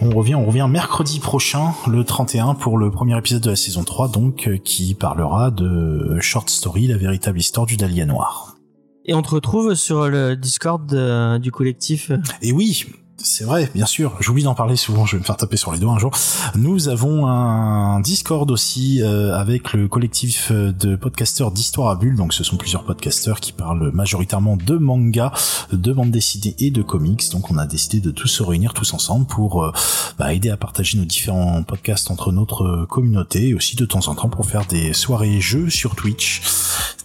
on 0.00 0.10
revient 0.10 0.34
on 0.34 0.44
revient 0.46 0.66
mercredi 0.68 1.18
prochain 1.20 1.72
le 1.88 2.04
31 2.04 2.54
pour 2.54 2.76
le 2.76 2.90
premier 2.90 3.16
épisode 3.16 3.42
de 3.42 3.50
la 3.50 3.56
saison 3.56 3.84
3 3.84 4.08
donc 4.08 4.46
euh, 4.46 4.58
qui 4.58 4.94
parlera 4.94 5.50
de 5.50 6.18
Short 6.20 6.50
Story 6.50 6.86
la 6.86 6.96
véritable 6.96 7.38
histoire 7.38 7.66
du 7.66 7.76
Dahlia 7.76 8.04
noir. 8.04 8.56
Et 9.04 9.14
on 9.14 9.22
te 9.22 9.30
retrouve 9.30 9.74
sur 9.74 10.08
le 10.08 10.36
Discord 10.36 10.92
euh, 10.92 11.38
du 11.38 11.50
collectif. 11.50 12.12
Et 12.40 12.52
oui, 12.52 12.86
c'est 13.22 13.44
vrai, 13.44 13.70
bien 13.74 13.86
sûr. 13.86 14.16
J'oublie 14.20 14.42
d'en 14.42 14.54
parler 14.54 14.76
souvent. 14.76 15.06
Je 15.06 15.16
vais 15.16 15.20
me 15.20 15.24
faire 15.24 15.36
taper 15.36 15.56
sur 15.56 15.72
les 15.72 15.78
doigts 15.78 15.92
un 15.92 15.98
jour. 15.98 16.10
Nous 16.54 16.88
avons 16.88 17.26
un 17.26 18.00
Discord 18.00 18.50
aussi 18.50 19.02
euh, 19.02 19.34
avec 19.34 19.72
le 19.72 19.88
collectif 19.88 20.50
euh, 20.50 20.72
de 20.72 20.96
podcasteurs 20.96 21.52
d'Histoire 21.52 21.90
à 21.90 21.94
Bulle. 21.94 22.16
Donc, 22.16 22.32
ce 22.32 22.44
sont 22.44 22.56
plusieurs 22.56 22.84
podcasteurs 22.84 23.40
qui 23.40 23.52
parlent 23.52 23.90
majoritairement 23.92 24.56
de 24.56 24.76
manga, 24.76 25.32
de 25.72 25.92
bande 25.92 26.10
dessinée 26.10 26.54
et 26.58 26.70
de 26.70 26.82
comics. 26.82 27.30
Donc, 27.30 27.50
on 27.50 27.58
a 27.58 27.66
décidé 27.66 28.00
de 28.00 28.10
tous 28.10 28.28
se 28.28 28.42
réunir 28.42 28.74
tous 28.74 28.92
ensemble 28.92 29.26
pour 29.26 29.64
euh, 29.64 29.72
bah, 30.18 30.34
aider 30.34 30.50
à 30.50 30.56
partager 30.56 30.98
nos 30.98 31.04
différents 31.04 31.62
podcasts 31.62 32.10
entre 32.10 32.32
notre 32.32 32.86
communauté 32.86 33.48
et 33.48 33.54
aussi 33.54 33.76
de 33.76 33.86
temps 33.86 34.08
en 34.08 34.14
temps 34.14 34.28
pour 34.28 34.46
faire 34.46 34.66
des 34.66 34.92
soirées 34.92 35.40
jeux 35.40 35.70
sur 35.70 35.94
Twitch. 35.94 36.42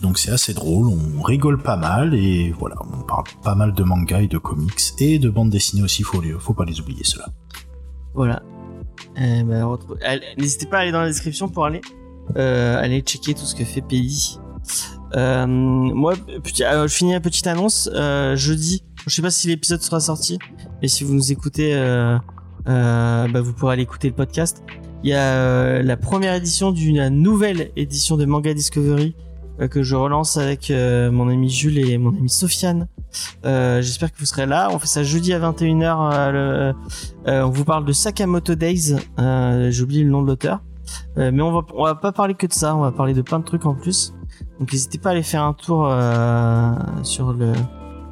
Donc, 0.02 0.18
c'est 0.18 0.32
assez 0.32 0.54
drôle. 0.54 0.88
On 0.88 1.22
rigole 1.22 1.62
pas 1.62 1.78
mal 1.78 2.14
et 2.14 2.54
voilà, 2.60 2.76
on 2.82 3.04
parle 3.04 3.26
pas 3.44 3.56
mal 3.56 3.74
de 3.74 3.84
manga 3.84 4.22
et 4.22 4.28
de 4.28 4.38
comics 4.38 4.94
et 5.00 5.20
de 5.20 5.30
bande 5.30 5.50
dessinée 5.50 5.84
aussi. 5.84 6.04
Faut, 6.08 6.22
faut 6.40 6.54
pas 6.54 6.66
les 6.66 6.80
oublier 6.80 7.04
cela. 7.04 7.28
Voilà. 8.14 8.42
Retrouve- 9.64 9.98
allez, 10.04 10.26
N'hésitez 10.38 10.66
pas 10.66 10.78
à 10.78 10.80
aller 10.82 10.92
dans 10.92 11.02
la 11.02 11.08
description 11.08 11.50
pour 11.50 11.66
aller 11.66 11.82
euh, 12.36 12.82
aller 12.82 13.02
checker 13.02 13.34
tout 13.34 13.46
ce 13.46 13.56
que 13.56 13.64
fait 13.64 13.82
PI. 13.82 14.38
Euh, 15.16 15.46
moi, 15.48 16.14
euh, 16.30 16.88
je 16.88 16.94
finis 16.94 17.14
la 17.14 17.20
petite 17.22 17.48
annonce. 17.48 17.90
Euh, 17.94 18.36
jeudi, 18.36 18.84
je 19.06 19.14
sais 19.16 19.22
pas 19.22 19.30
si 19.32 19.48
l'épisode 19.48 19.82
sera 19.82 20.00
sorti, 20.00 20.38
mais 20.82 20.88
si 20.88 21.04
vous 21.04 21.14
nous 21.14 21.32
écoutez, 21.32 21.74
bah, 22.66 23.42
vous 23.42 23.54
pourrez 23.54 23.74
aller 23.74 23.84
écouter 23.84 24.10
le 24.10 24.16
podcast. 24.16 24.64
Il 25.04 25.10
y 25.10 25.14
a 25.14 25.82
la 25.84 25.98
première 25.98 26.34
édition 26.34 26.72
d'une 26.72 27.08
nouvelle 27.10 27.72
édition 27.76 28.18
de 28.18 28.26
Manga 28.26 28.54
Discovery 28.54 29.16
que 29.68 29.82
je 29.84 29.96
relance 29.96 30.38
avec 30.38 30.70
euh, 30.70 31.10
mon 31.12 31.30
ami 31.30 31.50
Jules 31.50 31.80
et 31.80 31.98
mon 31.98 32.10
ami 32.10 32.30
Sofiane. 32.30 32.88
Euh, 33.46 33.82
J'espère 33.82 34.12
que 34.12 34.20
vous 34.20 34.26
serez 34.26 34.46
là. 34.46 34.70
On 34.72 34.78
fait 34.80 34.88
ça 34.88 35.04
jeudi 35.04 35.34
à 35.34 35.40
21h. 35.40 36.14
euh, 36.14 36.32
le- 36.32 37.32
euh, 37.32 37.42
on 37.44 37.50
vous 37.50 37.64
parle 37.66 37.86
de 37.86 37.92
Sakamoto 37.94 38.56
Days. 38.56 38.96
Euh, 39.20 39.72
J'ai 39.72 39.82
oublié 39.84 40.04
le 40.04 40.10
nom 40.12 40.22
de 40.22 40.28
l'auteur. 40.28 40.60
Euh, 41.18 41.32
mais 41.34 41.42
on 41.42 41.52
va, 41.52 41.62
on 41.74 41.84
va 41.84 41.96
pas 41.96 42.12
parler 42.12 42.34
que 42.36 42.46
de 42.48 42.54
ça. 42.54 42.76
On 42.76 42.82
va 42.82 42.92
parler 42.92 43.14
de 43.14 43.22
plein 43.22 43.40
de 43.40 43.44
trucs 43.46 43.66
en 43.66 43.74
plus. 43.74 44.14
Donc 44.60 44.72
n'hésitez 44.72 44.98
pas 45.00 45.10
à 45.10 45.12
aller 45.14 45.24
faire 45.24 45.44
un 45.44 45.54
tour 45.54 45.88
euh, 45.90 46.74
sur 47.04 47.34
le 47.34 47.54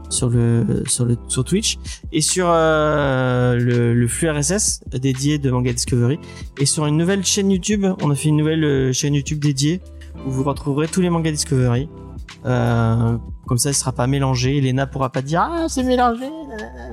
sur 0.09 0.29
le 0.29 0.83
sur 0.87 1.05
le 1.05 1.17
sur 1.27 1.43
Twitch 1.43 1.77
et 2.11 2.21
sur 2.21 2.45
euh, 2.49 3.55
le, 3.57 3.93
le 3.93 4.07
flux 4.07 4.29
RSS 4.29 4.81
dédié 4.91 5.39
de 5.39 5.49
Manga 5.49 5.73
Discovery 5.73 6.19
et 6.59 6.65
sur 6.65 6.85
une 6.85 6.97
nouvelle 6.97 7.25
chaîne 7.25 7.49
YouTube. 7.51 7.85
On 8.01 8.11
a 8.11 8.15
fait 8.15 8.29
une 8.29 8.37
nouvelle 8.37 8.63
euh, 8.63 8.93
chaîne 8.93 9.15
YouTube 9.15 9.39
dédiée 9.39 9.81
où 10.26 10.32
vous 10.32 10.43
retrouverez 10.43 10.88
tous 10.88 11.01
les 11.01 11.09
Manga 11.09 11.32
Discovery. 11.32 11.89
Euh, 12.45 13.18
comme 13.47 13.57
ça, 13.57 13.70
il 13.70 13.74
sera 13.74 13.91
pas 13.91 14.07
mélangé. 14.07 14.59
Lena 14.61 14.88
pourra 14.88 15.09
pas 15.09 15.22
dire 15.22 15.41
ah 15.41 15.66
c'est 15.68 15.84
mélangé. 15.84 16.26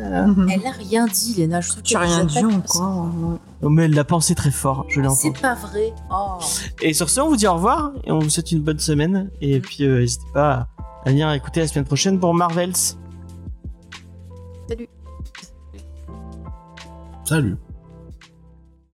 Elle 0.04 0.66
a 0.66 0.70
rien 0.72 1.06
dit, 1.06 1.34
Léna. 1.36 1.60
Je 1.60 1.68
trouve 1.70 1.82
Tu 1.82 1.96
as 1.96 2.00
rien 2.00 2.24
dit 2.24 2.44
encore. 2.44 3.10
Oh, 3.62 3.68
mais 3.68 3.84
elle 3.84 3.94
l'a 3.94 4.04
pensé 4.04 4.34
très 4.34 4.50
fort. 4.50 4.86
Je 4.88 5.00
l'ai 5.00 5.08
C'est 5.10 5.40
pas 5.40 5.54
vrai. 5.54 5.94
Oh. 6.10 6.38
Et 6.80 6.92
sur 6.92 7.08
ce, 7.08 7.20
on 7.20 7.28
vous 7.28 7.36
dit 7.36 7.46
au 7.46 7.54
revoir 7.54 7.92
et 8.04 8.10
on 8.10 8.18
vous 8.18 8.30
souhaite 8.30 8.52
une 8.52 8.62
bonne 8.62 8.78
semaine. 8.78 9.30
Et 9.40 9.60
puis, 9.60 9.84
euh, 9.84 10.00
n'hésitez 10.00 10.26
pas 10.34 10.68
à 11.04 11.10
venir 11.10 11.30
écouter 11.32 11.60
la 11.60 11.68
semaine 11.68 11.84
prochaine 11.84 12.18
pour 12.18 12.34
Marvels. 12.34 12.72
Salut. 14.68 14.88
Salut. 17.24 17.56